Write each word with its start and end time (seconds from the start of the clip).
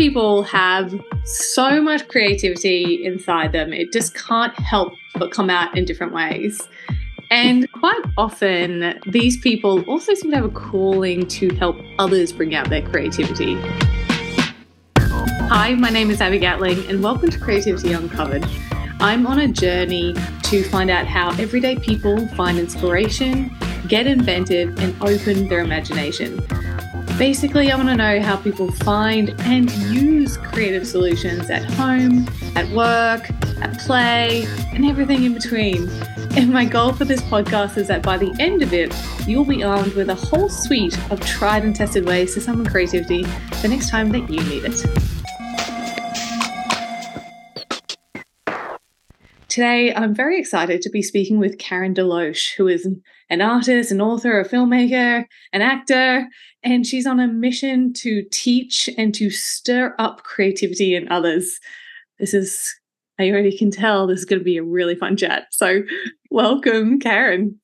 people 0.00 0.42
have 0.44 0.98
so 1.24 1.82
much 1.82 2.08
creativity 2.08 3.04
inside 3.04 3.52
them, 3.52 3.70
it 3.70 3.92
just 3.92 4.14
can't 4.14 4.58
help 4.58 4.94
but 5.16 5.30
come 5.30 5.50
out 5.50 5.76
in 5.76 5.84
different 5.84 6.14
ways. 6.14 6.66
And 7.30 7.70
quite 7.72 8.00
often, 8.16 8.98
these 9.06 9.36
people 9.36 9.82
also 9.82 10.14
seem 10.14 10.30
to 10.30 10.38
have 10.38 10.46
a 10.46 10.48
calling 10.48 11.26
to 11.26 11.54
help 11.56 11.76
others 11.98 12.32
bring 12.32 12.54
out 12.54 12.70
their 12.70 12.80
creativity. 12.80 13.58
Hi, 14.96 15.74
my 15.74 15.90
name 15.90 16.10
is 16.10 16.22
Abi 16.22 16.38
Gatling, 16.38 16.82
and 16.88 17.02
welcome 17.02 17.28
to 17.28 17.38
Creativity 17.38 17.92
Uncovered. 17.92 18.46
I'm 19.00 19.26
on 19.26 19.40
a 19.40 19.48
journey 19.48 20.14
to 20.44 20.64
find 20.70 20.88
out 20.88 21.06
how 21.06 21.32
everyday 21.32 21.76
people 21.76 22.26
find 22.28 22.58
inspiration, 22.58 23.54
get 23.86 24.06
inventive, 24.06 24.78
and 24.78 24.96
open 25.02 25.46
their 25.48 25.60
imagination. 25.60 26.40
Basically, 27.20 27.70
I 27.70 27.76
want 27.76 27.90
to 27.90 27.96
know 27.96 28.22
how 28.22 28.36
people 28.36 28.72
find 28.72 29.38
and 29.40 29.70
use 29.92 30.38
creative 30.38 30.86
solutions 30.86 31.50
at 31.50 31.62
home, 31.62 32.26
at 32.56 32.66
work, 32.70 33.28
at 33.60 33.78
play, 33.80 34.46
and 34.72 34.86
everything 34.86 35.24
in 35.24 35.34
between. 35.34 35.86
And 36.34 36.50
my 36.50 36.64
goal 36.64 36.94
for 36.94 37.04
this 37.04 37.20
podcast 37.20 37.76
is 37.76 37.88
that 37.88 38.02
by 38.02 38.16
the 38.16 38.34
end 38.40 38.62
of 38.62 38.72
it, 38.72 38.94
you'll 39.26 39.44
be 39.44 39.62
armed 39.62 39.92
with 39.92 40.08
a 40.08 40.14
whole 40.14 40.48
suite 40.48 40.98
of 41.10 41.20
tried 41.20 41.62
and 41.62 41.76
tested 41.76 42.06
ways 42.06 42.32
to 42.32 42.40
summon 42.40 42.64
creativity 42.64 43.24
the 43.60 43.68
next 43.68 43.90
time 43.90 44.12
that 44.12 44.30
you 44.30 44.42
need 44.44 44.64
it. 44.64 45.10
Today, 49.50 49.92
I'm 49.92 50.14
very 50.14 50.38
excited 50.38 50.80
to 50.80 50.90
be 50.90 51.02
speaking 51.02 51.38
with 51.38 51.58
Karen 51.58 51.92
DeLoach, 51.92 52.54
who 52.56 52.68
is 52.68 52.88
an 53.28 53.40
artist, 53.40 53.90
an 53.90 54.00
author, 54.00 54.38
a 54.38 54.48
filmmaker, 54.48 55.24
an 55.52 55.60
actor, 55.60 56.28
and 56.62 56.86
she's 56.86 57.06
on 57.06 57.20
a 57.20 57.26
mission 57.26 57.92
to 57.94 58.24
teach 58.30 58.88
and 58.98 59.14
to 59.14 59.30
stir 59.30 59.94
up 59.98 60.22
creativity 60.22 60.94
in 60.94 61.10
others. 61.10 61.58
This 62.18 62.34
is, 62.34 62.74
I 63.18 63.30
already 63.30 63.56
can 63.56 63.70
tell, 63.70 64.06
this 64.06 64.20
is 64.20 64.24
going 64.24 64.40
to 64.40 64.44
be 64.44 64.58
a 64.58 64.62
really 64.62 64.94
fun 64.94 65.16
chat. 65.16 65.46
So, 65.50 65.82
welcome, 66.30 66.98
Karen. 66.98 67.58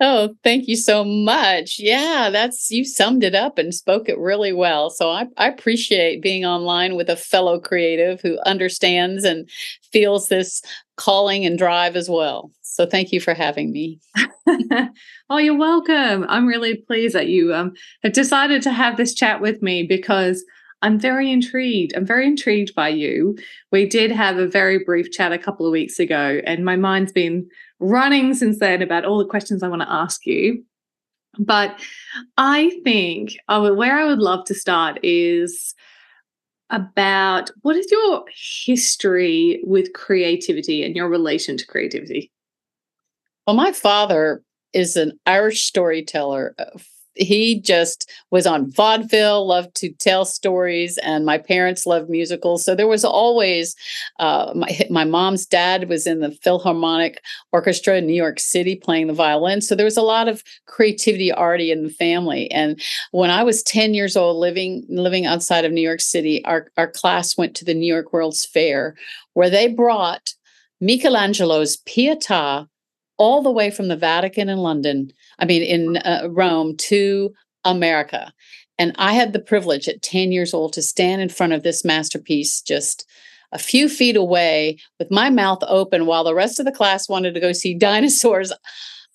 Oh, 0.00 0.34
thank 0.42 0.66
you 0.66 0.74
so 0.74 1.04
much. 1.04 1.76
Yeah, 1.78 2.30
that's 2.32 2.68
you 2.68 2.84
summed 2.84 3.22
it 3.22 3.36
up 3.36 3.58
and 3.58 3.72
spoke 3.72 4.08
it 4.08 4.18
really 4.18 4.52
well. 4.52 4.90
So 4.90 5.10
I, 5.10 5.26
I 5.36 5.46
appreciate 5.48 6.20
being 6.20 6.44
online 6.44 6.96
with 6.96 7.08
a 7.08 7.14
fellow 7.14 7.60
creative 7.60 8.20
who 8.20 8.40
understands 8.44 9.22
and 9.22 9.48
feels 9.92 10.28
this 10.28 10.62
calling 10.98 11.46
and 11.46 11.56
drive 11.56 11.96
as 11.96 12.08
well. 12.10 12.52
So 12.62 12.84
thank 12.84 13.12
you 13.12 13.20
for 13.20 13.34
having 13.34 13.72
me. 13.72 14.00
oh, 15.30 15.38
you're 15.38 15.56
welcome. 15.56 16.26
I'm 16.28 16.46
really 16.46 16.76
pleased 16.76 17.14
that 17.14 17.28
you 17.28 17.54
um, 17.54 17.72
have 18.02 18.12
decided 18.12 18.62
to 18.62 18.72
have 18.72 18.96
this 18.96 19.14
chat 19.14 19.40
with 19.40 19.62
me 19.62 19.84
because 19.84 20.44
I'm 20.82 20.98
very 20.98 21.32
intrigued. 21.32 21.96
I'm 21.96 22.06
very 22.06 22.26
intrigued 22.26 22.74
by 22.74 22.88
you. 22.88 23.36
We 23.72 23.86
did 23.86 24.12
have 24.12 24.38
a 24.38 24.46
very 24.46 24.84
brief 24.84 25.10
chat 25.10 25.32
a 25.32 25.38
couple 25.38 25.66
of 25.66 25.72
weeks 25.72 25.98
ago, 25.98 26.40
and 26.44 26.64
my 26.64 26.76
mind's 26.76 27.12
been 27.12 27.48
running 27.80 28.34
since 28.34 28.58
then 28.58 28.82
about 28.82 29.04
all 29.04 29.18
the 29.18 29.24
questions 29.24 29.62
I 29.62 29.68
want 29.68 29.82
to 29.82 29.90
ask 29.90 30.24
you. 30.24 30.62
But 31.38 31.80
I 32.36 32.70
think 32.84 33.36
uh, 33.48 33.70
where 33.70 33.98
I 33.98 34.04
would 34.04 34.18
love 34.18 34.44
to 34.46 34.54
start 34.54 34.98
is 35.02 35.74
about 36.70 37.50
what 37.62 37.76
is 37.76 37.90
your 37.90 38.24
history 38.64 39.60
with 39.64 39.92
creativity 39.92 40.84
and 40.84 40.94
your 40.94 41.08
relation 41.08 41.56
to 41.56 41.66
creativity? 41.66 42.30
Well, 43.46 43.56
my 43.56 43.72
father 43.72 44.42
is 44.72 44.96
an 44.96 45.18
Irish 45.24 45.64
storyteller 45.66 46.54
uh, 46.58 46.78
he 47.18 47.60
just 47.60 48.10
was 48.30 48.46
on 48.46 48.70
vaudeville, 48.70 49.46
loved 49.46 49.74
to 49.76 49.90
tell 49.90 50.24
stories, 50.24 50.98
and 50.98 51.26
my 51.26 51.38
parents 51.38 51.86
loved 51.86 52.08
musicals. 52.08 52.64
So 52.64 52.74
there 52.74 52.86
was 52.86 53.04
always 53.04 53.74
uh, 54.18 54.52
my 54.54 54.86
my 54.90 55.04
mom's 55.04 55.46
dad 55.46 55.88
was 55.88 56.06
in 56.06 56.20
the 56.20 56.30
Philharmonic 56.30 57.20
Orchestra 57.52 57.96
in 57.98 58.06
New 58.06 58.14
York 58.14 58.40
City 58.40 58.76
playing 58.76 59.08
the 59.08 59.12
violin. 59.12 59.60
So 59.60 59.74
there 59.74 59.84
was 59.84 59.96
a 59.96 60.02
lot 60.02 60.28
of 60.28 60.42
creativity 60.66 61.32
already 61.32 61.70
in 61.70 61.82
the 61.82 61.90
family. 61.90 62.50
And 62.50 62.80
when 63.10 63.30
I 63.30 63.42
was 63.42 63.62
ten 63.62 63.94
years 63.94 64.16
old, 64.16 64.36
living 64.36 64.84
living 64.88 65.26
outside 65.26 65.64
of 65.64 65.72
New 65.72 65.82
York 65.82 66.00
City, 66.00 66.44
our 66.44 66.68
our 66.76 66.90
class 66.90 67.36
went 67.36 67.54
to 67.56 67.64
the 67.64 67.74
New 67.74 67.92
York 67.92 68.12
World's 68.12 68.44
Fair, 68.44 68.94
where 69.34 69.50
they 69.50 69.68
brought 69.68 70.34
Michelangelo's 70.80 71.76
Pietà 71.78 72.68
all 73.18 73.42
the 73.42 73.50
way 73.50 73.70
from 73.70 73.88
the 73.88 73.96
Vatican 73.96 74.48
in 74.48 74.58
London, 74.58 75.12
I 75.38 75.44
mean, 75.44 75.62
in 75.62 75.96
uh, 75.98 76.28
Rome 76.30 76.76
to 76.76 77.32
America. 77.64 78.32
And 78.78 78.94
I 78.96 79.12
had 79.12 79.32
the 79.32 79.40
privilege 79.40 79.88
at 79.88 80.02
10 80.02 80.32
years 80.32 80.54
old 80.54 80.72
to 80.74 80.82
stand 80.82 81.20
in 81.20 81.28
front 81.28 81.52
of 81.52 81.64
this 81.64 81.84
masterpiece 81.84 82.60
just 82.60 83.06
a 83.52 83.58
few 83.58 83.88
feet 83.88 84.16
away 84.16 84.78
with 84.98 85.10
my 85.10 85.30
mouth 85.30 85.58
open 85.66 86.06
while 86.06 86.22
the 86.22 86.34
rest 86.34 86.60
of 86.60 86.66
the 86.66 86.72
class 86.72 87.08
wanted 87.08 87.34
to 87.34 87.40
go 87.40 87.52
see 87.52 87.74
dinosaurs. 87.74 88.52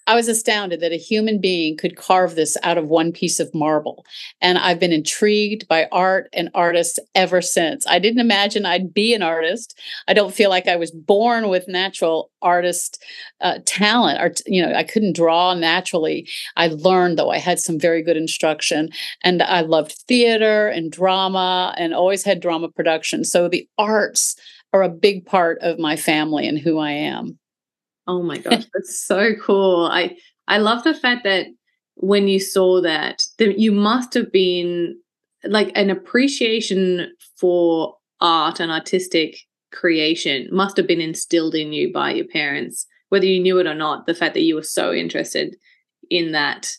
I 0.08 0.16
was 0.16 0.28
astounded 0.28 0.80
that 0.82 0.92
a 0.92 0.98
human 0.98 1.40
being 1.40 1.78
could 1.78 1.96
carve 1.96 2.36
this 2.36 2.58
out 2.64 2.78
of 2.78 2.88
one 2.88 3.12
piece 3.12 3.40
of 3.40 3.54
marble. 3.54 4.06
And 4.42 4.58
I've 4.58 4.80
been 4.80 4.92
intrigued 4.92 5.68
by 5.68 5.88
art 5.92 6.30
and 6.34 6.50
artists 6.54 7.00
ever 7.16 7.42
since. 7.42 7.88
I 7.88 8.00
didn't 8.00 8.20
imagine 8.20 8.66
I'd 8.66 8.94
be 8.94 9.14
an 9.14 9.22
artist. 9.22 9.80
I 10.08 10.14
don't 10.14 10.34
feel 10.34 10.50
like 10.50 10.68
I 10.68 10.76
was 10.76 10.92
born 10.92 11.50
with 11.50 11.68
natural 11.68 12.32
artist 12.44 13.02
uh, 13.42 13.60
talent 13.66 14.20
or 14.22 14.32
you 14.46 14.62
know 14.62 14.74
i 14.74 14.84
couldn't 14.84 15.16
draw 15.16 15.54
naturally 15.54 16.28
i 16.58 16.68
learned 16.68 17.18
though 17.18 17.32
i 17.32 17.38
had 17.38 17.60
some 17.60 17.80
very 17.80 18.04
good 18.04 18.18
instruction 18.18 18.90
and 19.24 19.42
i 19.42 19.62
loved 19.62 19.94
theater 20.08 20.68
and 20.68 20.92
drama 20.92 21.74
and 21.78 21.94
always 21.94 22.24
had 22.24 22.40
drama 22.40 22.70
production 22.70 23.24
so 23.24 23.48
the 23.48 23.68
arts 23.78 24.36
are 24.74 24.84
a 24.84 24.90
big 24.90 25.26
part 25.26 25.58
of 25.62 25.80
my 25.80 25.96
family 25.96 26.48
and 26.48 26.60
who 26.60 26.78
i 26.78 26.92
am 26.92 27.40
Oh 28.08 28.22
my 28.22 28.38
gosh, 28.38 28.66
that's 28.74 29.06
so 29.06 29.34
cool. 29.42 29.88
I 29.92 30.18
I 30.48 30.58
love 30.58 30.84
the 30.84 30.94
fact 30.94 31.24
that 31.24 31.48
when 31.96 32.28
you 32.28 32.40
saw 32.40 32.82
that, 32.82 33.24
that 33.38 33.60
you 33.60 33.72
must 33.72 34.14
have 34.14 34.32
been 34.32 35.00
like 35.46 35.72
an 35.76 35.90
appreciation 35.90 37.14
for 37.38 37.96
art 38.20 38.60
and 38.60 38.72
artistic 38.72 39.38
creation 39.72 40.48
must 40.52 40.78
have 40.78 40.88
been 40.88 41.02
instilled 41.02 41.56
in 41.56 41.74
you 41.74 41.92
by 41.94 42.12
your 42.14 42.28
parents, 42.28 42.86
whether 43.10 43.26
you 43.26 43.40
knew 43.42 43.58
it 43.60 43.68
or 43.68 43.74
not. 43.74 44.06
The 44.06 44.16
fact 44.16 44.34
that 44.34 44.42
you 44.42 44.56
were 44.56 44.64
so 44.64 44.94
interested 44.94 45.56
in 46.10 46.32
that 46.34 46.72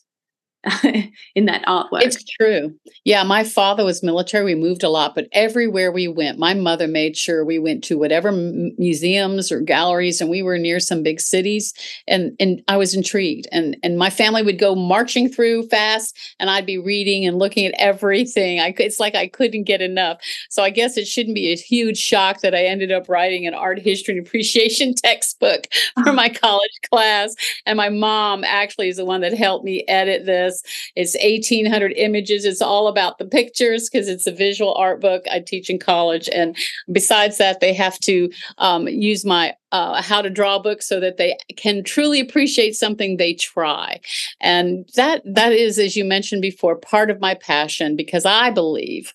in 1.34 1.46
that 1.46 1.64
artwork. 1.66 2.02
It's 2.02 2.22
true. 2.24 2.74
Yeah, 3.04 3.22
my 3.22 3.44
father 3.44 3.84
was 3.84 4.02
military. 4.02 4.44
We 4.44 4.54
moved 4.54 4.82
a 4.82 4.88
lot, 4.88 5.14
but 5.14 5.28
everywhere 5.32 5.92
we 5.92 6.08
went, 6.08 6.38
my 6.38 6.54
mother 6.54 6.86
made 6.86 7.16
sure 7.16 7.44
we 7.44 7.58
went 7.58 7.84
to 7.84 7.98
whatever 7.98 8.28
m- 8.28 8.72
museums 8.78 9.52
or 9.52 9.60
galleries, 9.60 10.20
and 10.20 10.30
we 10.30 10.42
were 10.42 10.58
near 10.58 10.80
some 10.80 11.02
big 11.02 11.20
cities. 11.20 11.74
And 12.08 12.36
and 12.40 12.62
I 12.68 12.76
was 12.76 12.94
intrigued, 12.94 13.46
and 13.52 13.76
and 13.82 13.98
my 13.98 14.10
family 14.10 14.42
would 14.42 14.58
go 14.58 14.74
marching 14.74 15.28
through 15.28 15.68
fast, 15.68 16.16
and 16.38 16.50
I'd 16.50 16.66
be 16.66 16.78
reading 16.78 17.26
and 17.26 17.38
looking 17.38 17.66
at 17.66 17.74
everything. 17.78 18.60
I 18.60 18.74
it's 18.78 19.00
like 19.00 19.14
I 19.14 19.28
couldn't 19.28 19.64
get 19.64 19.82
enough. 19.82 20.18
So 20.48 20.62
I 20.62 20.70
guess 20.70 20.96
it 20.96 21.06
shouldn't 21.06 21.34
be 21.34 21.52
a 21.52 21.56
huge 21.56 21.98
shock 21.98 22.40
that 22.40 22.54
I 22.54 22.64
ended 22.64 22.92
up 22.92 23.08
writing 23.08 23.46
an 23.46 23.54
art 23.54 23.78
history 23.78 24.16
and 24.16 24.26
appreciation 24.26 24.94
textbook 25.04 25.66
for 26.02 26.10
ah. 26.10 26.12
my 26.12 26.28
college 26.28 26.78
class. 26.90 27.34
And 27.66 27.76
my 27.76 27.88
mom 27.88 28.44
actually 28.44 28.88
is 28.88 28.96
the 28.96 29.04
one 29.04 29.20
that 29.20 29.34
helped 29.34 29.64
me 29.64 29.84
edit 29.88 30.24
this 30.24 30.53
it's 30.94 31.16
1,800 31.16 31.92
images. 31.96 32.44
It's 32.44 32.62
all 32.62 32.88
about 32.88 33.18
the 33.18 33.24
pictures 33.24 33.88
because 33.88 34.08
it's 34.08 34.26
a 34.26 34.32
visual 34.32 34.74
art 34.74 35.00
book 35.00 35.24
I 35.30 35.40
teach 35.40 35.70
in 35.70 35.78
college. 35.78 36.28
And 36.32 36.56
besides 36.92 37.38
that, 37.38 37.60
they 37.60 37.72
have 37.72 37.98
to 38.00 38.30
um, 38.58 38.88
use 38.88 39.24
my 39.24 39.54
uh, 39.72 40.00
how 40.00 40.22
to 40.22 40.30
draw 40.30 40.58
book 40.58 40.82
so 40.82 41.00
that 41.00 41.16
they 41.16 41.36
can 41.56 41.82
truly 41.82 42.20
appreciate 42.20 42.76
something 42.76 43.16
they 43.16 43.34
try. 43.34 44.00
And 44.40 44.88
that 44.94 45.22
that 45.24 45.52
is, 45.52 45.78
as 45.78 45.96
you 45.96 46.04
mentioned 46.04 46.42
before, 46.42 46.76
part 46.76 47.10
of 47.10 47.20
my 47.20 47.34
passion 47.34 47.96
because 47.96 48.24
I 48.24 48.50
believe 48.50 49.12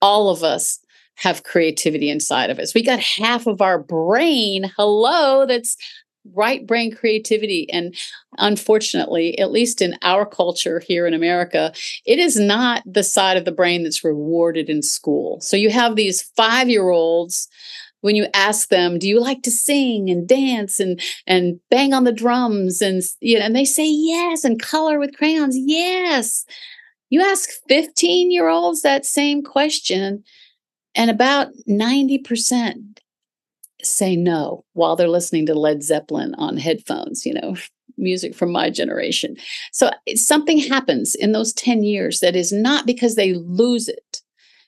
all 0.00 0.30
of 0.30 0.42
us 0.42 0.78
have 1.18 1.42
creativity 1.42 2.10
inside 2.10 2.48
of 2.48 2.58
us. 2.58 2.74
We 2.74 2.82
got 2.82 3.00
half 3.00 3.46
of 3.46 3.60
our 3.60 3.78
brain, 3.78 4.70
hello, 4.76 5.46
that's 5.46 5.76
right 6.34 6.66
brain 6.66 6.94
creativity. 6.94 7.70
And 7.70 7.94
unfortunately, 8.38 9.38
at 9.38 9.50
least 9.50 9.80
in 9.80 9.96
our 10.02 10.26
culture 10.26 10.80
here 10.80 11.06
in 11.06 11.14
America, 11.14 11.72
it 12.06 12.18
is 12.18 12.38
not 12.38 12.82
the 12.86 13.04
side 13.04 13.36
of 13.36 13.44
the 13.44 13.52
brain 13.52 13.82
that's 13.82 14.04
rewarded 14.04 14.68
in 14.68 14.82
school. 14.82 15.40
So 15.40 15.56
you 15.56 15.70
have 15.70 15.96
these 15.96 16.22
five 16.36 16.68
year 16.68 16.90
olds 16.90 17.48
when 18.00 18.14
you 18.14 18.28
ask 18.32 18.68
them 18.68 18.96
do 18.96 19.08
you 19.08 19.20
like 19.20 19.42
to 19.42 19.50
sing 19.50 20.08
and 20.08 20.28
dance 20.28 20.78
and 20.78 21.00
and 21.26 21.58
bang 21.68 21.92
on 21.92 22.04
the 22.04 22.12
drums 22.12 22.80
and 22.80 23.02
you 23.20 23.36
know 23.36 23.44
and 23.44 23.56
they 23.56 23.64
say 23.64 23.88
yes 23.88 24.44
and 24.44 24.62
color 24.62 25.00
with 25.00 25.16
crayons 25.16 25.56
yes 25.58 26.44
you 27.10 27.20
ask 27.20 27.50
15 27.68 28.30
year 28.30 28.46
olds 28.48 28.82
that 28.82 29.04
same 29.04 29.42
question 29.42 30.22
and 30.94 31.10
about 31.10 31.48
90% 31.68 32.98
say 33.82 34.16
no 34.16 34.64
while 34.72 34.96
they're 34.96 35.08
listening 35.08 35.46
to 35.46 35.54
Led 35.54 35.82
Zeppelin 35.82 36.34
on 36.36 36.56
headphones, 36.56 37.24
you 37.24 37.34
know, 37.34 37.56
music 37.98 38.34
from 38.34 38.52
my 38.52 38.70
generation. 38.70 39.36
So 39.72 39.90
something 40.14 40.58
happens 40.58 41.14
in 41.14 41.32
those 41.32 41.52
10 41.52 41.82
years 41.82 42.20
that 42.20 42.36
is 42.36 42.52
not 42.52 42.86
because 42.86 43.16
they 43.16 43.34
lose 43.34 43.88
it. 43.88 44.17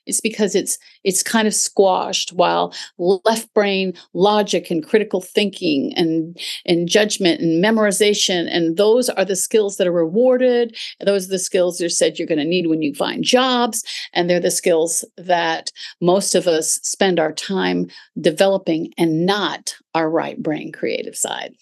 It's 0.05 0.21
because 0.21 0.55
it's 0.55 0.77
it's 1.03 1.23
kind 1.23 1.47
of 1.47 1.53
squashed 1.53 2.33
while 2.33 2.73
left 2.97 3.53
brain 3.53 3.93
logic 4.13 4.71
and 4.71 4.85
critical 4.85 5.21
thinking 5.21 5.93
and 5.95 6.37
and 6.65 6.87
judgment 6.87 7.41
and 7.41 7.63
memorization 7.63 8.47
and 8.49 8.77
those 8.77 9.09
are 9.09 9.25
the 9.25 9.35
skills 9.35 9.77
that 9.77 9.87
are 9.87 9.91
rewarded. 9.91 10.75
Those 10.99 11.27
are 11.27 11.31
the 11.31 11.39
skills 11.39 11.79
you 11.79 11.89
said 11.89 12.17
you're 12.17 12.27
going 12.27 12.39
to 12.39 12.45
need 12.45 12.67
when 12.67 12.81
you 12.81 12.93
find 12.95 13.23
jobs 13.23 13.83
and 14.13 14.29
they're 14.29 14.39
the 14.39 14.51
skills 14.51 15.05
that 15.17 15.71
most 16.01 16.35
of 16.35 16.47
us 16.47 16.73
spend 16.83 17.19
our 17.19 17.31
time 17.31 17.87
developing 18.19 18.93
and 18.97 19.25
not 19.25 19.75
our 19.93 20.09
right 20.09 20.41
brain 20.41 20.71
creative 20.71 21.15
side. 21.15 21.53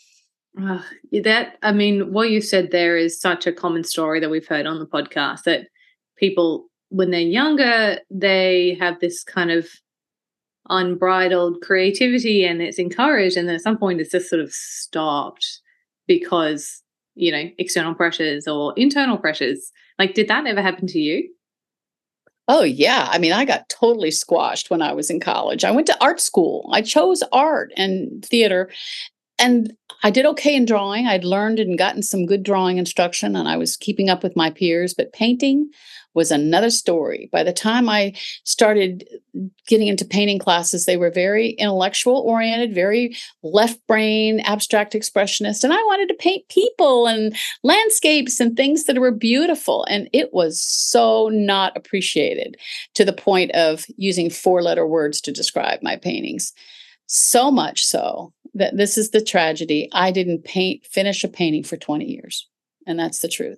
Uh, 0.59 0.81
that 1.23 1.57
I 1.61 1.71
mean, 1.71 2.11
what 2.11 2.31
you 2.31 2.41
said 2.41 2.71
there 2.71 2.97
is 2.97 3.19
such 3.19 3.47
a 3.47 3.53
common 3.53 3.83
story 3.83 4.19
that 4.19 4.29
we've 4.29 4.47
heard 4.47 4.65
on 4.65 4.79
the 4.79 4.87
podcast 4.87 5.43
that 5.43 5.67
people, 6.17 6.68
when 6.89 7.11
they're 7.11 7.21
younger, 7.21 7.99
they 8.09 8.77
have 8.79 8.99
this 8.99 9.23
kind 9.23 9.51
of 9.51 9.67
unbridled 10.69 11.61
creativity 11.61 12.45
and 12.45 12.61
it's 12.61 12.79
encouraged, 12.79 13.37
and 13.37 13.47
then 13.47 13.55
at 13.55 13.61
some 13.61 13.77
point 13.77 14.01
it's 14.01 14.11
just 14.11 14.29
sort 14.29 14.41
of 14.41 14.51
stopped 14.51 15.61
because 16.07 16.83
you 17.15 17.31
know 17.31 17.49
external 17.57 17.93
pressures 17.93 18.47
or 18.47 18.73
internal 18.77 19.17
pressures. 19.17 19.71
Like, 19.97 20.13
did 20.13 20.27
that 20.27 20.45
ever 20.45 20.61
happen 20.61 20.87
to 20.87 20.99
you? 20.99 21.29
Oh, 22.51 22.63
yeah. 22.63 23.07
I 23.11 23.19
mean, 23.19 23.31
I 23.31 23.45
got 23.45 23.69
totally 23.69 24.09
squashed 24.09 24.71
when 24.71 24.81
I 24.81 24.91
was 24.91 25.11
in 25.11 25.19
college. 25.19 25.63
I 25.63 25.69
went 25.69 25.85
to 25.85 26.03
art 26.03 26.19
school. 26.19 26.67
I 26.73 26.81
chose 26.81 27.21
art 27.31 27.71
and 27.77 28.25
theater 28.25 28.71
and 29.39 29.73
I 30.03 30.11
did 30.11 30.25
okay 30.27 30.55
in 30.55 30.65
drawing. 30.65 31.07
I'd 31.07 31.23
learned 31.23 31.59
and 31.59 31.77
gotten 31.77 32.03
some 32.03 32.25
good 32.25 32.43
drawing 32.43 32.77
instruction 32.77 33.35
and 33.35 33.47
I 33.47 33.57
was 33.57 33.75
keeping 33.75 34.09
up 34.09 34.23
with 34.23 34.35
my 34.35 34.49
peers, 34.49 34.93
but 34.93 35.13
painting 35.13 35.69
was 36.15 36.31
another 36.31 36.69
story. 36.69 37.29
By 37.31 37.43
the 37.43 37.53
time 37.53 37.87
I 37.87 38.13
started 38.43 39.07
getting 39.67 39.87
into 39.87 40.05
painting 40.05 40.39
classes, 40.39 40.85
they 40.85 40.97
were 40.97 41.11
very 41.11 41.51
intellectual 41.51 42.21
oriented, 42.21 42.73
very 42.73 43.15
left 43.43 43.79
brain, 43.87 44.39
abstract 44.41 44.93
expressionist. 44.93 45.63
And 45.63 45.71
I 45.71 45.77
wanted 45.83 46.07
to 46.09 46.15
paint 46.15 46.47
people 46.49 47.05
and 47.05 47.35
landscapes 47.63 48.39
and 48.39 48.57
things 48.57 48.85
that 48.85 48.97
were 48.97 49.11
beautiful. 49.11 49.85
And 49.85 50.09
it 50.11 50.33
was 50.33 50.59
so 50.61 51.29
not 51.31 51.77
appreciated 51.77 52.57
to 52.95 53.05
the 53.05 53.13
point 53.13 53.51
of 53.51 53.85
using 53.95 54.29
four 54.29 54.63
letter 54.63 54.87
words 54.87 55.21
to 55.21 55.31
describe 55.31 55.79
my 55.83 55.95
paintings. 55.95 56.53
So 57.11 57.49
much 57.49 57.85
so 57.85 58.33
that 58.53 58.77
this 58.77 58.95
is 58.95 59.09
the 59.09 59.21
tragedy. 59.21 59.89
I 59.93 60.11
didn't 60.11 60.43
paint, 60.43 60.85
finish 60.85 61.23
a 61.23 61.27
painting 61.27 61.63
for 61.63 61.75
20 61.75 62.05
years. 62.05 62.47
And 62.85 62.99
that's 62.99 63.19
the 63.19 63.27
truth. 63.27 63.57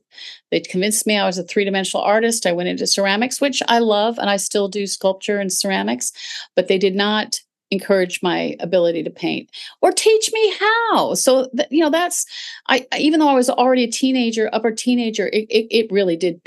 They 0.52 0.62
convinced 0.62 1.06
me 1.06 1.18
I 1.18 1.26
was 1.26 1.38
a 1.38 1.44
three 1.44 1.66
dimensional 1.66 2.04
artist. 2.04 2.46
I 2.46 2.54
went 2.54 2.70
into 2.70 2.88
ceramics, 2.88 3.42
which 3.42 3.62
I 3.68 3.80
love, 3.80 4.18
and 4.18 4.30
I 4.30 4.38
still 4.38 4.70
do 4.70 4.88
sculpture 4.88 5.38
and 5.38 5.52
ceramics, 5.52 6.14
but 6.56 6.70
they 6.70 6.78
did 6.78 6.96
not 6.96 7.42
encourage 7.72 8.24
my 8.24 8.56
ability 8.62 9.04
to 9.04 9.10
paint 9.10 9.50
or 9.82 9.94
teach 9.94 10.30
me 10.34 10.54
how 10.60 11.14
so 11.14 11.50
you 11.70 11.82
know 11.82 11.90
that's 11.90 12.26
i 12.68 12.86
even 12.98 13.18
though 13.18 13.30
i 13.30 13.34
was 13.34 13.50
already 13.50 13.86
a 13.86 13.90
teenager 13.90 14.50
upper 14.52 14.72
teenager 14.72 15.28
it, 15.28 15.48
it, 15.50 15.68
it 15.72 15.90
really 15.90 16.18
did 16.18 16.42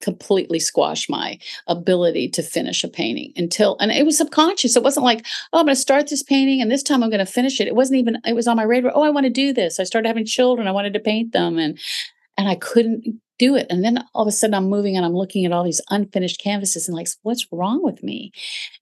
completely 0.00 0.58
squash 0.60 1.08
my 1.08 1.38
ability 1.66 2.28
to 2.28 2.42
finish 2.42 2.84
a 2.84 2.88
painting 2.88 3.32
until 3.36 3.76
and 3.80 3.90
it 3.90 4.06
was 4.06 4.18
subconscious. 4.18 4.76
It 4.76 4.82
wasn't 4.82 5.04
like 5.04 5.26
oh 5.52 5.60
i'm 5.60 5.66
going 5.66 5.74
to 5.74 5.80
start 5.80 6.08
this 6.08 6.22
painting 6.22 6.60
and 6.60 6.70
this 6.70 6.82
time 6.82 7.02
i'm 7.02 7.10
going 7.10 7.24
to 7.24 7.26
finish 7.26 7.60
it. 7.60 7.68
It 7.68 7.74
wasn't 7.74 7.98
even 7.98 8.18
it 8.24 8.34
was 8.34 8.46
on 8.46 8.56
my 8.56 8.62
radar 8.62 8.92
oh 8.94 9.02
i 9.02 9.10
want 9.10 9.24
to 9.24 9.30
do 9.30 9.52
this. 9.52 9.80
I 9.80 9.84
started 9.84 10.08
having 10.08 10.24
children. 10.24 10.68
I 10.68 10.72
wanted 10.72 10.94
to 10.94 11.00
paint 11.00 11.32
them 11.32 11.58
and 11.58 11.78
and 12.36 12.48
i 12.48 12.54
couldn't 12.54 13.20
do 13.38 13.54
it. 13.56 13.66
And 13.70 13.84
then 13.84 14.04
all 14.14 14.22
of 14.22 14.28
a 14.28 14.32
sudden 14.32 14.54
i'm 14.54 14.68
moving 14.68 14.96
and 14.96 15.04
i'm 15.04 15.14
looking 15.14 15.44
at 15.44 15.52
all 15.52 15.64
these 15.64 15.80
unfinished 15.90 16.40
canvases 16.42 16.88
and 16.88 16.96
like 16.96 17.08
what's 17.22 17.46
wrong 17.52 17.82
with 17.82 18.02
me? 18.02 18.32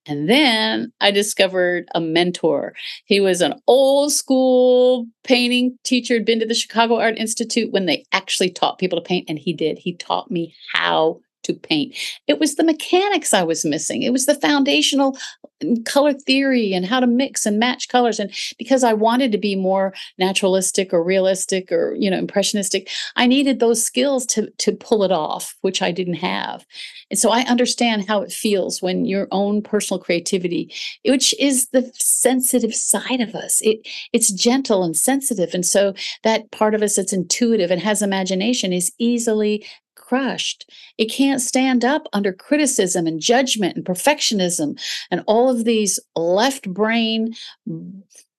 And 0.07 0.29
then 0.29 0.93
i 1.01 1.11
discovered 1.11 1.89
a 1.95 2.01
mentor. 2.01 2.75
He 3.05 3.21
was 3.21 3.41
an 3.41 3.55
old 3.67 4.13
school 4.13 5.07
painting 5.25 5.77
teacher 5.85 6.15
had 6.15 6.25
been 6.25 6.41
to 6.41 6.47
the 6.47 6.55
chicago 6.55 6.97
art 6.97 7.19
institute 7.19 7.73
when 7.73 7.87
they 7.87 8.05
actually 8.13 8.51
taught 8.51 8.79
people 8.79 8.99
to 8.99 9.07
paint 9.07 9.29
and 9.29 9.39
he 9.39 9.53
did. 9.53 9.79
He 9.79 9.95
taught 9.95 10.31
me 10.31 10.55
how 10.73 11.21
to 11.47 11.55
paint. 11.55 11.95
It 12.27 12.39
was 12.39 12.57
the 12.57 12.65
mechanics 12.65 13.33
I 13.33 13.43
was 13.43 13.65
missing. 13.65 14.03
It 14.03 14.13
was 14.13 14.27
the 14.27 14.35
foundational 14.35 15.17
mm, 15.63 15.85
color 15.85 16.13
theory 16.13 16.73
and 16.73 16.85
how 16.85 17.01
to 17.01 17.07
mix 17.07 17.47
and 17.47 17.59
match 17.59 17.89
colors. 17.89 18.19
And 18.19 18.33
because 18.59 18.85
I 18.85 18.93
wanted 18.93 19.33
to 19.33 19.39
be 19.39 19.57
more 19.57 19.95
naturalistic 20.19 20.93
or 20.93 21.03
realistic 21.03 21.73
or, 21.73 21.95
you 21.95 22.11
know, 22.11 22.19
impressionistic, 22.19 22.89
I 23.17 23.27
needed 23.27 23.61
those 23.61 23.83
skills 23.83 24.27
to, 24.27 24.51
to 24.51 24.73
pull 24.73 25.05
it 25.05 25.13
off, 25.13 25.57
which 25.63 25.83
I 25.83 25.93
didn't 25.93 26.15
have. 26.15 26.67
And 27.11 27.19
so 27.19 27.31
I 27.31 27.43
understand 27.43 28.09
how 28.09 28.23
it 28.23 28.33
feels 28.33 28.83
when 28.83 29.05
your 29.05 29.29
own 29.31 29.63
personal 29.63 30.01
creativity, 30.01 30.73
which 31.05 31.35
is 31.39 31.69
the 31.69 31.91
sensitive 31.95 32.75
side 32.75 33.21
of 33.21 33.35
us, 33.35 33.61
it 33.61 33.87
it's 34.13 34.33
gentle 34.33 34.83
and 34.83 34.97
sensitive. 34.97 35.55
And 35.55 35.65
so 35.65 35.95
that 36.25 36.51
part 36.51 36.75
of 36.75 36.83
us 36.83 36.97
that's 36.97 37.13
intuitive 37.13 37.71
and 37.71 37.81
has 37.81 38.03
imagination 38.03 38.73
is 38.73 38.93
easily 38.99 39.65
crushed. 40.07 40.71
It 40.99 41.07
can't 41.07 41.41
stand 41.41 41.85
up 41.85 42.07
under 42.13 42.33
criticism 42.33 43.07
and 43.07 43.21
judgment 43.21 43.77
and 43.77 43.85
perfectionism 43.85 44.81
and 45.11 45.23
all 45.27 45.51
of 45.51 45.65
these 45.65 45.99
left 46.15 46.73
brain 46.73 47.35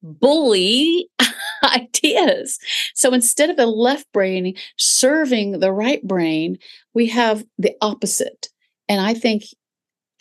bully 0.01 1.09
ideas. 1.63 2.57
So 2.95 3.13
instead 3.13 3.49
of 3.49 3.57
the 3.57 3.67
left 3.67 4.11
brain 4.13 4.55
serving 4.77 5.59
the 5.59 5.73
right 5.73 6.01
brain, 6.03 6.57
we 6.93 7.07
have 7.07 7.43
the 7.57 7.75
opposite. 7.81 8.47
And 8.87 9.01
I 9.01 9.13
think 9.13 9.43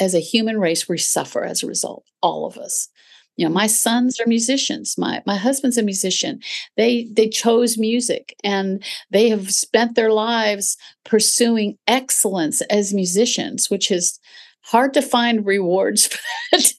as 0.01 0.15
a 0.15 0.21
human 0.21 0.59
race, 0.59 0.89
we 0.89 0.99
suffer 0.99 1.45
as 1.45 1.63
a 1.63 1.67
result, 1.67 2.05
all 2.23 2.45
of 2.45 2.59
us 2.59 2.89
you 3.37 3.47
know 3.47 3.53
my 3.53 3.67
sons 3.67 4.19
are 4.21 4.27
musicians 4.27 4.97
my 4.99 5.23
my 5.27 5.37
husband's 5.37 5.79
a 5.79 5.83
musician. 5.83 6.41
They 6.77 7.09
they 7.13 7.29
chose 7.29 7.79
music 7.79 8.35
and 8.45 8.83
they 9.11 9.29
have 9.29 9.53
spent 9.53 9.95
their 9.95 10.13
lives 10.13 10.77
pursuing 11.05 11.79
excellence 11.87 12.61
as 12.63 12.95
musicians 12.95 13.71
which 13.71 13.91
is 13.91 14.19
hard 14.63 14.95
to 14.95 15.03
find 15.03 15.47
rewards 15.47 16.07
for 16.09 16.19
that 16.53 16.73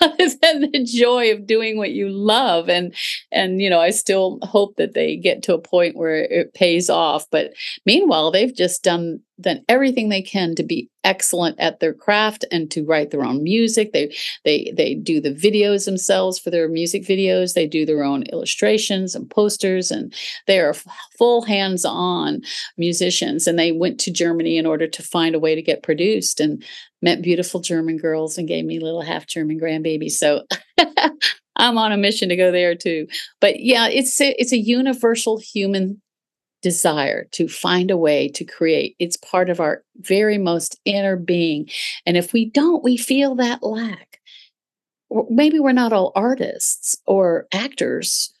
other 0.00 0.28
than 0.42 0.70
the 0.70 0.84
joy 0.84 1.32
of 1.32 1.46
doing 1.46 1.76
what 1.78 1.92
you 1.92 2.08
love 2.08 2.68
and 2.68 2.94
and 3.32 3.60
you 3.60 3.70
know 3.70 3.80
i 3.80 3.90
still 3.90 4.38
hope 4.42 4.76
that 4.76 4.94
they 4.94 5.16
get 5.16 5.42
to 5.42 5.54
a 5.54 5.60
point 5.60 5.96
where 5.96 6.16
it 6.16 6.52
pays 6.54 6.90
off 6.90 7.26
but 7.30 7.52
meanwhile 7.86 8.30
they've 8.30 8.54
just 8.54 8.82
done 8.82 9.20
done 9.40 9.64
everything 9.68 10.08
they 10.08 10.22
can 10.22 10.54
to 10.54 10.62
be 10.62 10.88
excellent 11.04 11.58
at 11.58 11.80
their 11.80 11.94
craft 11.94 12.44
and 12.52 12.70
to 12.70 12.84
write 12.84 13.10
their 13.10 13.24
own 13.24 13.42
music. 13.42 13.92
They 13.92 14.14
they 14.44 14.72
they 14.76 14.94
do 14.94 15.20
the 15.20 15.34
videos 15.34 15.84
themselves 15.84 16.38
for 16.38 16.50
their 16.50 16.68
music 16.68 17.04
videos. 17.04 17.54
They 17.54 17.66
do 17.66 17.86
their 17.86 18.04
own 18.04 18.24
illustrations 18.24 19.14
and 19.14 19.30
posters, 19.30 19.90
and 19.90 20.14
they 20.46 20.60
are 20.60 20.74
full 21.18 21.42
hands-on 21.42 22.42
musicians. 22.76 23.46
And 23.46 23.58
they 23.58 23.72
went 23.72 23.98
to 24.00 24.12
Germany 24.12 24.56
in 24.58 24.66
order 24.66 24.86
to 24.86 25.02
find 25.02 25.34
a 25.34 25.40
way 25.40 25.54
to 25.54 25.62
get 25.62 25.82
produced 25.82 26.40
and 26.40 26.62
met 27.02 27.22
beautiful 27.22 27.60
German 27.60 27.96
girls 27.96 28.36
and 28.36 28.48
gave 28.48 28.64
me 28.64 28.78
little 28.78 29.02
half 29.02 29.26
German 29.26 29.58
grandbabies. 29.58 30.12
So 30.12 30.44
I'm 31.56 31.78
on 31.78 31.92
a 31.92 31.96
mission 31.96 32.28
to 32.28 32.36
go 32.36 32.50
there 32.50 32.74
too. 32.74 33.06
But 33.40 33.60
yeah, 33.60 33.88
it's 33.88 34.20
a, 34.20 34.34
it's 34.40 34.52
a 34.52 34.58
universal 34.58 35.38
human 35.38 36.00
desire 36.62 37.24
to 37.32 37.48
find 37.48 37.90
a 37.90 37.96
way 37.96 38.28
to 38.28 38.44
create. 38.44 38.96
It's 38.98 39.16
part 39.16 39.48
of 39.50 39.60
our 39.60 39.82
very 39.96 40.38
most 40.38 40.78
inner 40.84 41.16
being. 41.16 41.68
And 42.06 42.16
if 42.16 42.32
we 42.32 42.46
don't, 42.46 42.84
we 42.84 42.96
feel 42.96 43.34
that 43.36 43.62
lack. 43.62 44.20
Maybe 45.28 45.58
we're 45.58 45.72
not 45.72 45.92
all 45.92 46.12
artists 46.14 46.96
or 47.06 47.46
actors, 47.52 48.32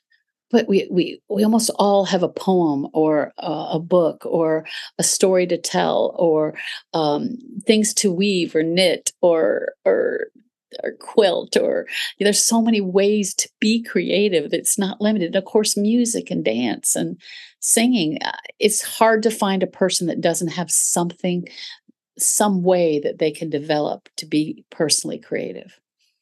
but 0.50 0.68
we 0.68 0.86
we 0.90 1.20
we 1.28 1.42
almost 1.42 1.70
all 1.76 2.04
have 2.04 2.22
a 2.22 2.28
poem 2.28 2.86
or 2.92 3.32
a, 3.38 3.70
a 3.72 3.78
book 3.80 4.24
or 4.24 4.64
a 4.98 5.02
story 5.02 5.46
to 5.48 5.58
tell 5.58 6.14
or 6.16 6.54
um, 6.94 7.38
things 7.66 7.92
to 7.94 8.12
weave 8.12 8.54
or 8.54 8.62
knit 8.62 9.12
or 9.20 9.74
or 9.84 10.28
or 10.82 10.92
quilt 11.00 11.56
or 11.56 11.86
there's 12.18 12.42
so 12.42 12.60
many 12.60 12.80
ways 12.80 13.34
to 13.34 13.48
be 13.60 13.82
creative 13.82 14.50
that's 14.50 14.78
not 14.78 15.00
limited. 15.00 15.26
And 15.26 15.36
of 15.36 15.44
course 15.44 15.76
music 15.76 16.30
and 16.30 16.44
dance 16.44 16.94
and 16.94 17.20
singing 17.60 18.18
uh, 18.22 18.32
it's 18.58 18.82
hard 18.82 19.22
to 19.22 19.30
find 19.30 19.62
a 19.62 19.66
person 19.66 20.06
that 20.06 20.20
doesn't 20.20 20.48
have 20.48 20.70
something 20.70 21.46
some 22.18 22.62
way 22.62 23.00
that 23.00 23.18
they 23.18 23.30
can 23.30 23.50
develop 23.50 24.08
to 24.16 24.26
be 24.26 24.64
personally 24.70 25.18
creative. 25.18 25.78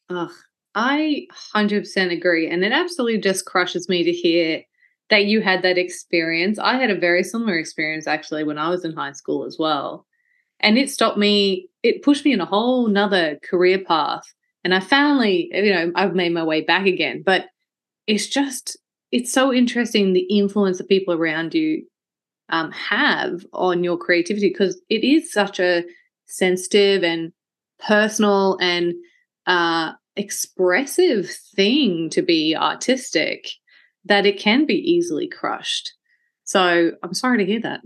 Ugh, 0.09 0.31
i 0.75 1.27
100% 1.55 2.11
agree. 2.11 2.49
And 2.49 2.63
it 2.63 2.71
absolutely 2.71 3.19
just 3.19 3.45
crushes 3.45 3.89
me 3.89 4.03
to 4.03 4.11
hear 4.11 4.63
that 5.09 5.25
you 5.25 5.41
had 5.41 5.63
that 5.63 5.77
experience. 5.77 6.59
I 6.59 6.75
had 6.75 6.91
a 6.91 6.99
very 6.99 7.23
similar 7.23 7.57
experience 7.57 8.07
actually 8.07 8.43
when 8.43 8.57
i 8.57 8.69
was 8.69 8.85
in 8.85 8.93
high 8.93 9.13
school 9.13 9.45
as 9.45 9.57
well. 9.59 10.05
And 10.61 10.77
it 10.77 10.89
stopped 10.89 11.17
me 11.17 11.69
it 11.83 12.03
pushed 12.03 12.25
me 12.25 12.33
in 12.33 12.41
a 12.41 12.45
whole 12.45 12.87
nother 12.87 13.39
career 13.43 13.79
path 13.79 14.23
and 14.63 14.73
I 14.73 14.79
finally, 14.79 15.49
you 15.53 15.73
know, 15.73 15.91
I've 15.95 16.15
made 16.15 16.33
my 16.33 16.43
way 16.43 16.61
back 16.61 16.85
again. 16.85 17.23
But 17.25 17.45
it's 18.07 18.27
just, 18.27 18.77
it's 19.11 19.31
so 19.31 19.53
interesting 19.53 20.13
the 20.13 20.27
influence 20.29 20.77
that 20.77 20.89
people 20.89 21.13
around 21.13 21.53
you 21.53 21.85
um, 22.49 22.71
have 22.71 23.45
on 23.53 23.83
your 23.83 23.97
creativity 23.97 24.49
because 24.49 24.81
it 24.89 25.03
is 25.03 25.31
such 25.31 25.59
a 25.59 25.83
sensitive 26.25 27.03
and 27.03 27.31
personal 27.79 28.57
and 28.59 28.93
uh, 29.47 29.93
expressive 30.15 31.29
thing 31.55 32.09
to 32.09 32.21
be 32.21 32.55
artistic 32.55 33.47
that 34.05 34.25
it 34.25 34.39
can 34.39 34.65
be 34.65 34.75
easily 34.75 35.27
crushed. 35.27 35.93
So 36.43 36.91
I'm 37.03 37.13
sorry 37.13 37.37
to 37.37 37.45
hear 37.45 37.61
that. 37.61 37.81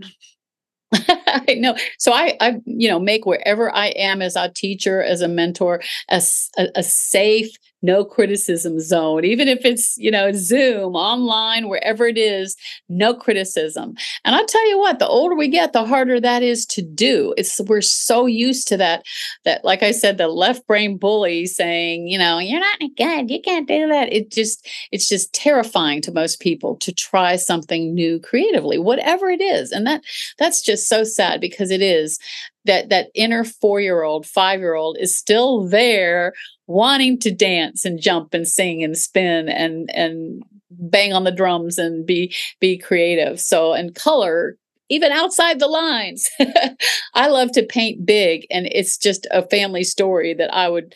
I 1.26 1.54
know. 1.58 1.76
So 1.98 2.12
I, 2.12 2.36
I, 2.40 2.60
you 2.64 2.88
know, 2.88 2.98
make 2.98 3.26
wherever 3.26 3.74
I 3.74 3.88
am 3.88 4.22
as 4.22 4.36
a 4.36 4.48
teacher, 4.48 5.02
as 5.02 5.20
a 5.20 5.28
mentor, 5.28 5.82
a, 6.10 6.22
a, 6.58 6.68
a 6.76 6.82
safe, 6.82 7.50
no 7.84 8.04
criticism 8.04 8.80
zone, 8.80 9.24
even 9.24 9.46
if 9.46 9.64
it's, 9.64 9.96
you 9.98 10.10
know, 10.10 10.32
Zoom, 10.32 10.94
online, 10.94 11.68
wherever 11.68 12.06
it 12.06 12.16
is, 12.16 12.56
no 12.88 13.14
criticism. 13.14 13.94
And 14.24 14.34
I'll 14.34 14.46
tell 14.46 14.68
you 14.68 14.78
what, 14.78 14.98
the 14.98 15.06
older 15.06 15.36
we 15.36 15.48
get, 15.48 15.72
the 15.72 15.84
harder 15.84 16.18
that 16.18 16.42
is 16.42 16.64
to 16.66 16.82
do. 16.82 17.34
It's 17.36 17.60
we're 17.60 17.82
so 17.82 18.26
used 18.26 18.66
to 18.68 18.78
that, 18.78 19.04
that, 19.44 19.64
like 19.64 19.82
I 19.82 19.90
said, 19.90 20.16
the 20.16 20.28
left 20.28 20.66
brain 20.66 20.96
bully 20.96 21.46
saying, 21.46 22.08
you 22.08 22.18
know, 22.18 22.38
you're 22.38 22.60
not 22.60 22.78
good, 22.96 23.30
you 23.30 23.40
can't 23.42 23.68
do 23.68 23.86
that. 23.88 24.12
It 24.12 24.32
just, 24.32 24.66
it's 24.90 25.08
just 25.08 25.32
terrifying 25.34 26.00
to 26.02 26.12
most 26.12 26.40
people 26.40 26.76
to 26.76 26.92
try 26.92 27.36
something 27.36 27.94
new 27.94 28.18
creatively, 28.18 28.78
whatever 28.78 29.28
it 29.28 29.42
is. 29.42 29.72
And 29.72 29.86
that 29.86 30.02
that's 30.38 30.62
just 30.62 30.88
so 30.88 31.04
sad 31.04 31.40
because 31.40 31.70
it 31.70 31.82
is 31.82 32.18
that 32.64 32.88
that 32.88 33.08
inner 33.14 33.44
four 33.44 33.80
year 33.80 34.02
old 34.02 34.26
five 34.26 34.60
year 34.60 34.74
old 34.74 34.96
is 34.98 35.16
still 35.16 35.66
there 35.66 36.32
wanting 36.66 37.18
to 37.20 37.30
dance 37.30 37.84
and 37.84 38.00
jump 38.00 38.34
and 38.34 38.48
sing 38.48 38.82
and 38.82 38.96
spin 38.96 39.48
and 39.48 39.90
and 39.94 40.42
bang 40.70 41.12
on 41.12 41.24
the 41.24 41.32
drums 41.32 41.78
and 41.78 42.06
be 42.06 42.34
be 42.60 42.78
creative. 42.78 43.40
So 43.40 43.72
and 43.72 43.94
color 43.94 44.56
even 44.90 45.12
outside 45.12 45.58
the 45.58 45.66
lines 45.66 46.28
i 47.14 47.26
love 47.26 47.50
to 47.52 47.62
paint 47.64 48.04
big. 48.04 48.46
And 48.50 48.66
it's 48.70 48.98
just 48.98 49.26
a 49.30 49.46
family 49.48 49.84
story 49.84 50.34
that 50.34 50.52
i 50.54 50.68
would 50.68 50.94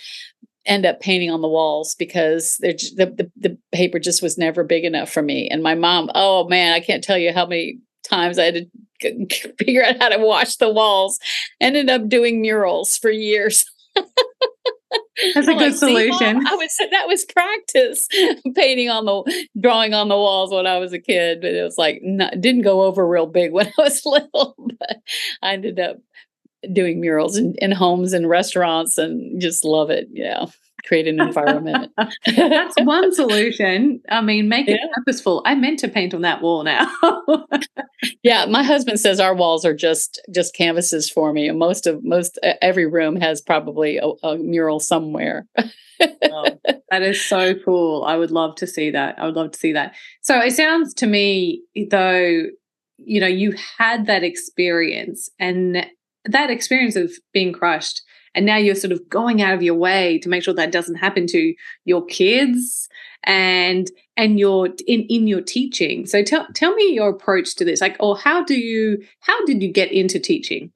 end 0.67 0.85
up 0.85 1.01
painting 1.01 1.31
on 1.31 1.41
the 1.41 1.49
walls 1.49 1.95
because 1.95 2.59
the, 2.59 2.75
the, 2.95 3.31
the 3.39 3.59
paper 3.73 3.99
just 3.99 4.23
was 4.23 4.37
never 4.37 4.63
big 4.63 4.85
enough 4.85 5.11
for 5.11 5.23
me. 5.23 5.49
And 5.49 5.63
my 5.63 5.75
mom 5.75 6.11
oh 6.15 6.47
man 6.49 6.73
i 6.73 6.81
can't 6.81 7.05
tell 7.05 7.19
you 7.19 7.33
how 7.33 7.47
many 7.47 7.79
times 8.09 8.39
i 8.39 8.45
had 8.45 8.55
to 9.01 9.55
figure 9.59 9.85
out 9.85 10.01
how 10.01 10.09
to 10.09 10.19
wash 10.19 10.57
the 10.57 10.73
walls 10.73 11.19
ended 11.61 11.89
up 11.89 12.09
doing 12.09 12.41
murals 12.41 12.97
for 12.97 13.11
years 13.11 13.65
That's 15.35 15.49
a 15.49 15.55
good 15.55 15.73
like, 15.73 15.75
solution. 15.75 16.47
I 16.47 16.55
would 16.55 16.71
say 16.71 16.89
that 16.91 17.09
was 17.09 17.25
practice 17.25 18.09
painting 18.55 18.89
on 18.89 19.05
the 19.05 19.47
drawing 19.61 19.93
on 19.93 20.09
the 20.09 20.17
walls 20.17 20.53
when 20.53 20.67
I 20.67 20.79
was 20.79 20.93
a 20.93 21.01
kid, 21.01 21.41
but 21.41 21.53
it 21.53 21.63
was 21.63 21.77
like 21.77 22.01
not, 22.03 22.41
didn't 22.41 22.63
go 22.63 22.83
over 22.83 23.07
real 23.07 23.27
big 23.27 23.53
when 23.53 23.67
I 23.67 23.73
was 23.79 24.07
little. 24.07 24.55
But 24.79 24.99
I 25.43 25.53
ended 25.55 25.81
up 25.81 25.97
doing 26.73 27.01
murals 27.01 27.37
in, 27.37 27.55
in 27.59 27.73
homes 27.73 28.13
and 28.13 28.29
restaurants 28.29 28.97
and 28.97 29.41
just 29.41 29.65
love 29.65 29.91
it. 29.91 30.09
Yeah 30.13 30.47
create 30.89 31.07
an 31.07 31.21
environment. 31.21 31.93
That's 32.27 32.75
one 32.83 33.15
solution. 33.15 34.01
I 34.09 34.23
mean, 34.23 34.49
make 34.49 34.67
yeah. 34.67 34.77
it 34.77 34.91
purposeful. 34.95 35.43
I 35.45 35.55
meant 35.55 35.79
to 35.81 35.89
paint 35.89 36.15
on 36.15 36.23
that 36.23 36.41
wall 36.41 36.65
now. 36.65 36.91
yeah, 38.23 38.47
my 38.47 38.63
husband 38.63 38.99
says 38.99 39.21
our 39.21 39.35
walls 39.35 39.67
are 39.67 39.75
just 39.75 40.21
just 40.35 40.55
canvases 40.55 41.11
for 41.11 41.33
me. 41.33 41.51
Most 41.51 41.87
of 41.87 42.03
most 42.03 42.39
every 42.63 42.87
room 42.87 43.17
has 43.17 43.43
probably 43.43 43.99
a, 43.99 44.09
a 44.27 44.39
mural 44.39 44.81
somewhere. 44.81 45.47
oh, 45.59 46.59
that 46.91 47.03
is 47.03 47.23
so 47.25 47.55
cool. 47.55 48.05
I 48.05 48.17
would 48.17 48.31
love 48.31 48.55
to 48.57 48.67
see 48.67 48.91
that. 48.91 49.19
I 49.19 49.27
would 49.27 49.37
love 49.37 49.53
to 49.53 49.59
see 49.59 49.73
that. 49.75 49.95
So 50.23 50.39
it 50.39 50.53
sounds 50.53 50.95
to 50.95 51.07
me 51.07 51.63
eh, 51.77 51.85
though, 51.91 52.45
you 52.97 53.21
know, 53.21 53.27
you 53.27 53.55
had 53.79 54.07
that 54.07 54.25
experience 54.25 55.29
and 55.39 55.87
that 56.25 56.51
experience 56.51 56.97
of 56.97 57.13
being 57.33 57.53
crushed 57.53 58.03
and 58.39 58.47
now 58.47 58.57
you're 58.57 58.77
sort 58.77 58.93
of 58.93 59.09
going 59.09 59.43
out 59.43 59.53
of 59.53 59.65
your 59.65 59.75
way 59.75 60.17
to 60.21 60.29
make 60.29 60.45
sure 60.45 60.55
that 60.55 60.71
doesn't 60.71 60.95
happen 60.95 61.27
to 61.27 61.53
your 61.85 62.07
kids 62.07 62.89
and 63.25 63.91
and 64.17 64.39
your 64.39 64.69
in 64.87 65.03
in 65.09 65.27
your 65.27 65.41
teaching. 65.41 66.07
So 66.07 66.23
tell 66.23 66.47
tell 66.55 66.73
me 66.77 66.95
your 66.95 67.09
approach 67.09 67.57
to 67.57 67.65
this. 67.65 67.81
Like 67.81 67.97
or 67.99 68.17
how 68.17 68.45
do 68.45 68.55
you 68.55 69.03
how 69.19 69.45
did 69.45 69.61
you 69.61 69.73
get 69.73 69.91
into 69.91 70.21
teaching 70.21 70.71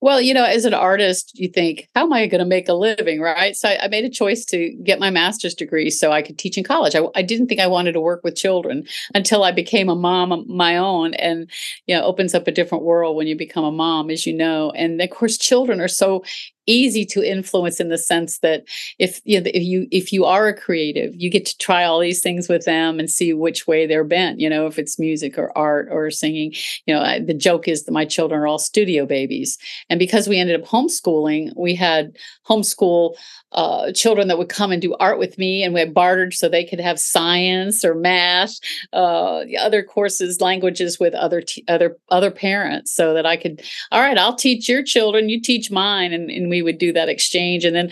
well, 0.00 0.20
you 0.20 0.34
know, 0.34 0.44
as 0.44 0.64
an 0.64 0.74
artist, 0.74 1.32
you 1.34 1.48
think, 1.48 1.88
how 1.94 2.02
am 2.02 2.12
I 2.12 2.26
going 2.26 2.40
to 2.40 2.44
make 2.44 2.68
a 2.68 2.74
living? 2.74 3.20
Right. 3.20 3.56
So 3.56 3.68
I, 3.68 3.84
I, 3.84 3.88
made 3.88 4.04
a 4.04 4.10
choice 4.10 4.44
to 4.46 4.70
get 4.84 5.00
my 5.00 5.08
master's 5.08 5.54
degree 5.54 5.88
so 5.88 6.12
I 6.12 6.20
could 6.20 6.38
teach 6.38 6.58
in 6.58 6.64
college. 6.64 6.94
I, 6.94 7.02
I, 7.14 7.22
didn't 7.22 7.46
think 7.46 7.60
I 7.60 7.66
wanted 7.66 7.92
to 7.92 8.00
work 8.00 8.22
with 8.22 8.36
children 8.36 8.84
until 9.14 9.42
I 9.42 9.52
became 9.52 9.88
a 9.88 9.96
mom 9.96 10.32
of 10.32 10.46
my 10.48 10.76
own. 10.76 11.14
And, 11.14 11.50
you 11.86 11.96
know, 11.96 12.04
opens 12.04 12.34
up 12.34 12.46
a 12.46 12.52
different 12.52 12.84
world 12.84 13.16
when 13.16 13.26
you 13.26 13.36
become 13.36 13.64
a 13.64 13.72
mom, 13.72 14.10
as 14.10 14.26
you 14.26 14.34
know. 14.34 14.70
And 14.72 15.00
of 15.00 15.08
course, 15.10 15.38
children 15.38 15.80
are 15.80 15.88
so 15.88 16.22
easy 16.66 17.04
to 17.04 17.22
influence 17.22 17.80
in 17.80 17.88
the 17.88 17.98
sense 17.98 18.38
that 18.38 18.64
if 18.98 19.20
you 19.24 19.40
know, 19.40 19.50
if 19.52 19.62
you 19.62 19.86
if 19.90 20.12
you 20.12 20.24
are 20.24 20.48
a 20.48 20.54
creative 20.54 21.14
you 21.16 21.30
get 21.30 21.46
to 21.46 21.56
try 21.58 21.84
all 21.84 22.00
these 22.00 22.22
things 22.22 22.48
with 22.48 22.64
them 22.64 22.98
and 22.98 23.10
see 23.10 23.32
which 23.32 23.66
way 23.66 23.86
they're 23.86 24.04
bent 24.04 24.40
you 24.40 24.48
know 24.48 24.66
if 24.66 24.78
it's 24.78 24.98
music 24.98 25.38
or 25.38 25.56
art 25.56 25.88
or 25.90 26.10
singing 26.10 26.52
you 26.86 26.94
know 26.94 27.00
I, 27.00 27.20
the 27.20 27.34
joke 27.34 27.68
is 27.68 27.84
that 27.84 27.92
my 27.92 28.04
children 28.04 28.40
are 28.40 28.46
all 28.46 28.58
studio 28.58 29.06
babies 29.06 29.58
and 29.88 29.98
because 29.98 30.28
we 30.28 30.38
ended 30.38 30.60
up 30.60 30.68
homeschooling 30.68 31.52
we 31.56 31.74
had 31.74 32.16
homeschool 32.48 33.14
uh, 33.56 33.90
children 33.92 34.28
that 34.28 34.36
would 34.38 34.48
come 34.48 34.70
and 34.70 34.82
do 34.82 34.94
art 35.00 35.18
with 35.18 35.38
me, 35.38 35.62
and 35.62 35.72
we 35.72 35.80
had 35.80 35.94
bartered 35.94 36.34
so 36.34 36.48
they 36.48 36.64
could 36.64 36.80
have 36.80 37.00
science 37.00 37.84
or 37.84 37.94
math, 37.94 38.52
uh, 38.92 39.44
other 39.58 39.82
courses, 39.82 40.40
languages 40.40 41.00
with 41.00 41.14
other 41.14 41.40
t- 41.40 41.64
other 41.66 41.96
other 42.10 42.30
parents, 42.30 42.92
so 42.92 43.14
that 43.14 43.24
I 43.24 43.36
could. 43.36 43.62
All 43.92 44.00
right, 44.00 44.18
I'll 44.18 44.36
teach 44.36 44.68
your 44.68 44.82
children, 44.82 45.28
you 45.28 45.40
teach 45.40 45.70
mine, 45.70 46.12
and, 46.12 46.30
and 46.30 46.50
we 46.50 46.55
would 46.62 46.78
do 46.78 46.92
that 46.92 47.08
exchange. 47.08 47.64
And 47.64 47.74
then 47.74 47.90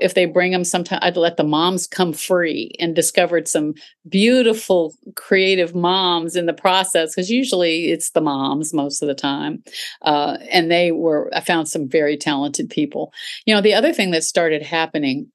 if 0.00 0.14
they 0.14 0.26
bring 0.26 0.52
them, 0.52 0.64
sometime 0.64 0.98
I'd 1.02 1.16
let 1.16 1.36
the 1.36 1.44
moms 1.44 1.86
come 1.86 2.12
free, 2.12 2.72
and 2.78 2.94
discovered 2.94 3.48
some 3.48 3.74
beautiful, 4.08 4.94
creative 5.14 5.74
moms 5.74 6.36
in 6.36 6.46
the 6.46 6.52
process 6.52 7.14
because 7.14 7.30
usually 7.30 7.90
it's 7.90 8.10
the 8.10 8.20
moms 8.20 8.74
most 8.74 9.02
of 9.02 9.08
the 9.08 9.14
time, 9.14 9.62
uh, 10.02 10.38
and 10.50 10.70
they 10.70 10.92
were. 10.92 11.30
I 11.34 11.40
found 11.40 11.68
some 11.68 11.88
very 11.88 12.16
talented 12.16 12.70
people. 12.70 13.12
You 13.44 13.54
know, 13.54 13.60
the 13.60 13.74
other 13.74 13.92
thing 13.92 14.10
that 14.12 14.24
started 14.24 14.62
happening 14.62 15.30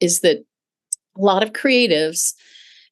is 0.00 0.20
that 0.20 0.44
a 1.16 1.20
lot 1.20 1.42
of 1.42 1.52
creatives 1.52 2.34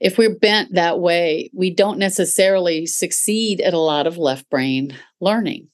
if 0.01 0.19
we're 0.19 0.35
bent 0.35 0.75
that 0.75 0.99
way 0.99 1.51
we 1.55 1.71
don't 1.71 1.99
necessarily 1.99 2.87
succeed 2.87 3.61
at 3.61 3.75
a 3.75 3.79
lot 3.79 4.07
of 4.07 4.19
left 4.19 4.49
brain 4.51 4.97
learning 5.21 5.69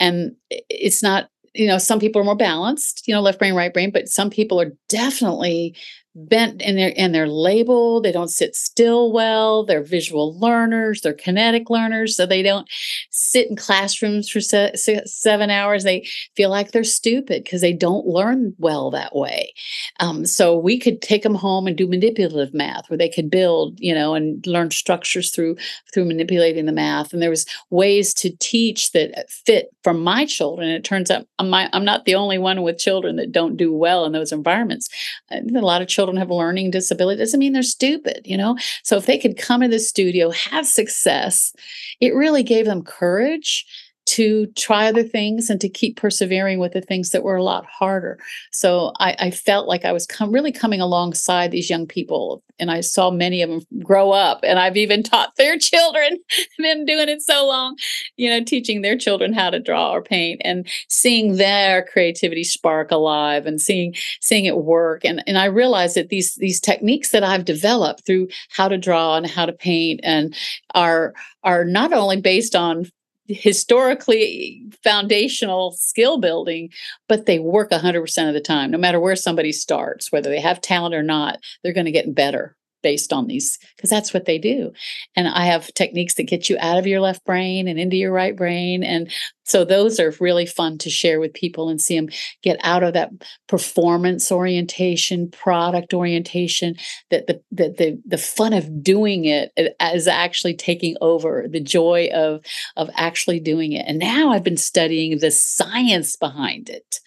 and 0.00 0.36
it's 0.50 1.02
not 1.02 1.28
you 1.54 1.66
know 1.66 1.78
some 1.78 2.00
people 2.00 2.20
are 2.20 2.24
more 2.24 2.36
balanced 2.36 3.06
you 3.06 3.14
know 3.14 3.20
left 3.20 3.38
brain 3.38 3.54
right 3.54 3.72
brain 3.72 3.90
but 3.90 4.08
some 4.08 4.30
people 4.30 4.60
are 4.60 4.72
definitely 4.88 5.74
bent 6.14 6.62
and 6.62 6.78
they're 6.78 6.94
and 6.96 7.14
they're 7.14 7.28
labeled 7.28 8.04
they 8.04 8.12
don't 8.12 8.28
sit 8.28 8.54
still 8.54 9.12
well. 9.12 9.64
They're 9.64 9.82
visual 9.82 10.38
learners. 10.38 11.00
They're 11.00 11.12
kinetic 11.12 11.70
learners. 11.70 12.16
So 12.16 12.26
they 12.26 12.42
don't 12.42 12.68
sit 13.10 13.48
in 13.48 13.56
classrooms 13.56 14.28
for 14.28 14.40
se- 14.40 14.74
seven 15.06 15.50
hours. 15.50 15.84
They 15.84 16.06
feel 16.36 16.50
like 16.50 16.70
they're 16.70 16.84
stupid 16.84 17.44
because 17.44 17.60
they 17.60 17.72
don't 17.72 18.06
learn 18.06 18.54
well 18.58 18.90
that 18.90 19.14
way. 19.14 19.52
Um, 20.00 20.26
so 20.26 20.56
we 20.56 20.78
could 20.78 21.02
take 21.02 21.22
them 21.22 21.34
home 21.34 21.66
and 21.66 21.76
do 21.76 21.86
manipulative 21.86 22.54
math 22.54 22.88
where 22.90 22.98
they 22.98 23.08
could 23.08 23.30
build 23.30 23.78
you 23.78 23.94
know 23.94 24.14
and 24.14 24.46
learn 24.46 24.70
structures 24.70 25.30
through 25.30 25.56
through 25.92 26.04
manipulating 26.04 26.66
the 26.66 26.72
math. 26.72 27.12
And 27.12 27.22
there 27.22 27.30
was 27.30 27.46
ways 27.70 28.14
to 28.14 28.30
teach 28.38 28.92
that 28.92 29.30
fit 29.30 29.68
for 29.82 29.94
my 29.94 30.26
children. 30.26 30.68
It 30.68 30.84
turns 30.84 31.10
out 31.10 31.26
I'm, 31.38 31.50
my, 31.50 31.68
I'm 31.72 31.84
not 31.84 32.04
the 32.04 32.14
only 32.14 32.38
one 32.38 32.62
with 32.62 32.78
children 32.78 33.16
that 33.16 33.32
don't 33.32 33.56
do 33.56 33.72
well 33.72 34.04
in 34.04 34.12
those 34.12 34.32
environments. 34.32 34.88
A 35.30 35.40
lot 35.42 35.82
of 35.82 35.88
children 35.88 36.03
children 36.04 36.18
have 36.18 36.30
a 36.30 36.34
learning 36.34 36.70
disability 36.70 37.18
doesn't 37.18 37.40
mean 37.40 37.54
they're 37.54 37.62
stupid, 37.62 38.20
you 38.24 38.36
know? 38.36 38.58
So 38.82 38.96
if 38.96 39.06
they 39.06 39.18
could 39.18 39.38
come 39.38 39.62
to 39.62 39.68
the 39.68 39.78
studio, 39.78 40.30
have 40.30 40.66
success, 40.66 41.54
it 42.00 42.14
really 42.14 42.42
gave 42.42 42.66
them 42.66 42.82
courage 42.82 43.64
to 44.06 44.46
try 44.48 44.86
other 44.86 45.02
things 45.02 45.48
and 45.48 45.60
to 45.60 45.68
keep 45.68 45.96
persevering 45.96 46.58
with 46.58 46.72
the 46.72 46.80
things 46.80 47.10
that 47.10 47.22
were 47.22 47.36
a 47.36 47.42
lot 47.42 47.64
harder. 47.64 48.18
So 48.52 48.92
I, 49.00 49.16
I 49.18 49.30
felt 49.30 49.66
like 49.66 49.84
I 49.84 49.92
was 49.92 50.06
com- 50.06 50.30
really 50.30 50.52
coming 50.52 50.80
alongside 50.80 51.50
these 51.50 51.70
young 51.70 51.86
people, 51.86 52.42
and 52.58 52.70
I 52.70 52.80
saw 52.82 53.10
many 53.10 53.40
of 53.40 53.48
them 53.48 53.60
grow 53.82 54.12
up. 54.12 54.40
And 54.42 54.58
I've 54.58 54.76
even 54.76 55.02
taught 55.02 55.34
their 55.38 55.58
children, 55.58 56.18
been 56.58 56.84
doing 56.84 57.08
it 57.08 57.22
so 57.22 57.46
long, 57.46 57.76
you 58.16 58.28
know, 58.28 58.44
teaching 58.44 58.82
their 58.82 58.96
children 58.96 59.32
how 59.32 59.50
to 59.50 59.58
draw 59.58 59.92
or 59.92 60.02
paint, 60.02 60.42
and 60.44 60.68
seeing 60.88 61.36
their 61.36 61.84
creativity 61.84 62.44
spark 62.44 62.90
alive, 62.90 63.46
and 63.46 63.60
seeing 63.60 63.94
seeing 64.20 64.44
it 64.44 64.58
work. 64.58 65.04
And 65.04 65.22
and 65.26 65.38
I 65.38 65.46
realized 65.46 65.96
that 65.96 66.10
these 66.10 66.34
these 66.34 66.60
techniques 66.60 67.10
that 67.10 67.24
I've 67.24 67.44
developed 67.44 68.04
through 68.06 68.28
how 68.50 68.68
to 68.68 68.76
draw 68.76 69.16
and 69.16 69.26
how 69.26 69.46
to 69.46 69.52
paint 69.52 70.00
and 70.02 70.36
are 70.74 71.14
are 71.42 71.64
not 71.64 71.92
only 71.92 72.20
based 72.20 72.54
on 72.54 72.86
historically 73.26 74.62
foundational 74.82 75.72
skill 75.72 76.18
building, 76.18 76.70
but 77.08 77.26
they 77.26 77.38
work 77.38 77.70
100% 77.70 78.28
of 78.28 78.34
the 78.34 78.40
time. 78.40 78.70
No 78.70 78.78
matter 78.78 79.00
where 79.00 79.16
somebody 79.16 79.52
starts, 79.52 80.12
whether 80.12 80.30
they 80.30 80.40
have 80.40 80.60
talent 80.60 80.94
or 80.94 81.02
not, 81.02 81.38
they're 81.62 81.72
going 81.72 81.86
to 81.86 81.92
get 81.92 82.14
better 82.14 82.56
based 82.84 83.12
on 83.12 83.26
these 83.26 83.58
because 83.76 83.90
that's 83.90 84.14
what 84.14 84.26
they 84.26 84.38
do. 84.38 84.70
And 85.16 85.26
I 85.26 85.46
have 85.46 85.72
techniques 85.74 86.14
that 86.14 86.24
get 86.24 86.48
you 86.48 86.56
out 86.60 86.78
of 86.78 86.86
your 86.86 87.00
left 87.00 87.24
brain 87.24 87.66
and 87.66 87.80
into 87.80 87.96
your 87.96 88.12
right 88.12 88.36
brain. 88.36 88.84
And 88.84 89.10
so 89.42 89.64
those 89.64 89.98
are 89.98 90.14
really 90.20 90.46
fun 90.46 90.78
to 90.78 90.90
share 90.90 91.18
with 91.18 91.32
people 91.34 91.68
and 91.68 91.80
see 91.80 91.96
them 91.96 92.10
get 92.42 92.58
out 92.62 92.82
of 92.82 92.92
that 92.92 93.10
performance 93.48 94.30
orientation, 94.30 95.30
product 95.30 95.92
orientation, 95.94 96.76
that 97.10 97.26
the 97.26 97.42
the 97.50 97.68
the, 97.70 98.02
the 98.06 98.18
fun 98.18 98.52
of 98.52 98.82
doing 98.82 99.24
it 99.24 99.52
uh, 99.58 99.90
is 99.94 100.06
actually 100.06 100.54
taking 100.54 100.96
over 101.00 101.46
the 101.48 101.60
joy 101.60 102.10
of 102.14 102.44
of 102.76 102.90
actually 102.94 103.40
doing 103.40 103.72
it. 103.72 103.84
And 103.88 103.98
now 103.98 104.30
I've 104.30 104.44
been 104.44 104.56
studying 104.56 105.18
the 105.18 105.30
science 105.30 106.16
behind 106.16 106.68
it. 106.68 107.00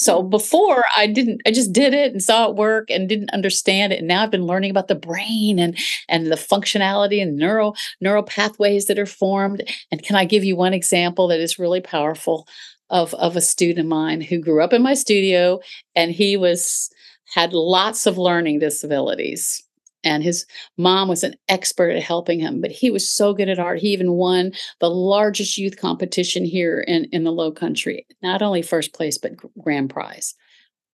So 0.00 0.22
before 0.22 0.84
I 0.96 1.06
didn't, 1.06 1.42
I 1.46 1.50
just 1.50 1.74
did 1.74 1.92
it 1.92 2.10
and 2.12 2.22
saw 2.22 2.48
it 2.48 2.56
work 2.56 2.90
and 2.90 3.06
didn't 3.06 3.30
understand 3.30 3.92
it. 3.92 3.98
And 3.98 4.08
now 4.08 4.22
I've 4.22 4.30
been 4.30 4.46
learning 4.46 4.70
about 4.70 4.88
the 4.88 4.94
brain 4.94 5.58
and 5.58 5.76
and 6.08 6.28
the 6.28 6.36
functionality 6.36 7.20
and 7.20 7.36
neural 7.36 7.76
neural 8.00 8.22
pathways 8.22 8.86
that 8.86 8.98
are 8.98 9.04
formed. 9.04 9.62
And 9.92 10.02
can 10.02 10.16
I 10.16 10.24
give 10.24 10.42
you 10.42 10.56
one 10.56 10.72
example 10.72 11.28
that 11.28 11.38
is 11.38 11.58
really 11.58 11.82
powerful 11.82 12.48
of 12.88 13.12
of 13.14 13.36
a 13.36 13.42
student 13.42 13.80
of 13.80 13.86
mine 13.86 14.22
who 14.22 14.40
grew 14.40 14.64
up 14.64 14.72
in 14.72 14.82
my 14.82 14.94
studio 14.94 15.60
and 15.94 16.10
he 16.10 16.34
was 16.34 16.90
had 17.34 17.52
lots 17.52 18.06
of 18.06 18.16
learning 18.16 18.58
disabilities 18.58 19.62
and 20.04 20.22
his 20.22 20.46
mom 20.76 21.08
was 21.08 21.22
an 21.22 21.34
expert 21.48 21.90
at 21.90 22.02
helping 22.02 22.40
him 22.40 22.60
but 22.60 22.70
he 22.70 22.90
was 22.90 23.08
so 23.08 23.32
good 23.34 23.48
at 23.48 23.58
art. 23.58 23.78
He 23.78 23.92
even 23.92 24.12
won 24.12 24.52
the 24.80 24.90
largest 24.90 25.58
youth 25.58 25.78
competition 25.78 26.44
here 26.44 26.80
in, 26.80 27.04
in 27.12 27.24
the 27.24 27.32
low 27.32 27.52
country 27.52 28.06
not 28.22 28.42
only 28.42 28.62
first 28.62 28.92
place 28.94 29.18
but 29.18 29.32
grand 29.58 29.90
prize. 29.90 30.34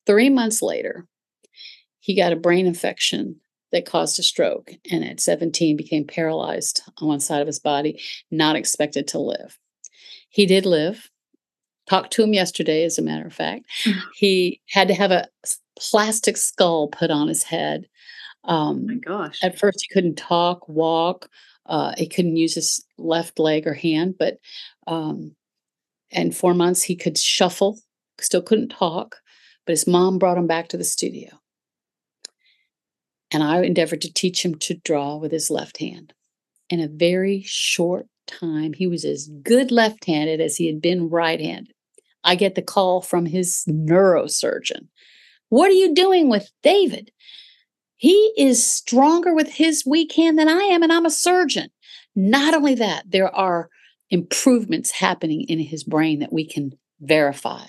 Three 0.07 0.31
months 0.31 0.63
later 0.63 1.07
he 2.01 2.15
got 2.15 2.33
a 2.33 2.37
brain 2.37 2.67
infection 2.67 3.41
that 3.73 3.87
caused 3.87 4.19
a 4.19 4.23
stroke 4.23 4.71
and 4.91 5.05
at 5.05 5.21
17 5.21 5.77
became 5.77 6.07
paralyzed 6.07 6.83
on 6.99 7.09
one 7.09 7.21
side 7.21 7.41
of 7.41 7.47
his 7.47 7.59
body 7.59 8.01
not 8.31 8.57
expected 8.57 9.09
to 9.09 9.19
live. 9.19 9.59
He 10.29 10.47
did 10.47 10.67
live. 10.67 11.11
Talked 11.89 12.13
to 12.15 12.23
him 12.23 12.33
yesterday 12.33 12.85
as 12.85 12.99
a 12.99 13.03
matter 13.03 13.27
of 13.27 13.33
fact. 13.33 13.67
Mm. 13.85 14.01
he 14.15 14.61
had 14.69 14.89
to 14.89 14.95
have 14.95 15.11
a 15.11 15.29
plastic 15.79 16.37
skull 16.37 16.89
put 16.89 17.11
on 17.11 17.29
his 17.29 17.45
head 17.45 17.87
um, 18.47 18.87
oh 18.89 18.95
my 18.95 18.95
gosh. 18.95 19.39
At 19.43 19.59
first, 19.59 19.87
he 19.87 19.95
couldn't 19.95 20.17
talk, 20.17 20.69
walk. 20.69 21.29
Uh, 21.67 21.93
he 21.97 22.07
couldn't 22.07 22.37
use 22.37 22.55
his 22.55 22.85
left 22.97 23.39
leg 23.39 23.67
or 23.67 23.75
hand, 23.75 24.15
but 24.19 24.39
um, 24.87 25.35
and 26.13 26.37
four 26.37 26.55
months 26.55 26.83
he 26.83 26.97
could 26.97 27.19
shuffle, 27.19 27.79
still 28.21 28.43
couldn't 28.43 28.69
talk. 28.69 29.17
But 29.67 29.73
his 29.73 29.87
mom 29.87 30.19
brought 30.19 30.39
him 30.39 30.47
back 30.47 30.69
to 30.69 30.77
the 30.77 30.85
studio, 30.85 31.29
and 33.33 33.43
I 33.43 33.63
endeavored 33.63 34.01
to 34.03 34.13
teach 34.13 34.45
him 34.45 34.55
to 34.57 34.75
draw 34.75 35.17
with 35.17 35.33
his 35.33 35.51
left 35.51 35.79
hand. 35.79 36.13
In 36.71 36.81
a 36.81 36.89
very 36.89 37.43
short 37.45 38.07
time, 38.29 38.73
he 38.73 38.87
was 38.87 39.05
as 39.05 39.29
good 39.43 39.71
left-handed 39.73 40.41
as 40.41 40.57
he 40.57 40.67
had 40.67 40.81
been 40.81 41.09
right-handed. 41.09 41.73
I 42.23 42.35
get 42.35 42.55
the 42.55 42.63
call 42.63 43.03
from 43.03 43.27
his 43.27 43.65
neurosurgeon. 43.69 44.89
What 45.49 45.71
are 45.71 45.75
you 45.75 45.95
doing 45.95 46.29
with 46.29 46.51
David? 46.63 47.11
He 47.97 48.33
is 48.37 48.65
stronger 48.65 49.35
with 49.35 49.49
his 49.49 49.85
weak 49.87 50.13
hand 50.13 50.39
than 50.39 50.49
I 50.49 50.63
am, 50.63 50.83
and 50.83 50.93
I'm 50.93 51.07
a 51.07 51.11
surgeon. 51.11 51.71
Not 52.15 52.55
only 52.55 52.75
that, 52.75 53.05
there 53.11 53.35
are 53.35 53.69
improvements 54.11 54.91
happening 54.91 55.43
in 55.43 55.59
his 55.59 55.85
brain 55.85 56.21
that 56.21 56.33
we 56.33 56.47
can 56.47 56.73
verify 57.01 57.67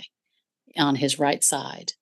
on 0.77 0.95
his 0.95 1.19
right 1.19 1.43
side. 1.43 1.93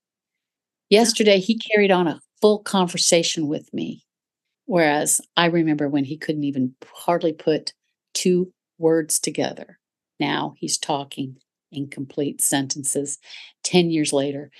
Yesterday, 0.89 1.39
he 1.39 1.57
carried 1.57 1.91
on 1.91 2.07
a 2.07 2.21
full 2.41 2.59
conversation 2.59 3.47
with 3.47 3.73
me, 3.73 4.05
whereas 4.65 5.21
I 5.37 5.45
remember 5.45 5.87
when 5.87 6.05
he 6.05 6.17
couldn't 6.17 6.43
even 6.43 6.75
hardly 6.93 7.33
put 7.33 7.73
two 8.13 8.51
words 8.77 9.19
together. 9.19 9.79
Now 10.19 10.55
he's 10.57 10.77
talking 10.77 11.37
in 11.71 11.87
complete 11.87 12.41
sentences 12.41 13.19
10 13.63 13.89
years 13.89 14.13
later. 14.13 14.51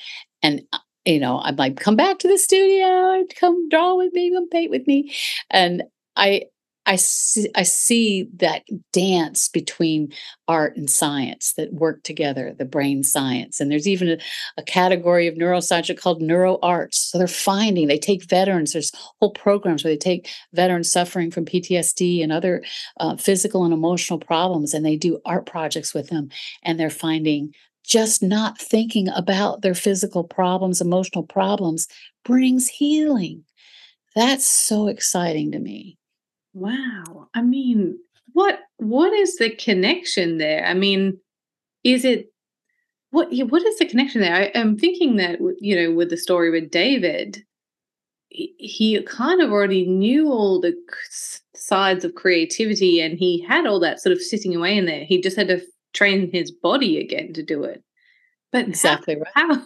And 0.42 0.64
uh, 0.74 0.80
you 1.06 1.20
know, 1.20 1.40
I'm 1.40 1.56
like, 1.56 1.80
come 1.80 1.96
back 1.96 2.20
to 2.20 2.28
the 2.28 2.38
studio, 2.38 3.24
come 3.40 3.70
draw 3.70 3.96
with 3.96 4.14
me, 4.14 4.32
come 4.32 4.50
paint 4.50 4.72
with 4.72 4.88
me. 4.88 5.14
And 5.52 5.84
I 6.16 6.44
I 6.88 6.98
see 6.98 7.50
I 7.56 7.64
see 7.64 8.28
that 8.36 8.64
dance 8.94 9.50
between 9.50 10.12
art 10.48 10.78
and 10.78 10.90
science 10.90 11.54
that 11.58 11.74
work 11.74 12.04
together, 12.04 12.54
the 12.58 12.66
brain 12.66 13.04
science. 13.04 13.60
And 13.60 13.72
there's 13.72 13.88
even 13.88 14.10
a, 14.10 14.18
a 14.58 14.64
category 14.64 15.28
of 15.28 15.36
neuroscience 15.36 16.00
called 16.00 16.22
neuro 16.22 16.60
arts. 16.62 17.00
So 17.00 17.18
they're 17.18 17.28
finding, 17.28 17.88
they 17.88 17.98
take 17.98 18.30
veterans, 18.30 18.74
there's 18.74 18.92
whole 19.20 19.32
programs 19.32 19.84
where 19.84 19.94
they 19.94 19.98
take 19.98 20.30
veterans 20.54 20.92
suffering 20.92 21.32
from 21.32 21.46
PTSD 21.46 22.22
and 22.22 22.32
other 22.32 22.64
uh, 23.00 23.16
physical 23.18 23.64
and 23.64 23.74
emotional 23.74 24.20
problems, 24.20 24.74
and 24.74 24.86
they 24.86 24.96
do 24.96 25.20
art 25.26 25.48
projects 25.48 25.94
with 25.94 26.10
them. 26.10 26.30
And 26.64 26.80
they're 26.80 26.90
finding 26.92 27.54
just 27.86 28.24
not 28.24 28.58
thinking 28.58 29.08
about 29.10 29.62
their 29.62 29.76
physical 29.76 30.24
problems, 30.24 30.82
emotional 30.82 31.24
problems 31.24 31.88
brings 32.24 32.68
healing. 32.68 33.44
That's 34.16 34.46
so 34.46 34.88
exciting 34.88 35.52
to 35.52 35.60
me. 35.60 35.98
Wow. 36.54 37.28
I 37.34 37.42
mean, 37.42 37.98
what 38.34 38.60
what 38.78 39.14
is 39.14 39.38
the 39.38 39.50
connection 39.50 40.38
there? 40.38 40.66
I 40.66 40.74
mean, 40.74 41.20
is 41.84 42.06
it 42.06 42.32
what 43.12 43.30
what 43.50 43.64
is 43.64 43.78
the 43.78 43.86
connection 43.86 44.22
there? 44.22 44.36
I, 44.36 44.44
am 44.56 44.78
thinking 44.78 45.18
that 45.18 45.40
you 45.60 45.76
know, 45.76 45.94
with 45.94 46.10
the 46.10 46.18
story 46.18 46.50
with 46.50 46.72
David, 46.72 47.44
he, 48.30 48.54
he 48.58 49.02
kind 49.04 49.42
of 49.42 49.52
already 49.52 49.86
knew 49.86 50.32
all 50.32 50.60
the 50.60 50.76
sides 51.54 52.04
of 52.04 52.16
creativity, 52.16 53.00
and 53.00 53.18
he 53.18 53.42
had 53.42 53.66
all 53.66 53.80
that 53.82 54.02
sort 54.02 54.14
of 54.14 54.22
sitting 54.22 54.56
away 54.56 54.78
in 54.78 54.86
there. 54.86 55.06
He 55.06 55.22
just 55.22 55.38
had 55.38 55.48
to 55.48 55.62
train 55.96 56.30
his 56.32 56.52
body 56.52 57.00
again 57.00 57.34
to 57.34 57.42
do 57.42 57.64
it. 57.64 57.84
But 58.52 58.68
exactly 58.68 59.16
how, 59.34 59.48
right. 59.48 59.58
How, 59.58 59.66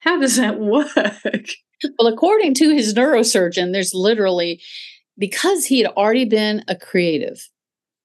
how 0.00 0.20
does 0.20 0.36
that 0.36 0.58
work? 0.58 0.88
Well, 1.98 2.12
according 2.12 2.54
to 2.54 2.70
his 2.70 2.94
neurosurgeon, 2.94 3.72
there's 3.72 3.92
literally 3.92 4.62
because 5.18 5.66
he 5.66 5.80
had 5.80 5.92
already 5.92 6.24
been 6.24 6.64
a 6.66 6.74
creative, 6.74 7.46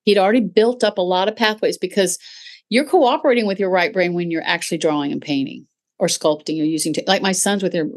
he'd 0.03 0.17
already 0.17 0.41
built 0.41 0.83
up 0.83 0.97
a 0.97 1.01
lot 1.01 1.27
of 1.29 1.35
pathways 1.35 1.77
because 1.77 2.17
you're 2.69 2.85
cooperating 2.85 3.47
with 3.47 3.59
your 3.59 3.69
right 3.69 3.93
brain 3.93 4.13
when 4.13 4.31
you're 4.31 4.43
actually 4.43 4.77
drawing 4.77 5.11
and 5.11 5.21
painting 5.21 5.65
or 5.99 6.07
sculpting 6.07 6.59
or 6.61 6.65
using 6.65 6.95
like 7.07 7.21
my 7.21 7.31
sons 7.31 7.61
with 7.61 7.71
their 7.71 7.87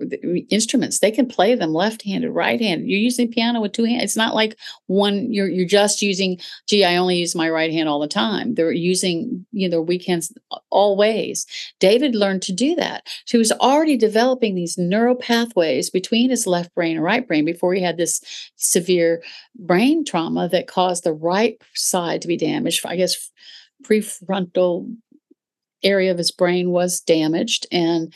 instruments 0.51 0.99
they 0.99 1.11
can 1.11 1.27
play 1.27 1.55
them 1.55 1.73
left-handed 1.73 2.31
right-handed 2.31 2.87
you're 2.87 2.99
using 2.99 3.31
piano 3.31 3.61
with 3.61 3.73
two 3.73 3.85
hands 3.85 4.03
it's 4.03 4.17
not 4.17 4.35
like 4.35 4.57
one 4.87 5.33
you're 5.33 5.49
you're 5.49 5.67
just 5.67 6.03
using 6.03 6.39
gee 6.69 6.85
i 6.85 6.97
only 6.97 7.17
use 7.17 7.35
my 7.35 7.49
right 7.49 7.73
hand 7.73 7.89
all 7.89 8.01
the 8.01 8.09
time. 8.09 8.55
They're 8.55 8.73
using 8.73 9.47
you 9.53 9.69
know 9.69 9.73
their 9.73 9.83
weak 9.83 10.05
hands 10.07 10.33
uh, 10.51 10.59
all 10.71 10.97
ways. 10.97 11.47
David 11.81 12.15
learned 12.15 12.43
to 12.43 12.53
do 12.53 12.75
that. 12.77 13.07
So 13.27 13.37
he 13.37 13.39
was 13.39 13.53
already 13.53 13.97
developing 13.97 14.55
these 14.55 14.79
neural 14.79 15.15
pathways 15.15 15.91
between 15.91 16.31
his 16.31 16.47
left 16.47 16.75
brain 16.75 16.97
and 16.97 17.05
right 17.05 17.27
brain 17.27 17.45
before 17.45 17.75
he 17.75 17.83
had 17.83 17.97
this 17.97 18.21
severe 18.57 19.23
brain 19.57 20.05
trauma 20.05 20.49
that 20.49 20.67
caused 20.67 21.05
the 21.05 21.13
right 21.13 21.61
side 21.75 22.23
to 22.23 22.29
be 22.29 22.37
damaged 22.37 22.85
i 22.87 22.97
guess 22.97 23.31
prefrontal 23.85 24.95
area 25.83 26.11
of 26.11 26.19
his 26.19 26.31
brain 26.31 26.71
was 26.71 27.01
damaged 27.01 27.67
and 27.73 28.13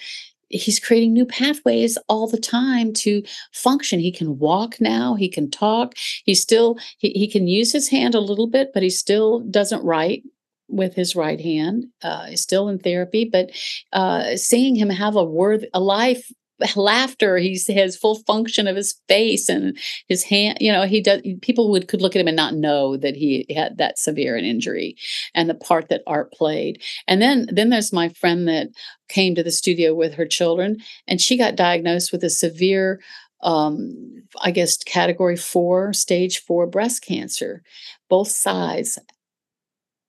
he's 0.49 0.79
creating 0.79 1.13
new 1.13 1.27
pathways 1.27 1.99
all 2.09 2.29
the 2.29 2.41
time 2.41 2.93
to 2.93 3.23
function. 3.53 3.99
He 3.99 4.13
can 4.13 4.39
walk 4.39 4.81
now 4.81 5.15
he 5.15 5.29
can 5.29 5.51
talk 5.51 5.95
he 6.25 6.35
still 6.35 6.79
he, 6.99 7.11
he 7.11 7.29
can 7.29 7.47
use 7.49 7.73
his 7.73 7.89
hand 7.89 8.15
a 8.15 8.21
little 8.21 8.47
bit 8.47 8.71
but 8.73 8.83
he 8.83 8.91
still 8.91 9.41
doesn't 9.41 9.85
write 9.85 10.23
with 10.69 10.95
his 10.95 11.15
right 11.15 11.41
hand 11.41 11.87
uh, 12.03 12.27
he's 12.27 12.43
still 12.43 12.69
in 12.69 12.79
therapy 12.79 13.25
but 13.25 13.51
uh, 13.93 14.37
seeing 14.37 14.75
him 14.75 14.91
have 14.91 15.17
a 15.17 15.25
worth 15.25 15.65
a 15.75 15.81
life 15.81 16.31
laughter 16.75 17.37
he 17.37 17.59
has 17.69 17.97
full 17.97 18.17
function 18.21 18.67
of 18.67 18.77
his 18.77 18.95
face 19.09 19.49
and 19.49 19.77
his 20.09 20.23
hand 20.23 20.57
you 20.61 20.73
know 20.73 20.85
he 20.85 21.01
does 21.03 21.21
people 21.43 21.71
would 21.71 21.87
could 21.87 22.01
look 22.01 22.17
at 22.17 22.21
him 22.21 22.29
and 22.29 22.37
not 22.37 22.55
know 22.55 22.97
that 22.97 23.15
he 23.15 23.47
had 23.55 23.77
that 23.77 23.99
severe 23.99 24.37
an 24.37 24.45
injury 24.45 24.97
and 25.35 25.49
the 25.49 25.55
part 25.55 25.89
that 25.89 26.03
art 26.07 26.33
played. 26.33 26.83
And 27.07 27.21
then 27.21 27.49
then 27.53 27.71
there's 27.71 27.93
my 27.93 28.09
friend 28.09 28.49
that 28.49 28.69
came 29.09 29.35
to 29.35 29.43
the 29.43 29.51
studio 29.51 29.95
with 29.95 30.15
her 30.15 30.27
children 30.27 30.79
and 31.07 31.21
she 31.21 31.37
got 31.37 31.57
diagnosed 31.57 32.13
with 32.13 32.25
a 32.25 32.31
severe 32.31 33.01
um 33.43 34.25
i 34.41 34.51
guess 34.51 34.79
category 34.79 35.37
4 35.37 35.93
stage 35.93 36.39
4 36.41 36.67
breast 36.67 37.05
cancer 37.05 37.63
both 38.09 38.29
sides 38.29 38.99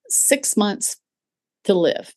6 0.08 0.58
months 0.58 0.96
to 1.66 1.74
live 1.74 2.16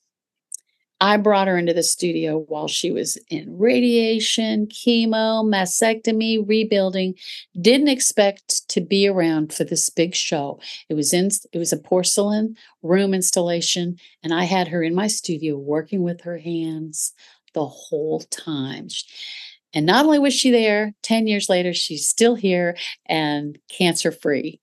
I 1.00 1.16
brought 1.16 1.48
her 1.48 1.56
into 1.56 1.72
the 1.72 1.82
studio 1.82 2.44
while 2.48 2.68
she 2.68 2.90
was 2.90 3.16
in 3.28 3.56
radiation, 3.58 4.66
chemo, 4.66 5.42
mastectomy, 5.42 6.46
rebuilding. 6.46 7.14
Didn't 7.58 7.88
expect 7.88 8.68
to 8.68 8.82
be 8.82 9.08
around 9.08 9.54
for 9.54 9.64
this 9.64 9.88
big 9.88 10.14
show. 10.14 10.60
It 10.90 10.94
was 10.94 11.14
in 11.14 11.30
it 11.52 11.58
was 11.58 11.72
a 11.72 11.78
porcelain 11.78 12.56
room 12.82 13.14
installation 13.14 13.96
and 14.22 14.34
I 14.34 14.44
had 14.44 14.68
her 14.68 14.82
in 14.82 14.94
my 14.94 15.06
studio 15.06 15.56
working 15.56 16.02
with 16.02 16.20
her 16.22 16.38
hands 16.38 17.12
the 17.54 17.66
whole 17.66 18.20
time. 18.30 18.88
And 19.72 19.86
not 19.86 20.04
only 20.04 20.18
was 20.18 20.34
she 20.34 20.50
there, 20.50 20.94
10 21.02 21.26
years 21.26 21.48
later, 21.48 21.72
she's 21.72 22.08
still 22.08 22.34
here 22.34 22.76
and 23.06 23.58
cancer 23.70 24.10
free. 24.12 24.60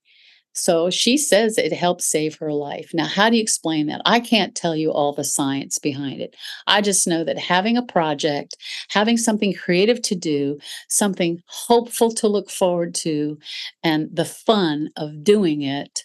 So 0.58 0.89
she 0.89 1.17
says 1.17 1.58
it 1.58 1.72
helped 1.72 2.02
save 2.02 2.36
her 2.39 2.52
life. 2.52 2.89
Now, 2.93 3.06
how 3.06 3.30
do 3.30 3.38
you 3.38 3.43
explain 3.43 3.86
that? 3.88 4.02
I 4.06 4.20
can't 4.20 4.56
tell 4.56 4.76
you 4.76 4.91
all 4.91 5.13
the 5.13 5.24
science 5.24 5.78
behind 5.78 6.20
it. 6.20 6.36
I 6.65 6.82
just 6.82 7.08
know 7.08 7.24
that 7.24 7.38
having 7.38 7.78
a 7.78 7.86
project, 7.86 8.58
having 8.89 9.17
something 9.17 9.54
creative 9.54 10.02
to 10.04 10.15
do, 10.15 10.58
something 10.89 11.41
hopeful 11.46 12.12
to 12.15 12.28
look 12.28 12.50
forward 12.50 12.96
to, 12.96 13.38
and 13.84 14.10
the 14.12 14.26
fun 14.26 14.89
of 14.98 15.24
doing 15.24 15.62
it 15.62 16.04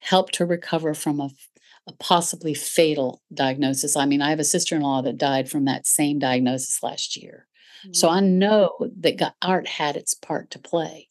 helped 0.00 0.36
her 0.36 0.46
recover 0.46 0.94
from 0.94 1.20
a, 1.20 1.28
a 1.86 1.92
possibly 2.00 2.54
fatal 2.54 3.22
diagnosis. 3.32 3.94
I 3.94 4.06
mean, 4.06 4.22
I 4.22 4.30
have 4.30 4.40
a 4.40 4.44
sister 4.44 4.74
in 4.74 4.82
law 4.82 5.02
that 5.02 5.18
died 5.18 5.50
from 5.50 5.66
that 5.66 5.86
same 5.86 6.18
diagnosis 6.18 6.82
last 6.82 7.16
year. 7.16 7.46
So 7.92 8.08
I 8.08 8.20
mm. 8.20 8.32
know 8.32 8.76
that 9.00 9.18
God, 9.18 9.32
art 9.42 9.66
had 9.66 9.96
its 9.96 10.14
part 10.14 10.50
to 10.52 10.58
play, 10.58 11.08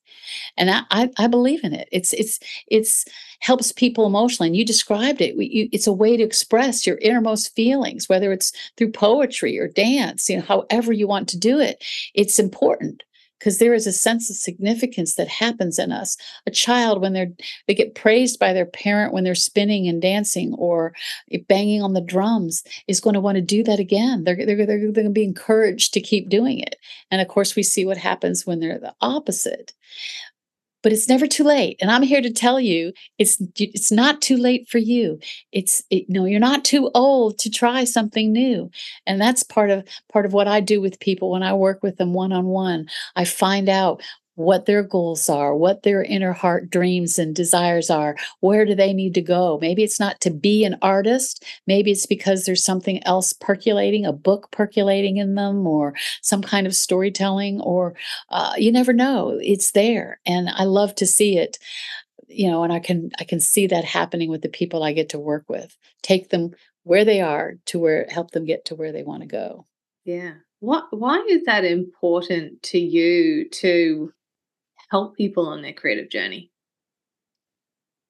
and 0.58 0.72
I, 0.72 0.82
I, 0.92 1.10
I 1.18 1.28
believe 1.28 1.64
in 1.64 1.74
it. 1.74 1.88
It's 1.92 2.14
it's 2.14 2.40
it's 2.68 3.06
helps 3.40 3.72
people 3.72 4.06
emotionally, 4.06 4.48
and 4.48 4.56
you 4.56 4.66
described 4.66 5.22
it. 5.22 5.36
You, 5.36 5.70
it's 5.72 5.88
a 5.88 5.94
way 5.94 6.18
to 6.18 6.24
express 6.24 6.86
your 6.86 6.98
innermost 6.98 7.56
feelings, 7.56 8.10
whether 8.10 8.32
it's 8.32 8.54
through 8.78 8.92
poetry 8.92 9.58
or 9.60 9.68
dance. 9.68 10.30
You 10.30 10.38
know, 10.38 10.44
however 10.44 10.94
you 10.94 11.08
want 11.08 11.28
to 11.30 11.38
do 11.38 11.60
it, 11.60 11.84
it's 12.14 12.40
important 12.40 13.04
because 13.44 13.58
there 13.58 13.74
is 13.74 13.86
a 13.86 13.92
sense 13.92 14.30
of 14.30 14.38
significance 14.38 15.16
that 15.16 15.28
happens 15.28 15.78
in 15.78 15.92
us. 15.92 16.16
A 16.48 16.52
child 16.52 17.02
when 17.02 17.12
they're 17.12 17.32
they 17.68 17.74
get 17.74 17.94
praised 17.94 18.40
by 18.40 18.54
their 18.54 18.66
parent 18.66 19.12
when 19.12 19.26
they're 19.26 19.36
spinning 19.36 19.86
and 19.86 20.02
dancing 20.02 20.54
or 20.54 20.94
eh, 21.30 21.40
banging 21.50 21.82
on 21.82 21.92
the 21.92 22.00
drums 22.00 22.64
is 22.88 23.02
going 23.02 23.16
to 23.16 23.20
want 23.20 23.36
to 23.36 23.42
do 23.42 23.62
that 23.64 23.80
again. 23.80 24.24
They're, 24.24 24.38
they're, 24.46 24.66
they're 24.66 24.80
going 24.80 25.04
to 25.04 25.10
be 25.10 25.26
encouraged 25.26 25.94
to 25.94 26.00
keep 26.00 26.30
doing 26.30 26.60
it. 26.60 26.78
And 27.12 27.20
of 27.20 27.28
course 27.28 27.54
we 27.54 27.64
see 27.64 27.86
what 27.86 27.98
happens 27.98 28.48
when 28.48 28.62
they're 28.62 28.80
the 28.80 28.96
opposite 29.02 29.74
but 30.84 30.92
it's 30.92 31.10
never 31.10 31.26
too 31.26 31.44
late 31.44 31.78
and 31.82 31.90
i'm 31.90 32.04
here 32.04 32.22
to 32.22 32.32
tell 32.32 32.60
you 32.60 32.94
it's 33.18 33.42
it's 33.56 33.92
not 33.92 34.22
too 34.22 34.38
late 34.38 34.68
for 34.70 34.78
you. 34.78 35.20
It's 35.52 35.84
it, 35.90 36.10
no 36.10 36.26
you're 36.26 36.40
not 36.40 36.66
too 36.66 36.92
old 36.94 37.40
to 37.40 37.50
try 37.50 37.84
something 37.86 38.32
new 38.32 38.70
and 39.08 39.20
that's 39.20 39.44
part 39.44 39.70
of 39.70 39.88
part 40.12 40.26
of 40.26 40.34
what 40.34 40.48
i 40.48 40.60
do 40.60 40.82
with 40.82 41.00
people 41.00 41.32
when 41.32 41.44
i 41.44 41.54
work 41.54 41.82
with 41.82 41.98
them 41.98 42.14
one 42.14 42.32
on 42.32 42.46
one 42.46 42.88
i 43.16 43.26
find 43.26 43.70
out 43.70 44.02
what 44.36 44.66
their 44.66 44.84
goals 44.84 45.30
are, 45.30 45.56
what 45.56 45.84
their 45.84 46.04
inner 46.04 46.34
heart 46.34 46.70
dreams 46.70 47.20
and 47.20 47.36
desires 47.36 47.90
are. 47.90 48.16
Where 48.40 48.66
do 48.66 48.74
they 48.74 48.94
need 48.94 49.14
to 49.16 49.22
go? 49.22 49.60
Maybe 49.62 49.84
it's 49.84 50.00
not 50.00 50.20
to 50.22 50.32
be 50.32 50.66
an 50.66 50.78
artist. 50.82 51.44
Maybe 51.68 51.92
it's 51.92 52.06
because 52.06 52.46
there's 52.46 52.64
something 52.64 53.04
else 53.06 53.34
percolating, 53.34 54.06
a 54.06 54.14
book 54.14 54.50
percolating 54.52 55.18
in 55.18 55.36
them, 55.36 55.68
or 55.68 55.94
some 56.22 56.42
kind 56.42 56.66
of 56.66 56.76
storytelling, 56.76 57.62
or 57.62 57.96
uh, 58.30 58.54
you 58.58 58.72
never 58.72 58.94
know. 58.94 59.40
It's 59.42 59.72
there. 59.72 60.20
And 60.26 60.50
I 60.50 60.64
love 60.64 60.96
to 60.96 61.06
see 61.06 61.38
it. 61.38 61.58
You 62.28 62.50
know, 62.50 62.64
and 62.64 62.74
I 62.74 62.80
can 62.80 63.12
I 63.20 63.26
can 63.26 63.40
see 63.40 63.68
that 63.68 63.86
happening 63.86 64.30
with 64.30 64.42
the 64.42 64.50
people 64.50 64.82
I 64.82 64.94
get 64.94 65.10
to 65.10 65.20
work 65.20 65.46
with. 65.48 65.78
Take 66.02 66.30
them 66.30 66.56
where 66.84 67.06
they 67.06 67.22
are 67.22 67.56
to 67.68 67.80
where 67.80 68.08
help 68.10 68.32
them 68.32 68.46
get 68.46 68.66
to 68.66 68.76
where 68.76 68.92
they 68.92 69.04
want 69.04 69.22
to 69.22 69.28
go. 69.28 69.68
Yeah. 70.04 70.34
What 70.60 70.86
why 70.92 71.24
is 71.30 71.44
that 71.44 71.66
important 71.66 72.64
to 72.64 72.80
you 72.80 73.50
to 73.50 74.12
help 74.94 75.18
people 75.18 75.48
on 75.48 75.64
their 75.64 75.74
creative 75.74 76.08
journey? 76.12 76.52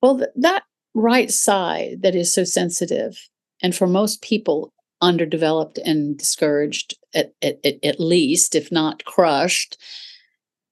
Well, 0.01 0.17
th- 0.17 0.31
that 0.35 0.63
right 0.93 1.31
side 1.31 2.01
that 2.01 2.13
is 2.13 2.33
so 2.33 2.43
sensitive, 2.43 3.29
and 3.61 3.73
for 3.73 3.87
most 3.87 4.21
people, 4.21 4.73
underdeveloped 5.01 5.77
and 5.77 6.17
discouraged, 6.17 6.97
at, 7.13 7.33
at, 7.41 7.57
at 7.63 7.99
least, 8.01 8.53
if 8.53 8.69
not 8.69 9.05
crushed, 9.05 9.77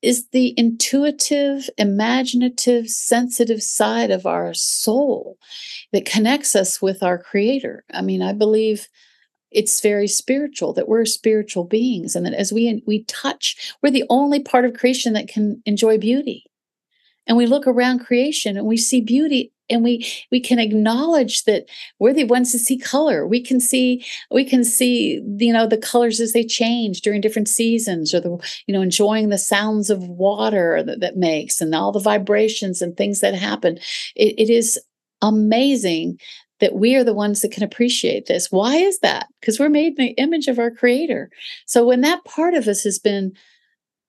is 0.02 0.28
the 0.34 0.54
intuitive, 0.58 1.70
imaginative, 1.78 2.90
sensitive 2.90 3.64
side 3.64 4.12
of 4.12 4.26
our 4.26 4.54
soul 4.54 5.38
that 5.94 6.06
connects 6.06 6.58
us 6.58 6.82
with 6.82 7.02
our 7.02 7.18
creator. 7.18 7.86
I 7.94 8.02
mean, 8.02 8.22
I 8.22 8.34
believe 8.34 8.90
it's 9.52 9.82
very 9.82 10.08
spiritual 10.08 10.74
that 10.74 10.88
we're 10.88 11.06
spiritual 11.06 11.64
beings 11.64 12.16
and 12.16 12.26
that 12.26 12.34
as 12.34 12.52
we 12.52 12.82
we 12.88 13.04
touch 13.06 13.74
we're 13.82 13.92
the 13.92 14.06
only 14.10 14.40
part 14.40 14.66
of 14.66 14.74
creation 14.74 15.14
that 15.14 15.28
can 15.28 15.62
enjoy 15.66 15.98
beauty. 15.98 16.46
And 17.28 17.38
we 17.38 17.46
look 17.46 17.68
around 17.68 18.00
creation 18.00 18.58
and 18.58 18.66
we 18.66 18.78
see 18.78 19.00
beauty 19.00 19.52
and 19.70 19.84
we 19.84 20.06
we 20.32 20.40
can 20.40 20.60
acknowledge 20.60 21.44
that 21.46 21.66
we're 22.00 22.14
the 22.14 22.26
ones 22.26 22.52
to 22.52 22.60
see 22.60 22.78
color. 22.78 23.26
We 23.26 23.42
can 23.42 23.60
see 23.60 24.06
we 24.30 24.44
can 24.44 24.64
see 24.64 25.22
you 25.38 25.54
know 25.54 25.68
the 25.68 25.78
colors 25.78 26.20
as 26.20 26.34
they 26.34 26.44
change 26.44 27.02
during 27.02 27.22
different 27.22 27.48
seasons 27.48 28.14
or 28.14 28.20
the 28.20 28.38
you 28.68 28.74
know 28.74 28.82
enjoying 28.82 29.30
the 29.30 29.38
sounds 29.38 29.90
of 29.90 30.08
water 30.08 30.84
that, 30.84 31.00
that 31.00 31.16
makes 31.16 31.62
and 31.62 31.74
all 31.74 31.92
the 31.92 32.00
vibrations 32.00 32.82
and 32.82 32.98
things 32.98 33.22
that 33.22 33.36
happen. 33.36 33.78
It, 34.16 34.36
it 34.38 34.50
is 34.50 34.80
amazing 35.22 36.20
that 36.62 36.76
we 36.76 36.96
are 36.96 37.04
the 37.04 37.14
ones 37.14 37.42
that 37.42 37.52
can 37.52 37.64
appreciate 37.64 38.28
this. 38.28 38.52
Why 38.52 38.78
is 38.78 39.00
that? 39.00 39.28
Because 39.40 39.60
we're 39.60 39.70
made 39.70 40.00
in 40.00 40.06
the 40.06 40.12
image 40.14 40.48
of 40.48 40.60
our 40.60 40.72
creator. 40.72 41.30
So 41.66 41.86
when 41.86 42.02
that 42.02 42.24
part 42.24 42.54
of 42.54 42.68
us 42.68 42.84
has 42.84 42.98
been 42.98 43.34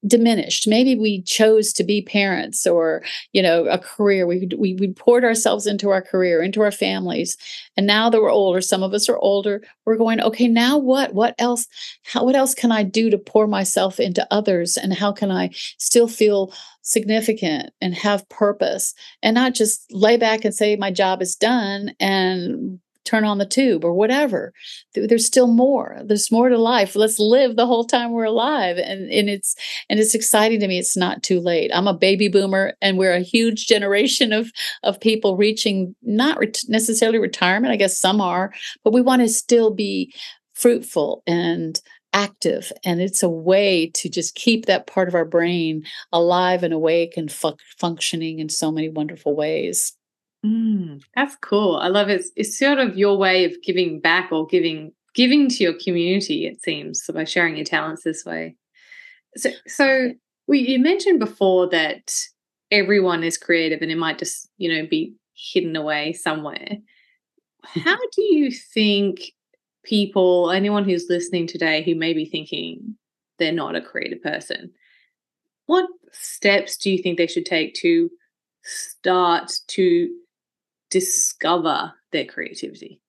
diminished. 0.06 0.66
Maybe 0.66 0.96
we 0.96 1.22
chose 1.22 1.72
to 1.74 1.84
be 1.84 2.02
parents 2.02 2.66
or 2.66 3.02
you 3.32 3.42
know 3.42 3.66
a 3.66 3.78
career. 3.78 4.26
We, 4.26 4.48
we 4.58 4.74
we 4.74 4.92
poured 4.92 5.24
ourselves 5.24 5.66
into 5.66 5.90
our 5.90 6.02
career 6.02 6.42
into 6.42 6.62
our 6.62 6.72
families. 6.72 7.36
And 7.76 7.86
now 7.86 8.10
that 8.10 8.20
we're 8.20 8.30
older 8.30 8.60
some 8.60 8.82
of 8.82 8.94
us 8.94 9.08
are 9.08 9.18
older 9.18 9.62
we're 9.84 9.96
going 9.96 10.20
okay 10.20 10.48
now 10.48 10.78
what? 10.78 11.14
What 11.14 11.34
else? 11.38 11.66
How 12.04 12.24
what 12.24 12.34
else 12.34 12.54
can 12.54 12.72
i 12.72 12.82
do 12.82 13.10
to 13.10 13.18
pour 13.18 13.46
myself 13.46 14.00
into 14.00 14.26
others? 14.30 14.76
And 14.76 14.92
how 14.92 15.12
can 15.12 15.30
i 15.30 15.50
still 15.78 16.08
feel 16.08 16.52
significant 16.82 17.70
and 17.80 17.94
have 17.94 18.28
purpose? 18.28 18.94
And 19.22 19.34
not 19.34 19.54
just 19.54 19.84
lay 19.92 20.16
back 20.16 20.44
and 20.44 20.54
say 20.54 20.76
my 20.76 20.90
job 20.90 21.22
is 21.22 21.36
done 21.36 21.94
and 22.00 22.80
turn 23.04 23.24
on 23.24 23.38
the 23.38 23.46
tube 23.46 23.84
or 23.84 23.92
whatever. 23.92 24.52
There's 24.94 25.26
still 25.26 25.46
more. 25.46 26.00
There's 26.04 26.30
more 26.30 26.48
to 26.48 26.58
life. 26.58 26.94
Let's 26.94 27.18
live 27.18 27.56
the 27.56 27.66
whole 27.66 27.84
time 27.84 28.12
we're 28.12 28.24
alive. 28.24 28.78
And 28.78 29.10
and 29.10 29.28
it's 29.28 29.54
and 29.88 29.98
it's 29.98 30.14
exciting 30.14 30.60
to 30.60 30.68
me. 30.68 30.78
It's 30.78 30.96
not 30.96 31.22
too 31.22 31.40
late. 31.40 31.70
I'm 31.74 31.88
a 31.88 31.94
baby 31.94 32.28
boomer 32.28 32.74
and 32.80 32.98
we're 32.98 33.14
a 33.14 33.20
huge 33.20 33.66
generation 33.66 34.32
of 34.32 34.50
of 34.82 35.00
people 35.00 35.36
reaching 35.36 35.94
not 36.02 36.38
necessarily 36.68 37.18
retirement 37.18 37.72
i 37.72 37.76
guess 37.76 37.98
some 37.98 38.20
are 38.20 38.52
but 38.84 38.92
we 38.92 39.00
want 39.00 39.22
to 39.22 39.28
still 39.28 39.70
be 39.70 40.12
fruitful 40.54 41.22
and 41.26 41.80
active. 42.12 42.72
And 42.84 43.00
it's 43.00 43.22
a 43.22 43.28
way 43.28 43.90
to 43.94 44.08
just 44.08 44.34
keep 44.34 44.66
that 44.66 44.86
part 44.86 45.08
of 45.08 45.14
our 45.14 45.24
brain 45.24 45.84
alive 46.12 46.62
and 46.62 46.74
awake 46.74 47.16
and 47.16 47.30
fu- 47.32 47.56
functioning 47.78 48.38
in 48.38 48.48
so 48.48 48.70
many 48.70 48.88
wonderful 48.88 49.34
ways 49.34 49.96
Mm, 50.44 51.02
that's 51.14 51.36
cool. 51.36 51.76
I 51.76 51.88
love 51.88 52.08
it. 52.08 52.20
It's, 52.20 52.30
it's 52.36 52.58
sort 52.58 52.78
of 52.78 52.96
your 52.96 53.16
way 53.16 53.44
of 53.44 53.52
giving 53.62 54.00
back 54.00 54.32
or 54.32 54.46
giving 54.46 54.92
giving 55.14 55.48
to 55.48 55.62
your 55.62 55.74
community. 55.74 56.46
It 56.46 56.62
seems 56.62 57.04
so 57.04 57.12
by 57.12 57.24
sharing 57.24 57.56
your 57.56 57.64
talents 57.64 58.02
this 58.02 58.24
way. 58.24 58.56
So, 59.36 59.50
so 59.66 60.10
we 60.48 60.60
you 60.60 60.78
mentioned 60.78 61.20
before 61.20 61.68
that 61.70 62.12
everyone 62.70 63.22
is 63.22 63.38
creative 63.38 63.82
and 63.82 63.90
it 63.92 63.98
might 63.98 64.18
just 64.18 64.48
you 64.58 64.68
know 64.74 64.86
be 64.88 65.14
hidden 65.34 65.76
away 65.76 66.12
somewhere. 66.12 66.78
How 67.64 67.96
do 68.16 68.22
you 68.22 68.50
think 68.50 69.32
people, 69.84 70.50
anyone 70.50 70.84
who's 70.84 71.06
listening 71.08 71.46
today, 71.46 71.82
who 71.82 71.94
may 71.94 72.12
be 72.12 72.24
thinking 72.24 72.96
they're 73.38 73.52
not 73.52 73.76
a 73.76 73.80
creative 73.80 74.22
person, 74.22 74.72
what 75.66 75.88
steps 76.12 76.76
do 76.76 76.90
you 76.90 76.98
think 77.02 77.18
they 77.18 77.26
should 77.26 77.46
take 77.46 77.74
to 77.74 78.10
start 78.64 79.52
to 79.68 80.10
discover 80.92 81.94
their 82.12 82.26
creativity? 82.26 83.01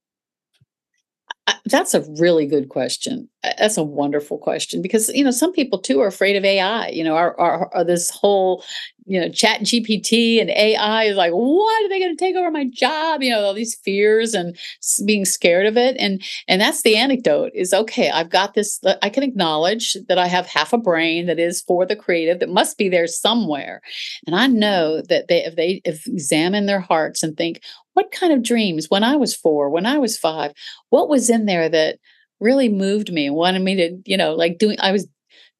That's 1.66 1.94
a 1.94 2.02
really 2.20 2.46
good 2.46 2.70
question. 2.70 3.30
That's 3.58 3.78
a 3.78 3.84
wonderful 3.84 4.38
question 4.38 4.82
because 4.82 5.10
you 5.10 5.24
know 5.24 5.32
some 5.32 5.54
people 5.54 5.80
too 5.80 6.02
are 6.02 6.08
afraid 6.08 6.36
of 6.36 6.44
AI. 6.44 6.90
You 6.90 7.04
know, 7.04 7.16
are, 7.16 7.40
are, 7.40 7.74
are 7.74 7.84
this 7.86 8.10
whole 8.10 8.64
you 9.06 9.20
know 9.20 9.30
chat 9.30 9.62
gpt 9.62 10.40
and 10.40 10.50
ai 10.52 11.04
is 11.06 11.18
like 11.18 11.32
what 11.32 11.86
are 11.86 11.90
they 11.90 12.00
going 12.00 12.16
to 12.16 12.24
take 12.24 12.36
over 12.36 12.50
my 12.52 12.66
job 12.66 13.22
you 13.22 13.30
know 13.30 13.42
all 13.42 13.54
these 13.54 13.76
fears 13.76 14.34
and 14.34 14.58
being 15.06 15.26
scared 15.26 15.66
of 15.66 15.78
it 15.78 15.96
and 16.00 16.22
and 16.48 16.62
that's 16.62 16.84
the 16.84 16.96
anecdote 16.96 17.52
is 17.54 17.74
okay 17.74 18.10
i've 18.12 18.30
got 18.30 18.54
this 18.54 18.80
uh, 18.86 18.96
i 19.02 19.10
can 19.10 19.24
acknowledge 19.24 19.98
that 20.08 20.18
i 20.18 20.28
have 20.28 20.46
half 20.46 20.74
a 20.74 20.78
brain 20.78 21.26
that 21.26 21.40
is 21.40 21.62
for 21.62 21.86
the 21.86 21.96
creative 21.96 22.40
that 22.40 22.50
must 22.50 22.78
be 22.78 22.88
there 22.88 23.08
somewhere 23.08 23.82
and 24.26 24.36
i 24.36 24.48
know 24.48 25.02
that 25.02 25.28
they 25.28 25.44
if 25.44 25.56
they 25.56 25.82
if 25.86 26.08
examine 26.08 26.66
their 26.66 26.80
hearts 26.80 27.24
and 27.24 27.36
think 27.36 27.62
what 27.94 28.12
kind 28.12 28.34
of 28.34 28.44
dreams 28.44 28.90
when 28.90 29.04
i 29.04 29.16
was 29.16 29.36
four 29.36 29.70
when 29.70 29.86
i 29.86 29.98
was 29.98 30.18
five 30.18 30.52
what 30.90 31.10
was 31.10 31.30
in 31.30 31.46
there 31.46 31.70
that 31.70 31.98
really 32.40 32.70
moved 32.70 33.12
me 33.12 33.28
and 33.28 33.36
wanted 33.36 33.62
me 33.62 33.76
to 33.76 33.98
you 34.06 34.18
know 34.18 34.34
like 34.34 34.58
doing 34.58 34.78
i 34.80 34.92
was 34.92 35.08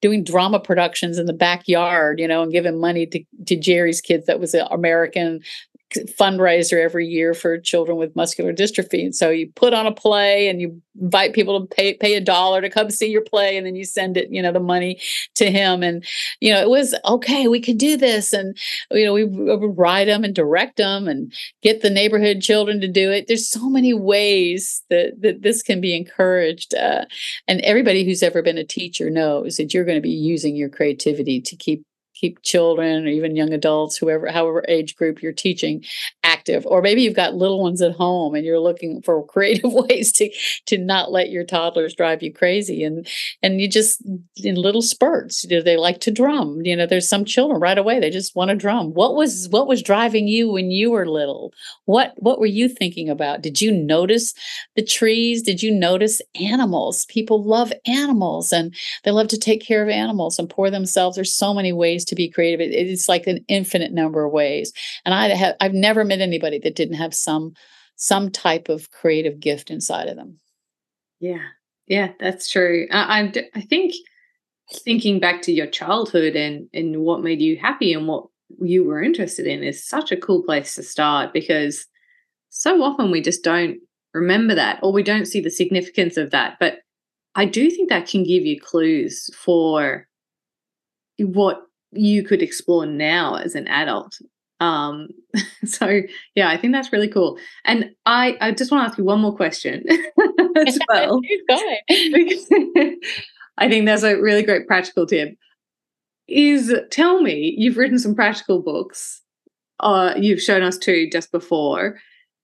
doing 0.04 0.22
drama 0.22 0.60
productions 0.60 1.18
in 1.18 1.28
the 1.28 1.34
backyard, 1.34 2.20
you 2.20 2.28
know, 2.28 2.44
and 2.44 2.52
giving 2.52 2.78
money 2.78 3.06
to, 3.06 3.24
to 3.46 3.56
Jerry's 3.56 4.02
kids 4.02 4.26
that 4.26 4.38
was 4.38 4.54
an 4.54 4.68
American 4.70 5.40
fundraiser 6.20 6.84
every 6.84 7.08
year 7.08 7.34
for 7.34 7.60
children 7.60 7.98
with 7.98 8.16
muscular 8.16 8.54
dystrophy. 8.54 9.04
And 9.04 9.16
so 9.16 9.30
you 9.30 9.52
put 9.56 9.74
on 9.74 9.86
a 9.86 9.92
play 9.92 10.48
and 10.48 10.62
you 10.62 10.82
invite 11.02 11.34
people 11.34 11.60
to 11.60 11.76
pay 11.76 11.96
pay 11.96 12.16
a 12.16 12.22
dollar 12.22 12.62
to 12.62 12.70
come 12.70 12.90
see 12.90 13.10
your 13.10 13.24
play 13.24 13.58
and 13.58 13.66
then 13.66 13.76
you 13.76 13.84
send 13.84 14.18
it, 14.18 14.30
you 14.32 14.42
know, 14.42 14.52
the 14.52 14.60
money 14.60 15.00
to 15.36 15.50
him. 15.52 15.84
And, 15.84 16.06
you 16.40 16.54
know, 16.54 16.62
it 16.62 16.70
was 16.70 16.96
okay, 17.06 17.48
we 17.48 17.62
could 17.62 17.78
do 17.78 17.98
this. 17.98 18.34
And, 18.34 18.58
you 18.92 19.06
know, 19.06 19.14
we 19.14 19.24
would 19.24 19.78
write 19.78 20.06
them 20.06 20.24
and 20.24 20.36
direct 20.36 20.78
them 20.78 21.08
and 21.08 21.34
get 21.62 21.82
the 21.82 21.90
neighborhood 21.90 22.42
children 22.42 22.82
to 22.82 22.88
do 22.88 23.12
it. 23.12 23.28
There's 23.28 23.50
so 23.50 23.70
many 23.70 23.94
ways 23.94 24.84
that, 24.90 25.22
that 25.22 25.42
this 25.42 25.62
can 25.62 25.82
be 25.82 25.96
encouraged. 25.96 26.74
Uh, 26.76 27.06
and 27.48 27.62
everybody 27.62 28.04
who's 28.04 28.24
ever 28.24 28.42
been 28.42 28.58
a 28.58 28.64
teacher 28.64 29.10
knows 29.10 29.58
that 29.58 29.74
you're 29.74 29.86
going 29.86 29.98
to 29.98 30.02
be 30.02 30.10
using 30.10 30.56
your 30.56 30.70
creativity 30.70 31.42
to 31.42 31.56
keep 31.56 31.84
keep 32.24 32.42
children 32.42 33.06
or 33.06 33.10
even 33.10 33.36
young 33.36 33.52
adults, 33.52 33.98
whoever, 33.98 34.32
however 34.32 34.64
age 34.70 34.96
group 34.96 35.22
you're 35.22 35.34
teaching, 35.34 35.84
active. 36.24 36.66
Or 36.66 36.82
maybe 36.82 37.02
you've 37.02 37.18
got 37.18 37.36
little 37.36 37.62
ones 37.62 37.82
at 37.82 37.92
home 37.92 38.34
and 38.34 38.46
you're 38.46 38.62
looking 38.62 39.02
for 39.02 39.26
creative 39.34 39.74
ways 39.74 40.14
to 40.14 40.32
to 40.68 40.78
not 40.78 41.12
let 41.12 41.30
your 41.30 41.44
toddlers 41.44 41.94
drive 41.94 42.24
you 42.24 42.32
crazy. 42.32 42.82
And 42.84 43.06
and 43.42 43.60
you 43.60 43.68
just 43.68 44.02
in 44.42 44.56
little 44.56 44.82
spurts, 44.82 45.46
know, 45.50 45.62
they 45.62 45.76
like 45.76 46.00
to 46.02 46.12
drum. 46.12 46.62
You 46.64 46.78
know, 46.78 46.86
there's 46.86 47.10
some 47.10 47.26
children 47.26 47.60
right 47.60 47.78
away 47.78 48.00
they 48.00 48.10
just 48.10 48.36
want 48.38 48.50
to 48.50 48.56
drum. 48.56 48.94
What 48.94 49.16
was 49.16 49.50
what 49.50 49.68
was 49.68 49.84
driving 49.84 50.28
you 50.28 50.50
when 50.50 50.72
you 50.72 50.92
were 50.92 51.06
little? 51.06 51.54
What 51.86 52.14
what 52.18 52.40
were 52.40 52.46
you 52.46 52.70
thinking 52.70 53.10
about? 53.10 53.42
Did 53.42 53.62
you 53.62 53.70
notice 53.70 54.34
the 54.78 54.86
trees? 54.86 55.42
Did 55.42 55.62
you 55.62 55.72
notice 55.72 56.22
animals? 56.40 57.06
People 57.08 57.44
love 57.44 57.74
animals 57.86 58.54
and 58.54 58.74
they 59.04 59.12
love 59.12 59.28
to 59.28 59.38
take 59.38 59.62
care 59.62 59.84
of 59.84 59.90
animals 59.90 60.40
and 60.40 60.50
pour 60.50 60.70
themselves. 60.70 61.16
There's 61.16 61.34
so 61.34 61.54
many 61.54 61.74
ways 61.74 62.06
to 62.06 62.13
be 62.16 62.30
creative. 62.30 62.62
It, 62.62 62.74
it's 62.74 63.10
like 63.10 63.28
an 63.28 63.44
infinite 63.48 63.92
number 63.92 64.26
of 64.26 64.32
ways. 64.32 64.74
And 65.06 65.14
I 65.14 65.30
have 65.30 65.56
I've 65.60 65.74
never 65.74 66.04
met 66.04 66.22
anybody 66.22 66.60
that 66.60 66.76
didn't 66.76 66.96
have 66.96 67.14
some 67.14 67.54
some 67.96 68.32
type 68.32 68.70
of 68.70 68.92
creative 68.92 69.40
gift 69.40 69.70
inside 69.70 70.08
of 70.08 70.16
them. 70.16 70.40
Yeah, 71.20 71.46
yeah, 71.88 72.12
that's 72.20 72.50
true. 72.50 72.88
I, 72.92 73.22
I, 73.22 73.34
I 73.56 73.62
think 73.62 73.94
thinking 74.72 75.20
back 75.20 75.42
to 75.44 75.52
your 75.52 75.68
childhood 75.68 76.36
and 76.36 76.68
and 76.74 77.02
what 77.02 77.22
made 77.22 77.42
you 77.42 77.58
happy 77.58 77.94
and 77.94 78.08
what 78.08 78.26
you 78.62 78.84
were 78.84 79.02
interested 79.02 79.48
in 79.48 79.64
is 79.64 79.88
such 79.88 80.12
a 80.12 80.18
cool 80.18 80.44
place 80.44 80.76
to 80.76 80.84
start 80.84 81.34
because 81.34 81.86
so 82.50 82.84
often 82.84 83.12
we 83.12 83.22
just 83.22 83.44
don't 83.44 83.78
remember 84.14 84.54
that 84.56 84.80
or 84.84 84.94
we 84.94 85.04
don't 85.04 85.26
see 85.26 85.42
the 85.42 85.50
significance 85.50 86.18
of 86.18 86.32
that. 86.32 86.58
But 86.60 86.80
I 87.36 87.46
do 87.46 87.70
think 87.70 87.90
that 87.90 88.08
can 88.08 88.24
give 88.24 88.46
you 88.46 88.60
clues 88.60 89.30
for 89.36 90.08
what 91.18 91.62
you 91.96 92.24
could 92.24 92.42
explore 92.42 92.86
now 92.86 93.36
as 93.36 93.56
an 93.56 93.68
adult. 93.68 94.18
Um, 94.60 95.10
so 95.66 96.02
yeah, 96.36 96.50
I 96.50 96.58
think 96.58 96.74
that's 96.74 96.94
really 96.94 97.08
cool. 97.08 97.38
And 97.66 97.92
I, 98.06 98.38
I 98.42 98.52
just 98.52 98.72
want 98.72 98.84
to 98.84 98.90
ask 98.90 98.98
you 98.98 99.04
one 99.04 99.20
more 99.20 99.36
question 99.36 99.84
as 100.66 100.80
well. 100.90 101.20
I 103.58 103.70
think 103.70 103.86
that's 103.86 104.04
a 104.04 104.16
really 104.16 104.44
great 104.44 104.68
practical 104.68 105.06
tip. 105.06 105.36
Is 106.28 106.74
tell 106.90 107.22
me, 107.22 107.54
you've 107.58 107.78
written 107.78 108.00
some 108.00 108.16
practical 108.16 108.62
books. 108.62 109.22
Uh, 109.80 110.14
you've 110.18 110.42
shown 110.42 110.64
us 110.64 110.78
two 110.78 111.10
just 111.10 111.32
before. 111.32 112.00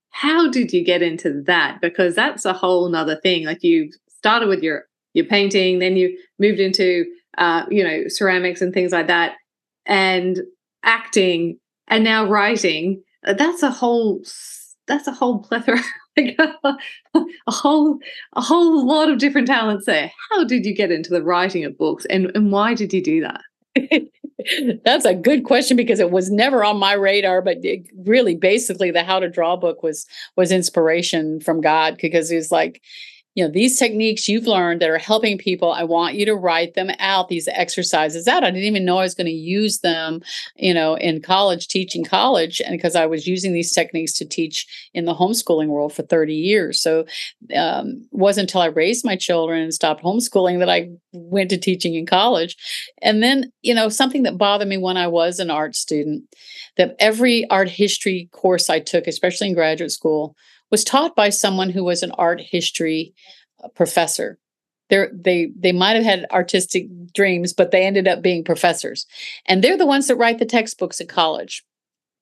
How 0.09 0.49
did 0.49 0.73
you 0.73 0.83
get 0.83 1.01
into 1.01 1.41
that? 1.43 1.79
Because 1.81 2.15
that's 2.15 2.43
a 2.43 2.51
whole 2.51 2.89
nother 2.89 3.15
thing. 3.21 3.45
Like 3.45 3.63
you 3.63 3.91
started 4.09 4.49
with 4.49 4.61
your 4.61 4.85
your 5.13 5.25
painting, 5.25 5.79
then 5.79 5.95
you 5.95 6.15
moved 6.39 6.59
into 6.59 7.05
uh, 7.37 7.65
you 7.69 7.83
know, 7.83 8.03
ceramics 8.07 8.61
and 8.61 8.73
things 8.73 8.91
like 8.91 9.07
that, 9.07 9.35
and 9.85 10.41
acting, 10.83 11.59
and 11.87 12.03
now 12.03 12.25
writing. 12.25 13.01
Uh, 13.25 13.33
that's 13.33 13.63
a 13.63 13.71
whole. 13.71 14.21
That's 14.87 15.07
a 15.07 15.11
whole 15.11 15.39
plethora. 15.39 15.79
a 16.17 16.77
whole 17.47 17.99
a 18.33 18.41
whole 18.41 18.85
lot 18.85 19.09
of 19.09 19.19
different 19.19 19.47
talents 19.47 19.85
there. 19.85 20.11
How 20.31 20.43
did 20.43 20.65
you 20.65 20.75
get 20.75 20.91
into 20.91 21.11
the 21.11 21.23
writing 21.23 21.63
of 21.65 21.77
books, 21.77 22.05
and 22.05 22.31
and 22.35 22.51
why 22.51 22.73
did 22.73 22.93
you 22.93 23.03
do 23.03 23.21
that? 23.21 23.41
That's 24.85 25.05
a 25.05 25.13
good 25.13 25.43
question 25.43 25.75
because 25.75 25.99
it 25.99 26.11
was 26.11 26.31
never 26.31 26.63
on 26.63 26.77
my 26.77 26.93
radar. 26.93 27.41
But 27.41 27.57
really, 28.05 28.35
basically, 28.35 28.91
the 28.91 29.03
How 29.03 29.19
to 29.19 29.29
Draw 29.29 29.57
book 29.57 29.83
was 29.83 30.05
was 30.35 30.51
inspiration 30.51 31.39
from 31.39 31.61
God 31.61 31.97
because 32.01 32.29
he 32.29 32.35
was 32.35 32.51
like, 32.51 32.81
you 33.39 33.45
know 33.45 33.51
these 33.51 33.79
techniques 33.79 34.27
you've 34.27 34.47
learned 34.47 34.81
that 34.81 34.89
are 34.89 34.97
helping 34.97 35.37
people 35.37 35.71
i 35.71 35.81
want 35.81 36.15
you 36.15 36.25
to 36.25 36.35
write 36.35 36.73
them 36.73 36.91
out 36.99 37.29
these 37.29 37.47
exercises 37.47 38.27
out. 38.27 38.43
I 38.43 38.51
didn't 38.51 38.65
even 38.65 38.83
know 38.83 38.97
i 38.97 39.03
was 39.03 39.15
going 39.15 39.27
to 39.27 39.31
use 39.31 39.79
them 39.79 40.21
you 40.57 40.73
know 40.73 40.95
in 40.95 41.21
college 41.21 41.69
teaching 41.69 42.03
college 42.03 42.59
and 42.59 42.75
because 42.75 42.97
i 42.97 43.05
was 43.05 43.27
using 43.27 43.53
these 43.53 43.71
techniques 43.71 44.11
to 44.15 44.25
teach 44.25 44.67
in 44.93 45.05
the 45.05 45.15
homeschooling 45.15 45.67
world 45.67 45.93
for 45.93 46.03
30 46.03 46.33
years. 46.33 46.81
So 46.81 47.05
um, 47.55 48.05
wasn't 48.11 48.49
until 48.49 48.59
i 48.59 48.65
raised 48.65 49.05
my 49.05 49.15
children 49.15 49.61
and 49.61 49.73
stopped 49.73 50.03
homeschooling 50.03 50.59
that 50.59 50.69
i 50.69 50.89
went 51.13 51.49
to 51.51 51.57
teaching 51.57 51.95
in 51.95 52.05
college. 52.05 52.57
And 53.01 53.23
then 53.23 53.53
you 53.61 53.73
know 53.73 53.87
something 53.87 54.23
that 54.23 54.37
bothered 54.37 54.67
me 54.67 54.77
when 54.77 54.97
i 54.97 55.07
was 55.07 55.39
an 55.39 55.49
art 55.49 55.77
student 55.77 56.25
that 56.75 56.97
every 56.99 57.49
art 57.49 57.69
history 57.69 58.27
course 58.33 58.69
i 58.69 58.79
took 58.81 59.07
especially 59.07 59.47
in 59.47 59.53
graduate 59.53 59.91
school 59.91 60.35
was 60.71 60.83
taught 60.83 61.15
by 61.15 61.29
someone 61.29 61.69
who 61.69 61.83
was 61.83 62.03
an 62.03 62.11
art 62.11 62.41
history 62.41 63.13
uh, 63.63 63.67
professor. 63.69 64.37
They're, 64.89 65.11
they 65.13 65.51
they 65.55 65.71
might 65.71 65.95
have 65.95 66.03
had 66.03 66.25
artistic 66.31 66.87
dreams, 67.13 67.53
but 67.53 67.71
they 67.71 67.85
ended 67.85 68.07
up 68.07 68.21
being 68.21 68.43
professors, 68.43 69.05
and 69.45 69.63
they're 69.63 69.77
the 69.77 69.85
ones 69.85 70.07
that 70.07 70.15
write 70.15 70.39
the 70.39 70.45
textbooks 70.45 70.99
at 70.99 71.07
college. 71.07 71.63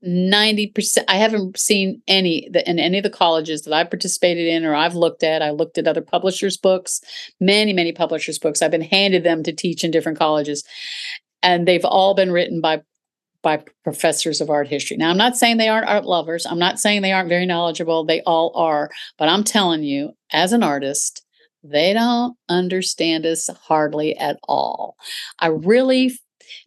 Ninety 0.01 0.67
percent. 0.67 1.09
I 1.09 1.15
haven't 1.15 1.57
seen 1.57 2.01
any 2.07 2.49
that 2.51 2.69
in 2.69 2.77
any 2.77 2.97
of 2.97 3.03
the 3.03 3.09
colleges 3.09 3.61
that 3.63 3.73
I 3.73 3.83
participated 3.83 4.47
in 4.47 4.65
or 4.65 4.75
I've 4.75 4.95
looked 4.95 5.23
at. 5.23 5.41
I 5.41 5.51
looked 5.51 5.77
at 5.77 5.87
other 5.87 6.01
publishers' 6.01 6.57
books, 6.57 7.01
many 7.39 7.73
many 7.73 7.93
publishers' 7.93 8.37
books. 8.37 8.61
I've 8.61 8.69
been 8.69 8.81
handed 8.81 9.23
them 9.23 9.43
to 9.43 9.53
teach 9.53 9.83
in 9.83 9.89
different 9.89 10.19
colleges, 10.19 10.63
and 11.41 11.67
they've 11.67 11.85
all 11.85 12.13
been 12.13 12.31
written 12.31 12.61
by 12.61 12.81
by 13.47 13.63
professors 13.85 14.41
of 14.41 14.49
art 14.49 14.67
history. 14.67 14.97
Now, 14.97 15.09
I'm 15.09 15.15
not 15.15 15.37
saying 15.37 15.55
they 15.55 15.69
aren't 15.69 15.87
art 15.87 16.03
lovers. 16.03 16.45
I'm 16.45 16.59
not 16.59 16.79
saying 16.79 17.01
they 17.01 17.13
aren't 17.13 17.29
very 17.29 17.45
knowledgeable. 17.45 18.03
They 18.03 18.19
all 18.23 18.51
are. 18.55 18.89
But 19.17 19.29
I'm 19.29 19.45
telling 19.45 19.83
you, 19.83 20.11
as 20.33 20.51
an 20.51 20.63
artist, 20.63 21.23
they 21.63 21.93
don't 21.93 22.35
understand 22.49 23.25
us 23.25 23.49
hardly 23.63 24.17
at 24.17 24.37
all. 24.49 24.97
I 25.39 25.47
really 25.47 26.11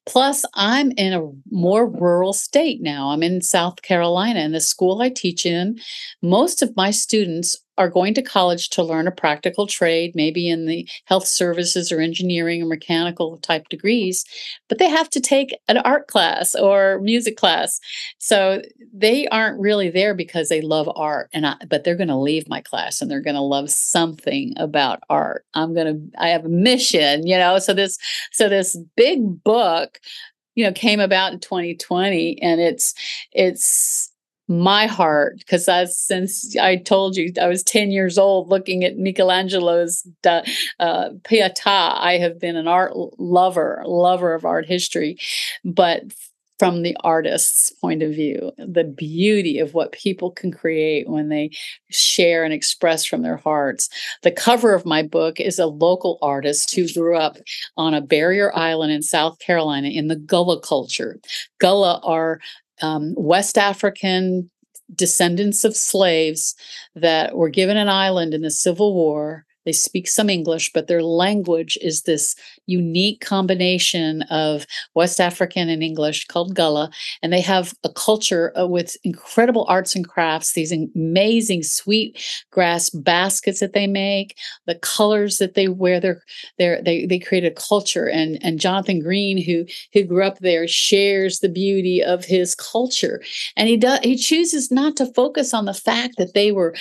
Plus, 0.07 0.45
I'm 0.55 0.90
in 0.93 1.14
a 1.14 1.31
more 1.51 1.87
rural 1.88 2.35
state 2.35 2.83
now. 2.83 3.11
I'm 3.11 3.23
in 3.23 3.40
South 3.40 3.81
Carolina, 3.81 4.40
and 4.40 4.55
the 4.55 4.61
school 4.61 5.01
I 5.01 5.09
teach 5.09 5.47
in, 5.47 5.79
most 6.23 6.61
of 6.62 6.77
my 6.77 6.90
students 6.90 7.57
are 7.81 7.88
going 7.88 8.12
to 8.12 8.21
college 8.21 8.69
to 8.69 8.83
learn 8.83 9.09
a 9.09 9.11
practical 9.11 9.66
trade, 9.66 10.14
maybe 10.14 10.51
in 10.51 10.66
the 10.66 10.87
health 11.07 11.27
services 11.27 11.90
or 11.90 11.99
engineering 11.99 12.62
or 12.62 12.66
mechanical 12.66 13.38
type 13.38 13.71
degrees, 13.71 14.23
but 14.69 14.77
they 14.77 14.88
have 14.88 15.09
to 15.09 15.19
take 15.19 15.59
an 15.66 15.79
art 15.79 16.07
class 16.07 16.55
or 16.55 17.01
music 17.01 17.38
class. 17.38 17.81
So 18.19 18.61
they 18.93 19.27
aren't 19.29 19.59
really 19.59 19.88
there 19.88 20.12
because 20.12 20.51
they 20.51 20.61
love 20.61 20.90
art 20.95 21.31
and 21.33 21.47
I, 21.47 21.57
but 21.71 21.83
they're 21.83 21.97
going 21.97 22.09
to 22.09 22.16
leave 22.16 22.47
my 22.51 22.61
class 22.61 23.01
and 23.01 23.11
they're 23.11 23.23
going 23.23 23.35
to 23.35 23.40
love 23.40 23.71
something 23.71 24.53
about 24.59 25.01
art. 25.09 25.47
I'm 25.55 25.73
going 25.73 25.87
to 25.87 26.19
I 26.23 26.29
have 26.29 26.45
a 26.45 26.51
mission, 26.51 27.27
you 27.27 27.38
know. 27.38 27.59
So 27.59 27.73
this 27.73 27.97
so 28.31 28.51
this 28.51 28.77
big 28.95 29.43
book 29.43 29.99
you 30.55 30.66
know 30.66 30.73
came 30.73 31.01
about 31.01 31.33
in 31.33 31.40
2020 31.40 32.43
and 32.43 32.61
it's 32.61 32.93
it's 33.33 34.10
my 34.51 34.87
heart 34.87 35.39
because 35.39 35.65
since 35.97 36.57
I 36.57 36.75
told 36.75 37.17
you 37.17 37.33
I 37.41 37.47
was 37.47 37.63
10 37.63 37.93
years 37.93 38.19
old 38.19 38.49
looking 38.49 38.83
at 38.83 38.97
Michelangelo's 38.97 40.07
uh, 40.25 40.43
Pietà. 40.81 41.95
I 41.97 42.19
have 42.21 42.41
been 42.41 42.57
an 42.57 42.67
art 42.67 42.93
lover 43.19 43.85
lover 43.87 44.35
of 44.35 44.45
art 44.45 44.67
history 44.67 45.17
but 45.65 46.03
from 46.59 46.83
the 46.83 46.97
artist's 47.05 47.71
point 47.81 48.03
of 48.03 48.11
view 48.11 48.51
the 48.59 48.83
beauty 48.83 49.61
of 49.61 49.73
what 49.73 49.93
people 49.93 50.33
can 50.33 50.51
create 50.51 51.09
when 51.09 51.29
they 51.29 51.51
share 51.89 52.43
and 52.43 52.53
express 52.53 53.05
from 53.05 53.23
their 53.23 53.37
hearts. 53.37 53.89
The 54.25 54.33
cover 54.33 54.75
of 54.75 54.85
my 54.85 55.05
book 55.05 55.39
is 55.39 55.61
a 55.61 55.67
local 55.67 56.19
artist 56.21 56.75
who 56.75 56.93
grew 56.93 57.17
up 57.17 57.37
on 57.77 57.95
a 57.95 58.01
barrier 58.01 58.55
island 58.55 58.91
in 58.91 59.03
South 59.03 59.39
Carolina 59.39 59.89
in 59.89 60.09
the 60.09 60.17
Gullah 60.17 60.61
culture. 60.61 61.21
Gullah 61.61 62.01
are 62.03 62.41
um, 62.83 63.14
West 63.16 63.59
African 63.59 64.51
descendants 64.95 65.64
of 65.64 65.77
slaves 65.77 66.55
that 66.95 67.37
were 67.37 67.49
given 67.49 67.77
an 67.77 67.88
island 67.88 68.35
in 68.35 68.43
the 68.43 68.51
Civil 68.51 68.95
War 68.95 69.45
they 69.64 69.73
speak 69.73 70.09
some 70.09 70.31
English, 70.31 70.73
but 70.73 70.87
their 70.87 71.03
language 71.03 71.77
is 71.83 72.03
this 72.03 72.35
unique 72.66 73.20
combination 73.20 74.23
of 74.23 74.66
West 74.94 75.20
African 75.20 75.68
and 75.68 75.83
English 75.83 76.27
called 76.27 76.55
Gullah. 76.55 76.90
And 77.23 77.33
they 77.33 77.40
have 77.42 77.75
a 77.85 77.90
culture 77.90 78.53
uh, 78.59 78.66
with 78.66 78.96
incredible 79.05 79.66
arts 79.68 79.94
and 79.94 80.09
crafts, 80.09 80.53
these 80.53 80.73
amazing 80.73 81.62
sweet 81.62 82.18
grass 82.51 82.90
baskets 82.90 83.61
that 83.61 83.73
they 83.73 83.87
make, 83.87 84.37
the 84.66 84.77
colors 84.77 85.38
that 85.38 85.55
they 85.55 85.68
wear. 85.68 86.01
They're, 86.01 86.23
they're, 86.59 86.83
they 86.83 87.07
they 87.07 87.18
create 87.18 87.44
a 87.44 87.51
culture. 87.51 88.09
And 88.09 88.38
and 88.42 88.61
Jonathan 88.61 89.01
Green, 89.01 89.42
who 89.42 89.66
who 89.92 90.05
grew 90.05 90.25
up 90.25 90.38
there, 90.38 90.66
shares 90.66 91.40
the 91.40 91.49
beauty 91.49 92.03
of 92.03 92.25
his 92.25 92.55
culture. 92.55 93.23
And 93.57 93.68
he 93.68 93.77
does 93.77 94.01
he 94.01 94.16
chooses 94.16 94.70
not 94.70 94.96
to 94.96 95.12
focus 95.12 95.53
on 95.53 95.66
the 95.66 95.75
fact 95.75 96.14
that 96.16 96.35
they 96.35 96.53
were 96.53 96.75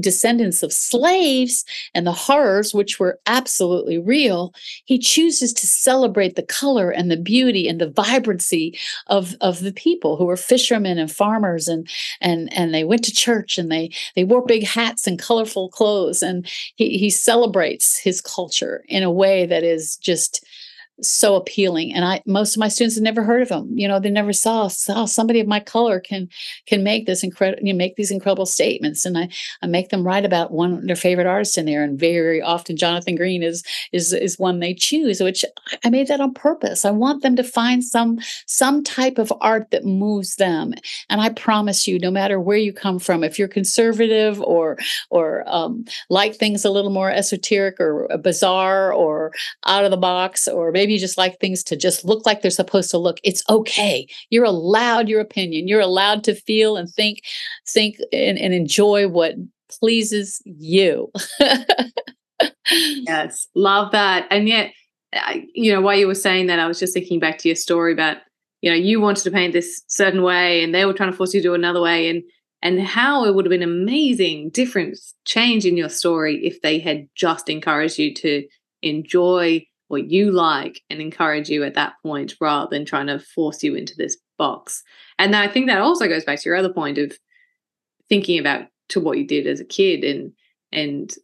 descendants 0.00 0.62
of 0.62 0.72
slaves 0.72 1.64
and 1.94 2.06
the 2.06 2.12
horrors, 2.12 2.74
which 2.74 2.98
were 2.98 3.18
absolutely 3.26 3.98
real, 3.98 4.54
he 4.84 4.98
chooses 4.98 5.52
to 5.52 5.66
celebrate 5.66 6.36
the 6.36 6.42
color 6.42 6.90
and 6.90 7.10
the 7.10 7.16
beauty 7.16 7.68
and 7.68 7.80
the 7.80 7.90
vibrancy 7.90 8.78
of, 9.08 9.34
of 9.40 9.60
the 9.60 9.72
people 9.72 10.16
who 10.16 10.24
were 10.24 10.36
fishermen 10.36 10.98
and 10.98 11.10
farmers 11.10 11.68
and 11.68 11.88
and 12.20 12.52
and 12.52 12.74
they 12.74 12.84
went 12.84 13.04
to 13.04 13.12
church 13.12 13.58
and 13.58 13.70
they 13.70 13.90
they 14.16 14.24
wore 14.24 14.44
big 14.44 14.64
hats 14.64 15.06
and 15.06 15.18
colorful 15.18 15.68
clothes. 15.68 16.22
And 16.22 16.46
he, 16.76 16.98
he 16.98 17.10
celebrates 17.10 17.98
his 17.98 18.20
culture 18.20 18.84
in 18.88 19.02
a 19.02 19.10
way 19.10 19.46
that 19.46 19.62
is 19.62 19.96
just 19.96 20.44
so 21.02 21.34
appealing 21.34 21.92
and 21.92 22.04
i 22.04 22.22
most 22.24 22.54
of 22.54 22.60
my 22.60 22.68
students 22.68 22.94
have 22.94 23.02
never 23.02 23.24
heard 23.24 23.42
of 23.42 23.48
them 23.48 23.68
you 23.74 23.88
know 23.88 23.98
they 23.98 24.10
never 24.10 24.32
saw 24.32 24.68
saw 24.68 25.04
somebody 25.04 25.40
of 25.40 25.46
my 25.46 25.58
color 25.58 25.98
can 25.98 26.28
can 26.66 26.84
make 26.84 27.06
this 27.06 27.24
incredible 27.24 27.66
you 27.66 27.74
make 27.74 27.96
these 27.96 28.12
incredible 28.12 28.46
statements 28.46 29.04
and 29.04 29.18
i 29.18 29.28
i 29.62 29.66
make 29.66 29.88
them 29.88 30.06
write 30.06 30.24
about 30.24 30.52
one 30.52 30.74
of 30.74 30.86
their 30.86 30.94
favorite 30.94 31.26
artists 31.26 31.58
in 31.58 31.66
there 31.66 31.82
and 31.82 31.98
very 31.98 32.40
often 32.40 32.76
jonathan 32.76 33.16
green 33.16 33.42
is 33.42 33.64
is 33.92 34.12
is 34.12 34.38
one 34.38 34.60
they 34.60 34.72
choose 34.72 35.20
which 35.20 35.44
i 35.84 35.90
made 35.90 36.06
that 36.08 36.20
on 36.20 36.34
purpose. 36.34 36.84
I 36.84 36.90
want 36.90 37.22
them 37.22 37.36
to 37.36 37.42
find 37.42 37.82
some 37.82 38.18
some 38.46 38.84
type 38.84 39.18
of 39.18 39.32
art 39.40 39.70
that 39.70 39.84
moves 39.84 40.36
them 40.36 40.74
and 41.08 41.20
i 41.20 41.30
promise 41.30 41.88
you 41.88 41.98
no 41.98 42.10
matter 42.10 42.38
where 42.38 42.56
you 42.56 42.72
come 42.72 42.98
from 42.98 43.24
if 43.24 43.38
you're 43.38 43.48
conservative 43.48 44.40
or 44.42 44.78
or 45.10 45.42
um, 45.46 45.84
like 46.10 46.34
things 46.34 46.64
a 46.64 46.70
little 46.70 46.90
more 46.90 47.10
esoteric 47.10 47.80
or 47.80 48.08
bizarre 48.22 48.92
or 48.92 49.32
out 49.66 49.84
of 49.84 49.90
the 49.90 49.96
box 49.96 50.46
or 50.46 50.70
maybe 50.70 50.83
maybe 50.84 50.92
you 50.92 50.98
just 50.98 51.16
like 51.16 51.40
things 51.40 51.64
to 51.64 51.76
just 51.76 52.04
look 52.04 52.26
like 52.26 52.42
they're 52.42 52.50
supposed 52.50 52.90
to 52.90 52.98
look. 52.98 53.18
It's 53.24 53.42
okay. 53.48 54.06
You're 54.28 54.44
allowed 54.44 55.08
your 55.08 55.20
opinion. 55.20 55.66
You're 55.66 55.80
allowed 55.80 56.22
to 56.24 56.34
feel 56.34 56.76
and 56.76 56.90
think 56.90 57.20
think 57.66 57.96
and, 58.12 58.38
and 58.38 58.52
enjoy 58.52 59.08
what 59.08 59.34
pleases 59.68 60.42
you. 60.44 61.10
Yes. 62.70 63.46
Love 63.54 63.92
that. 63.92 64.26
And 64.30 64.48
yet 64.48 64.72
I, 65.12 65.46
you 65.54 65.72
know 65.72 65.80
while 65.80 65.96
you 65.96 66.08
were 66.08 66.14
saying 66.14 66.46
that 66.46 66.58
i 66.58 66.66
was 66.66 66.80
just 66.80 66.92
thinking 66.92 67.20
back 67.20 67.38
to 67.38 67.48
your 67.48 67.54
story 67.54 67.92
about 67.92 68.16
you 68.62 68.70
know 68.70 68.76
you 68.76 69.00
wanted 69.00 69.22
to 69.22 69.30
paint 69.30 69.52
this 69.52 69.82
certain 69.86 70.22
way 70.22 70.64
and 70.64 70.74
they 70.74 70.84
were 70.84 70.92
trying 70.92 71.10
to 71.10 71.16
force 71.16 71.32
you 71.32 71.40
to 71.40 71.48
do 71.48 71.54
another 71.54 71.80
way 71.80 72.08
and 72.08 72.22
and 72.62 72.80
how 72.80 73.24
it 73.24 73.34
would 73.34 73.44
have 73.44 73.50
been 73.50 73.62
amazing 73.62 74.50
different 74.50 74.98
change 75.24 75.64
in 75.64 75.76
your 75.76 75.88
story 75.88 76.44
if 76.44 76.60
they 76.62 76.80
had 76.80 77.06
just 77.14 77.48
encouraged 77.48 77.98
you 77.98 78.12
to 78.12 78.44
enjoy 78.82 79.64
what 79.88 80.10
you 80.10 80.30
like 80.30 80.80
and 80.90 81.00
encourage 81.00 81.48
you 81.48 81.62
at 81.64 81.74
that 81.74 81.94
point 82.02 82.34
rather 82.40 82.68
than 82.70 82.84
trying 82.84 83.06
to 83.06 83.18
force 83.18 83.62
you 83.62 83.74
into 83.74 83.94
this 83.96 84.16
box. 84.38 84.82
And 85.18 85.36
I 85.36 85.48
think 85.48 85.66
that 85.66 85.80
also 85.80 86.08
goes 86.08 86.24
back 86.24 86.40
to 86.40 86.48
your 86.48 86.56
other 86.56 86.72
point 86.72 86.98
of 86.98 87.12
thinking 88.08 88.38
about 88.38 88.66
to 88.90 89.00
what 89.00 89.18
you 89.18 89.26
did 89.26 89.46
as 89.46 89.60
a 89.60 89.64
kid 89.64 90.04
and 90.04 90.32
and 90.72 91.14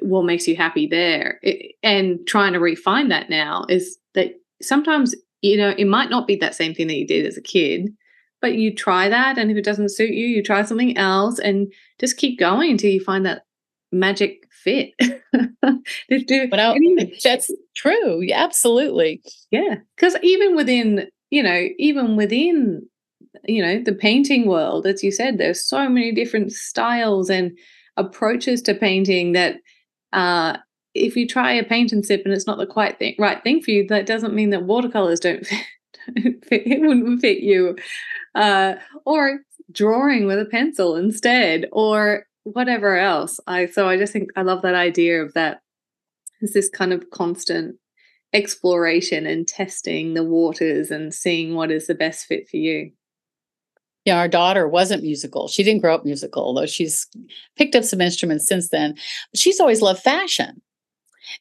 what 0.00 0.24
makes 0.24 0.48
you 0.48 0.56
happy 0.56 0.86
there 0.86 1.38
it, 1.42 1.74
and 1.82 2.18
trying 2.26 2.52
to 2.52 2.60
refine 2.60 3.08
that 3.08 3.30
now 3.30 3.64
is 3.68 3.98
that 4.14 4.32
sometimes 4.60 5.14
you 5.40 5.56
know 5.56 5.74
it 5.76 5.86
might 5.86 6.10
not 6.10 6.26
be 6.26 6.36
that 6.36 6.54
same 6.54 6.74
thing 6.74 6.86
that 6.86 6.96
you 6.96 7.06
did 7.06 7.26
as 7.26 7.36
a 7.36 7.42
kid 7.42 7.90
but 8.40 8.54
you 8.54 8.74
try 8.74 9.08
that 9.08 9.38
and 9.38 9.50
if 9.50 9.56
it 9.56 9.64
doesn't 9.64 9.90
suit 9.90 10.10
you 10.10 10.26
you 10.26 10.42
try 10.42 10.62
something 10.62 10.96
else 10.96 11.38
and 11.38 11.72
just 11.98 12.16
keep 12.16 12.38
going 12.38 12.70
until 12.70 12.90
you 12.90 13.00
find 13.00 13.26
that 13.26 13.42
magic 13.90 14.46
fit. 14.62 14.92
but 15.60 16.60
I, 16.60 16.76
that's 17.24 17.50
true. 17.74 18.26
Absolutely. 18.32 19.22
Yeah. 19.50 19.76
Because 19.96 20.16
even 20.22 20.56
within, 20.56 21.08
you 21.30 21.42
know, 21.42 21.68
even 21.78 22.16
within, 22.16 22.86
you 23.44 23.62
know, 23.62 23.82
the 23.82 23.94
painting 23.94 24.46
world, 24.46 24.86
as 24.86 25.02
you 25.02 25.10
said, 25.10 25.38
there's 25.38 25.66
so 25.66 25.88
many 25.88 26.12
different 26.12 26.52
styles 26.52 27.30
and 27.30 27.56
approaches 27.96 28.62
to 28.62 28.74
painting 28.74 29.32
that 29.32 29.56
uh, 30.12 30.56
if 30.94 31.16
you 31.16 31.26
try 31.26 31.52
a 31.52 31.64
paint 31.64 31.92
and 31.92 32.04
sip 32.04 32.22
and 32.24 32.34
it's 32.34 32.46
not 32.46 32.58
the 32.58 32.66
quite 32.66 32.98
thing, 32.98 33.14
right 33.18 33.42
thing 33.42 33.62
for 33.62 33.70
you, 33.70 33.86
that 33.88 34.06
doesn't 34.06 34.34
mean 34.34 34.50
that 34.50 34.64
watercolors 34.64 35.20
don't 35.20 35.46
fit. 35.46 35.64
fit 36.44 36.66
it 36.66 36.80
wouldn't 36.80 37.20
fit 37.20 37.38
you. 37.38 37.76
Uh, 38.34 38.74
or 39.04 39.40
drawing 39.70 40.26
with 40.26 40.38
a 40.38 40.44
pencil 40.44 40.96
instead, 40.96 41.66
or 41.72 42.26
whatever 42.44 42.98
else. 42.98 43.40
I 43.46 43.66
so 43.66 43.88
I 43.88 43.96
just 43.96 44.12
think 44.12 44.30
I 44.36 44.42
love 44.42 44.62
that 44.62 44.74
idea 44.74 45.22
of 45.22 45.34
that 45.34 45.60
is 46.40 46.52
this 46.52 46.68
kind 46.68 46.92
of 46.92 47.10
constant 47.10 47.76
exploration 48.32 49.26
and 49.26 49.46
testing 49.46 50.14
the 50.14 50.24
waters 50.24 50.90
and 50.90 51.12
seeing 51.12 51.54
what 51.54 51.70
is 51.70 51.86
the 51.86 51.94
best 51.94 52.26
fit 52.26 52.48
for 52.48 52.56
you. 52.56 52.90
Yeah, 54.04 54.18
our 54.18 54.28
daughter 54.28 54.66
wasn't 54.66 55.04
musical. 55.04 55.46
She 55.46 55.62
didn't 55.62 55.82
grow 55.82 55.94
up 55.94 56.04
musical, 56.04 56.42
although 56.42 56.66
she's 56.66 57.06
picked 57.56 57.76
up 57.76 57.84
some 57.84 58.00
instruments 58.00 58.48
since 58.48 58.70
then. 58.70 58.96
She's 59.34 59.60
always 59.60 59.80
loved 59.80 60.02
fashion. 60.02 60.60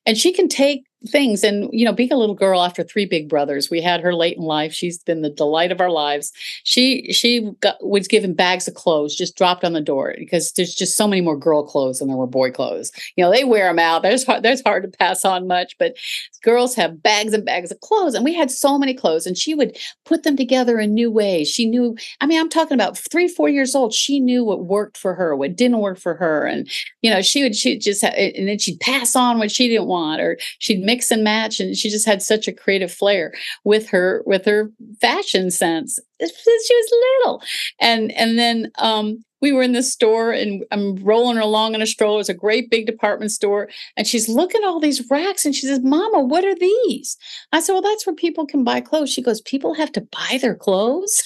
And 0.06 0.16
she 0.16 0.32
can 0.32 0.48
take 0.48 0.84
things. 1.08 1.44
And 1.44 1.70
you 1.72 1.86
know 1.86 1.94
being 1.94 2.12
a 2.12 2.18
little 2.18 2.36
girl 2.36 2.62
after 2.62 2.84
three 2.84 3.06
big 3.06 3.28
brothers 3.28 3.70
we 3.70 3.82
had 3.82 4.02
her 4.02 4.14
late 4.14 4.38
in 4.38 4.44
life. 4.44 4.74
She's 4.74 5.00
been 5.00 5.22
the 5.22 5.30
delight 5.30 5.72
of 5.72 5.82
our 5.82 5.90
lives. 5.90 6.32
She 6.64 7.12
she 7.12 7.52
got, 7.60 7.84
was 7.86 8.08
given 8.08 8.34
bags 8.34 8.68
of 8.68 8.76
clothes 8.76 9.16
just 9.16 9.36
dropped 9.36 9.64
on 9.64 9.74
the 9.74 9.82
door 9.82 10.14
because 10.18 10.52
there's 10.54 10.76
just 10.76 10.96
so 10.96 11.08
many 11.08 11.22
more 11.22 11.38
girl 11.38 11.64
clothes 11.64 12.00
than 12.00 12.08
there 12.08 12.18
were 12.18 12.28
boy 12.28 12.52
clothes. 12.52 12.92
You 13.16 13.24
know 13.24 13.32
they 13.32 13.44
wear 13.44 13.68
them 13.68 13.80
out. 13.80 14.04
There's 14.04 14.26
hard 14.26 14.44
there's 14.44 14.62
hard 14.62 14.84
to 14.84 14.98
pass 14.98 15.26
on 15.26 15.48
much 15.48 15.76
but 15.80 15.96
girls 16.44 16.76
have 16.76 17.02
bags 17.02 17.34
and 17.34 17.46
bags 17.46 17.72
of 17.72 17.80
clothes 17.82 18.14
and 18.14 18.24
we 18.24 18.34
had 18.34 18.52
so 18.52 18.78
many 18.78 18.94
clothes 18.94 19.26
and 19.26 19.38
she 19.38 19.56
would 19.56 19.78
put 20.06 20.24
them 20.24 20.38
together 20.38 20.80
in 20.80 20.94
new 20.94 21.10
ways. 21.10 21.50
She 21.50 21.66
knew 21.66 21.98
i 22.20 22.26
mean 22.28 22.40
i'm 22.40 22.50
talking 22.50 22.76
about 22.76 22.98
three 22.98 23.28
four 23.28 23.50
years 23.50 23.74
old. 23.74 23.94
She 23.94 24.20
knew 24.20 24.44
what 24.44 24.66
worked 24.66 24.98
for 24.98 25.16
her 25.16 25.36
what 25.36 25.56
didn't 25.56 25.80
work 25.80 25.98
for 25.98 26.14
her 26.14 26.46
and 26.46 26.70
you 27.02 27.10
know 27.10 27.24
she 27.24 27.42
would 27.42 27.56
she 27.56 27.80
just 27.80 28.04
and 28.04 28.48
then 28.48 28.60
she'd 28.60 28.80
pass 28.80 29.16
on 29.16 29.40
what 29.40 29.50
she 29.50 29.68
didn't 29.68 29.88
want 29.88 30.22
or 30.22 30.38
she'd 30.60 30.91
mix 30.92 31.10
and 31.12 31.24
match 31.24 31.60
and 31.60 31.78
she 31.78 31.90
just 31.90 32.06
had 32.06 32.22
such 32.22 32.48
a 32.48 32.54
creative 32.54 32.92
flair 32.92 33.34
with 33.64 33.88
her 33.90 34.24
with 34.26 34.44
her 34.46 34.70
fashion 35.00 35.50
sense 35.50 35.98
since 36.20 36.68
she 36.68 36.76
was 36.76 36.92
little 37.24 37.44
and 37.80 38.12
and 38.12 38.38
then 38.38 38.70
um 38.80 39.24
we 39.42 39.52
were 39.52 39.64
in 39.64 39.74
the 39.74 39.84
store 39.84 40.32
and 40.32 40.64
I'm 40.72 40.96
rolling 40.98 41.36
her 41.38 41.42
along 41.42 41.74
in 41.74 41.82
a 41.82 41.88
stroller. 41.88 42.20
It's 42.20 42.30
a 42.30 42.34
great 42.34 42.70
big 42.70 42.86
department 42.86 43.32
store. 43.32 43.70
And 43.98 44.06
she's 44.06 44.30
looking 44.30 44.62
at 44.62 44.68
all 44.68 44.80
these 44.80 45.04
racks 45.10 45.46
and 45.46 45.56
she 45.56 45.66
says, 45.66 45.80
Mama, 45.82 46.20
what 46.22 46.46
are 46.46 46.54
these? 46.56 47.18
I 47.52 47.60
said, 47.60 47.74
Well, 47.74 47.82
that's 47.82 48.06
where 48.06 48.16
people 48.16 48.46
can 48.46 48.64
buy 48.64 48.82
clothes. 48.82 49.12
She 49.12 49.24
goes, 49.24 49.42
People 49.42 49.74
have 49.74 49.92
to 49.94 50.02
buy 50.02 50.38
their 50.40 50.56
clothes? 50.56 51.24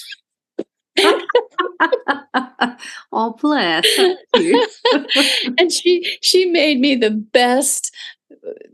oh 3.11 3.35
bless 3.41 3.85
and 5.57 5.71
she 5.71 6.17
she 6.21 6.45
made 6.45 6.79
me 6.79 6.95
the 6.95 7.11
best 7.11 7.93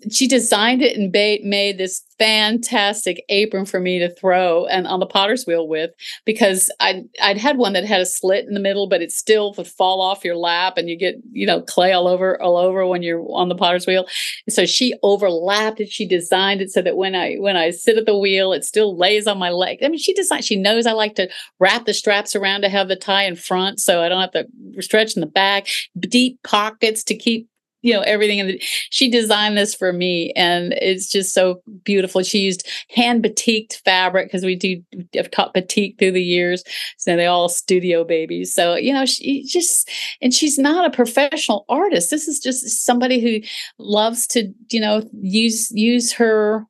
she 0.10 0.28
designed 0.28 0.82
it 0.82 0.98
and 0.98 1.12
ba- 1.12 1.40
made 1.44 1.78
this 1.78 2.02
fantastic 2.18 3.24
apron 3.30 3.66
for 3.66 3.80
me 3.80 4.00
to 4.00 4.14
throw 4.16 4.66
and 4.68 4.88
on 4.88 5.00
the 5.00 5.06
potter's 5.06 5.46
wheel 5.46 5.68
with 5.68 5.92
because 6.26 6.72
I'd, 6.80 7.04
I'd 7.22 7.38
had 7.38 7.58
one 7.58 7.74
that 7.74 7.84
had 7.84 8.00
a 8.00 8.06
slit 8.06 8.46
in 8.48 8.54
the 8.54 8.60
middle 8.60 8.88
but 8.88 9.02
it 9.02 9.12
still 9.12 9.54
would 9.58 9.68
fall 9.68 10.02
off 10.02 10.24
your 10.24 10.36
lap 10.36 10.78
and 10.78 10.88
you 10.90 10.98
get 10.98 11.16
you 11.32 11.46
know 11.46 11.62
clay 11.62 11.92
all 11.92 12.08
over 12.08 12.42
all 12.42 12.58
over 12.58 12.86
when 12.86 13.02
you're 13.02 13.26
on 13.32 13.50
the 13.50 13.56
potter's 13.56 13.88
wheel. 13.88 14.06
So 14.50 14.66
she 14.66 14.94
overlapped 15.04 15.80
it. 15.80 15.90
She 15.90 16.08
designed 16.08 16.62
it 16.62 16.72
so 16.72 16.82
that 16.82 16.98
when 16.98 17.16
i 17.16 17.36
when 17.36 17.58
i 17.58 17.72
sit 17.72 17.98
at 17.98 18.06
the 18.06 18.18
wheel 18.18 18.54
it 18.54 18.64
still 18.64 18.98
lays 18.98 19.28
on 19.28 19.38
my 19.38 19.50
leg. 19.50 19.80
I 19.84 19.88
mean 19.88 20.00
she 20.00 20.14
designed 20.14 20.46
she 20.46 20.56
knows 20.56 20.86
i 20.86 20.94
like 20.94 21.16
to 21.16 21.30
wrap 21.60 21.86
the 21.86 21.94
straps 21.94 22.36
around 22.36 22.62
to 22.62 22.70
have 22.70 22.88
the 22.88 22.96
tie 22.96 23.24
in 23.24 23.36
front 23.36 23.80
so 23.80 24.02
i 24.02 24.10
don't 24.10 24.22
have 24.22 24.32
to 24.32 24.82
stretch 24.82 25.16
in 25.16 25.22
the 25.22 25.28
back. 25.28 25.68
Deep 26.00 26.42
pockets 26.44 27.04
to 27.06 27.16
keep 27.16 27.48
you 27.82 27.94
know 27.94 28.02
everything 28.02 28.40
and 28.40 28.62
she 28.90 29.10
designed 29.10 29.58
this 29.58 29.74
for 29.74 29.94
me 29.94 30.32
and 30.36 30.74
it's 30.74 31.10
just 31.10 31.34
so 31.34 31.62
beautiful. 31.84 32.24
She 32.24 32.40
used 32.40 32.68
hand 32.90 33.24
batiked 33.24 33.82
fabric 33.84 34.28
because 34.28 34.44
we 34.44 34.56
do 34.56 34.82
have 35.16 35.32
taught 35.32 35.54
batik 35.54 35.98
through 35.98 36.12
the 36.12 36.24
years 36.24 36.64
so 36.98 37.16
they 37.16 37.26
all 37.26 37.50
studio 37.50 38.04
babies. 38.04 38.54
So 38.54 38.76
you 38.76 38.94
know 38.94 39.06
she 39.06 39.44
just 39.44 39.90
and 40.22 40.34
she's 40.34 40.58
not 40.58 40.86
a 40.86 40.96
professional 40.96 41.66
artist. 41.70 42.10
This 42.10 42.28
is 42.28 42.40
just 42.40 42.86
somebody 42.86 43.20
who 43.20 43.46
loves 43.78 44.28
to 44.28 44.52
you 44.70 44.80
know 44.80 45.04
use 45.14 45.72
use 45.72 46.12
her 46.14 46.66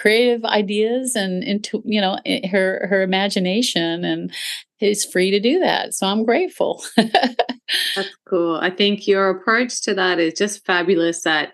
creative 0.00 0.44
ideas 0.44 1.16
and 1.16 1.42
into 1.42 1.82
you 1.84 2.00
know 2.00 2.18
eh, 2.24 2.46
her 2.48 2.86
her 2.88 3.02
imagination 3.02 4.04
and 4.04 4.32
is 4.80 5.04
free 5.04 5.30
to 5.30 5.40
do 5.40 5.58
that 5.58 5.94
so 5.94 6.06
i'm 6.06 6.24
grateful 6.24 6.82
that's 6.96 8.16
cool 8.26 8.56
i 8.56 8.70
think 8.70 9.06
your 9.06 9.30
approach 9.30 9.82
to 9.82 9.94
that 9.94 10.18
is 10.18 10.34
just 10.34 10.64
fabulous 10.64 11.22
that 11.22 11.52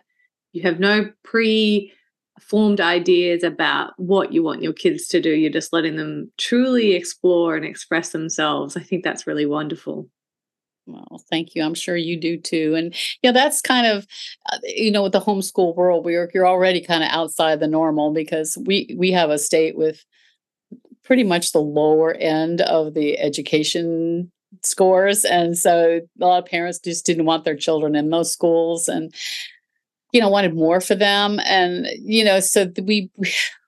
you 0.53 0.63
have 0.63 0.79
no 0.79 1.11
pre 1.23 1.93
formed 2.41 2.81
ideas 2.81 3.43
about 3.43 3.93
what 3.97 4.33
you 4.33 4.43
want 4.43 4.63
your 4.63 4.73
kids 4.73 5.07
to 5.07 5.21
do 5.21 5.31
you're 5.31 5.51
just 5.51 5.73
letting 5.73 5.97
them 5.97 6.31
truly 6.37 6.93
explore 6.93 7.57
and 7.57 7.65
express 7.65 8.11
themselves 8.11 8.77
i 8.77 8.81
think 8.81 9.05
that's 9.05 9.27
really 9.27 9.47
wonderful 9.47 10.09
well, 10.87 11.23
thank 11.31 11.55
you. 11.55 11.63
I'm 11.63 11.75
sure 11.75 11.97
you 11.97 12.19
do 12.19 12.37
too. 12.37 12.75
And 12.75 12.95
you 13.23 13.31
know, 13.31 13.33
that's 13.33 13.61
kind 13.61 13.87
of 13.87 14.07
uh, 14.53 14.59
you 14.65 14.91
know, 14.91 15.03
with 15.03 15.13
the 15.13 15.21
homeschool 15.21 15.75
world, 15.75 16.05
we're 16.05 16.31
you're 16.35 16.47
already 16.47 16.81
kind 16.81 17.03
of 17.03 17.11
outside 17.11 17.61
the 17.61 17.69
normal 17.69 18.13
because 18.13 18.59
we 18.67 18.95
we 18.99 19.11
have 19.13 19.31
a 19.31 19.39
state 19.39 19.77
with 19.77 20.05
pretty 21.05 21.25
much 21.25 21.53
the 21.53 21.61
lower 21.61 22.15
end 22.15 22.61
of 22.63 22.95
the 22.95 23.19
education 23.19 24.31
scores. 24.63 25.25
And 25.25 25.57
so 25.57 26.01
a 26.21 26.25
lot 26.25 26.39
of 26.39 26.47
parents 26.47 26.79
just 26.79 27.07
didn't 27.07 27.27
want 27.27 27.45
their 27.45 27.57
children 27.57 27.95
in 27.95 28.11
those 28.11 28.33
schools 28.33 28.89
and 28.89 29.15
you 30.13 30.21
know 30.21 30.29
wanted 30.29 30.55
more 30.55 30.81
for 30.81 30.95
them. 30.95 31.41
And 31.45 31.87
you 32.01 32.25
know 32.25 32.41
so 32.41 32.71
we 32.83 33.11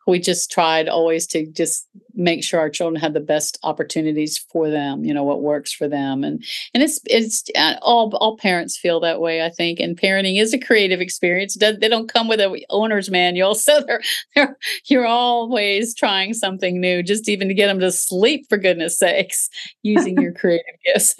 we 0.07 0.19
just 0.19 0.51
tried 0.51 0.89
always 0.89 1.27
to 1.29 1.47
just 1.47 1.89
make 2.15 2.43
sure 2.43 2.61
our 2.61 2.71
children 2.71 3.01
had 3.01 3.13
the 3.13 3.21
best 3.21 3.59
opportunities 3.63 4.39
for 4.51 4.71
them 4.71 5.05
you 5.05 5.13
know 5.13 5.25
what 5.25 5.43
works 5.43 5.73
for 5.73 5.89
them. 5.89 6.25
And 6.25 6.45
and 6.75 6.83
it's 6.83 7.01
it's 7.07 7.45
uh, 7.57 7.75
all 7.83 8.15
all 8.17 8.37
parents 8.37 8.77
feel 8.77 9.01
that 9.01 9.21
way 9.21 9.43
i 9.43 9.51
think. 9.51 9.81
And 9.81 9.97
parenting 9.99 10.41
is 10.41 10.53
a 10.55 10.59
creative 10.59 11.01
experience. 11.01 11.57
They 11.57 11.89
don't 11.89 12.13
come 12.13 12.29
with 12.29 12.41
a 12.41 12.65
owner's 12.71 13.11
manual. 13.11 13.55
So 13.67 13.81
they're, 13.81 14.03
they're 14.37 14.57
you're 14.85 15.07
always 15.07 15.93
trying 15.93 16.35
something 16.35 16.81
new 16.81 17.03
just 17.03 17.29
even 17.29 17.49
to 17.49 17.55
get 17.55 17.67
them 17.67 17.81
to 17.81 17.91
sleep 17.91 18.47
for 18.49 18.59
goodness 18.59 18.97
sakes 18.97 19.49
using 19.83 20.21
your 20.21 20.33
creative 20.41 20.65
gifts. 20.85 21.17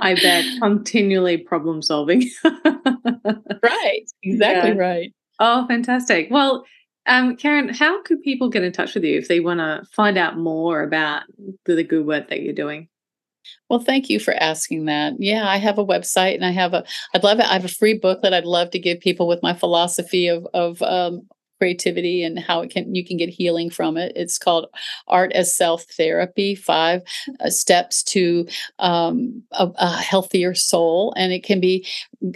I 0.00 0.14
bet. 0.14 0.44
Continually 0.62 1.36
problem 1.36 1.82
solving. 1.82 2.30
Right. 3.62 4.04
Exactly 4.22 4.70
yeah. 4.70 4.76
right. 4.76 5.14
Oh 5.38 5.66
fantastic. 5.66 6.28
Well 6.30 6.64
um, 7.10 7.36
Karen, 7.36 7.68
how 7.68 8.02
could 8.02 8.22
people 8.22 8.48
get 8.48 8.62
in 8.62 8.72
touch 8.72 8.94
with 8.94 9.02
you 9.02 9.18
if 9.18 9.26
they 9.26 9.40
want 9.40 9.58
to 9.58 9.84
find 9.92 10.16
out 10.16 10.38
more 10.38 10.82
about 10.82 11.24
the, 11.66 11.74
the 11.74 11.82
good 11.82 12.06
work 12.06 12.28
that 12.28 12.40
you're 12.40 12.54
doing? 12.54 12.88
Well, 13.68 13.80
thank 13.80 14.08
you 14.08 14.20
for 14.20 14.32
asking 14.34 14.84
that. 14.84 15.14
Yeah, 15.18 15.48
I 15.48 15.56
have 15.56 15.76
a 15.78 15.84
website 15.84 16.36
and 16.36 16.44
I 16.44 16.52
have 16.52 16.72
a, 16.72 16.84
I'd 17.12 17.24
love 17.24 17.40
it. 17.40 17.46
I 17.46 17.54
have 17.54 17.64
a 17.64 17.68
free 17.68 17.94
book 17.94 18.22
that 18.22 18.32
I'd 18.32 18.44
love 18.44 18.70
to 18.70 18.78
give 18.78 19.00
people 19.00 19.26
with 19.26 19.42
my 19.42 19.54
philosophy 19.54 20.28
of, 20.28 20.46
of 20.54 20.80
um, 20.82 21.26
creativity 21.60 22.24
and 22.24 22.38
how 22.38 22.62
it 22.62 22.70
can 22.70 22.94
you 22.94 23.04
can 23.04 23.18
get 23.18 23.28
healing 23.28 23.68
from 23.68 23.98
it. 23.98 24.12
It's 24.16 24.38
called 24.38 24.68
Art 25.06 25.30
as 25.32 25.54
Self 25.54 25.84
Therapy: 25.84 26.54
Five 26.54 27.02
uh, 27.38 27.50
Steps 27.50 28.02
to 28.04 28.48
um, 28.78 29.42
a, 29.52 29.68
a, 29.76 29.98
Healthier 29.98 30.54
Soul, 30.54 31.12
and 31.16 31.30
it 31.32 31.44
can 31.44 31.60
be 31.60 31.86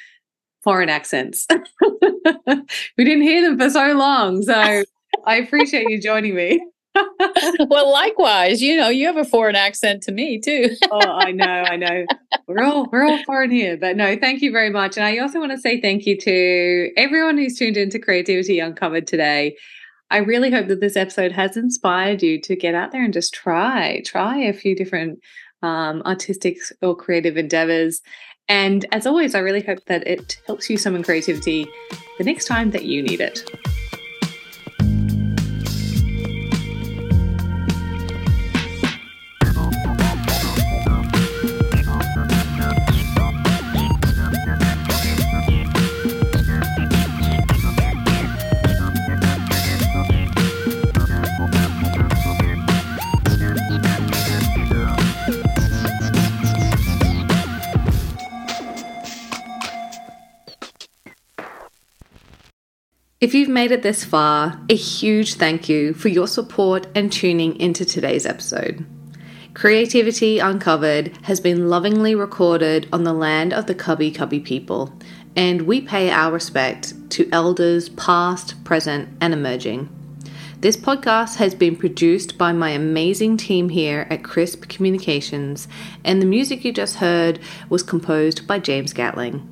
foreign 0.63 0.89
accents. 0.89 1.45
we 2.47 3.03
didn't 3.03 3.23
hear 3.23 3.47
them 3.47 3.59
for 3.59 3.69
so 3.69 3.93
long, 3.93 4.41
so 4.41 4.83
I 5.25 5.35
appreciate 5.35 5.89
you 5.89 6.01
joining 6.01 6.35
me. 6.35 6.61
well, 7.69 7.91
likewise, 7.91 8.61
you 8.61 8.77
know, 8.77 8.89
you 8.89 9.07
have 9.07 9.17
a 9.17 9.25
foreign 9.25 9.55
accent 9.55 10.03
to 10.03 10.11
me 10.11 10.39
too. 10.39 10.69
oh, 10.91 10.99
I 10.99 11.31
know, 11.31 11.45
I 11.45 11.75
know. 11.75 12.05
We're 12.47 12.63
all 12.63 12.87
we're 12.91 13.05
all 13.05 13.23
foreign 13.23 13.51
here, 13.51 13.77
but 13.77 13.97
no, 13.97 14.15
thank 14.17 14.41
you 14.41 14.51
very 14.51 14.69
much. 14.69 14.97
And 14.97 15.05
I 15.05 15.17
also 15.17 15.39
want 15.39 15.51
to 15.51 15.57
say 15.57 15.81
thank 15.81 16.05
you 16.05 16.17
to 16.19 16.91
everyone 16.97 17.37
who's 17.37 17.57
tuned 17.57 17.77
into 17.77 17.99
Creativity 17.99 18.59
Uncovered 18.59 19.07
today. 19.07 19.55
I 20.11 20.17
really 20.17 20.51
hope 20.51 20.67
that 20.67 20.81
this 20.81 20.95
episode 20.95 21.31
has 21.31 21.57
inspired 21.57 22.21
you 22.21 22.39
to 22.41 22.55
get 22.55 22.75
out 22.75 22.91
there 22.91 23.03
and 23.03 23.13
just 23.13 23.33
try, 23.33 24.01
try 24.05 24.37
a 24.37 24.53
few 24.53 24.75
different 24.75 25.19
um, 25.63 26.03
artistic 26.05 26.57
or 26.81 26.95
creative 26.95 27.37
endeavors. 27.37 28.01
And 28.47 28.85
as 28.91 29.07
always, 29.07 29.33
I 29.33 29.39
really 29.39 29.63
hope 29.63 29.83
that 29.87 30.07
it 30.07 30.39
helps 30.45 30.69
you 30.69 30.77
summon 30.77 31.03
creativity 31.03 31.67
the 32.19 32.23
next 32.23 32.45
time 32.45 32.69
that 32.71 32.85
you 32.85 33.01
need 33.01 33.19
it. 33.19 33.49
If 63.25 63.33
you've 63.33 63.49
made 63.49 63.71
it 63.71 63.81
this 63.81 64.05
far, 64.05 64.61
a 64.69 64.75
huge 64.75 65.33
thank 65.33 65.67
you 65.67 65.95
for 65.95 66.09
your 66.09 66.27
support 66.27 66.85
and 66.93 67.11
tuning 67.11 67.59
into 67.59 67.83
today's 67.83 68.23
episode. 68.23 68.85
Creativity 69.55 70.37
Uncovered 70.37 71.11
has 71.23 71.39
been 71.39 71.67
lovingly 71.67 72.13
recorded 72.13 72.87
on 72.93 73.03
the 73.03 73.13
land 73.13 73.51
of 73.51 73.65
the 73.65 73.73
Kabi 73.73 74.13
Kabi 74.13 74.45
people, 74.45 74.93
and 75.35 75.63
we 75.63 75.81
pay 75.81 76.11
our 76.11 76.31
respect 76.31 76.93
to 77.09 77.27
elders 77.31 77.89
past, 77.89 78.63
present, 78.63 79.09
and 79.19 79.33
emerging. 79.33 79.89
This 80.59 80.77
podcast 80.77 81.37
has 81.37 81.55
been 81.55 81.75
produced 81.75 82.37
by 82.37 82.51
my 82.51 82.69
amazing 82.69 83.37
team 83.37 83.69
here 83.69 84.05
at 84.11 84.23
Crisp 84.23 84.67
Communications, 84.67 85.67
and 86.03 86.21
the 86.21 86.27
music 86.27 86.63
you 86.63 86.71
just 86.71 86.97
heard 86.97 87.39
was 87.69 87.81
composed 87.81 88.45
by 88.45 88.59
James 88.59 88.93
Gatling. 88.93 89.49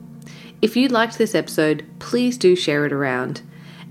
If 0.61 0.78
you 0.78 0.89
liked 0.89 1.17
this 1.17 1.34
episode, 1.34 1.88
please 1.97 2.38
do 2.38 2.55
share 2.55 2.86
it 2.86 2.93
around 2.93 3.41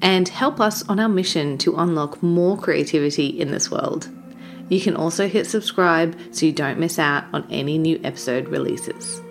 and 0.03 0.29
help 0.29 0.61
us 0.61 0.87
on 0.89 1.01
our 1.01 1.09
mission 1.09 1.57
to 1.59 1.77
unlock 1.77 2.23
more 2.23 2.59
creativity 2.59 3.29
in 3.29 3.51
this 3.51 3.71
world. 3.71 4.09
You 4.69 4.81
can 4.81 4.97
also 4.97 5.29
hit 5.29 5.47
subscribe 5.47 6.19
so 6.33 6.47
you 6.47 6.53
don't 6.53 6.79
miss 6.79 6.99
out 6.99 7.25
on 7.33 7.47
any 7.51 7.79
new 7.79 8.01
episode 8.05 8.49
releases. 8.49 9.23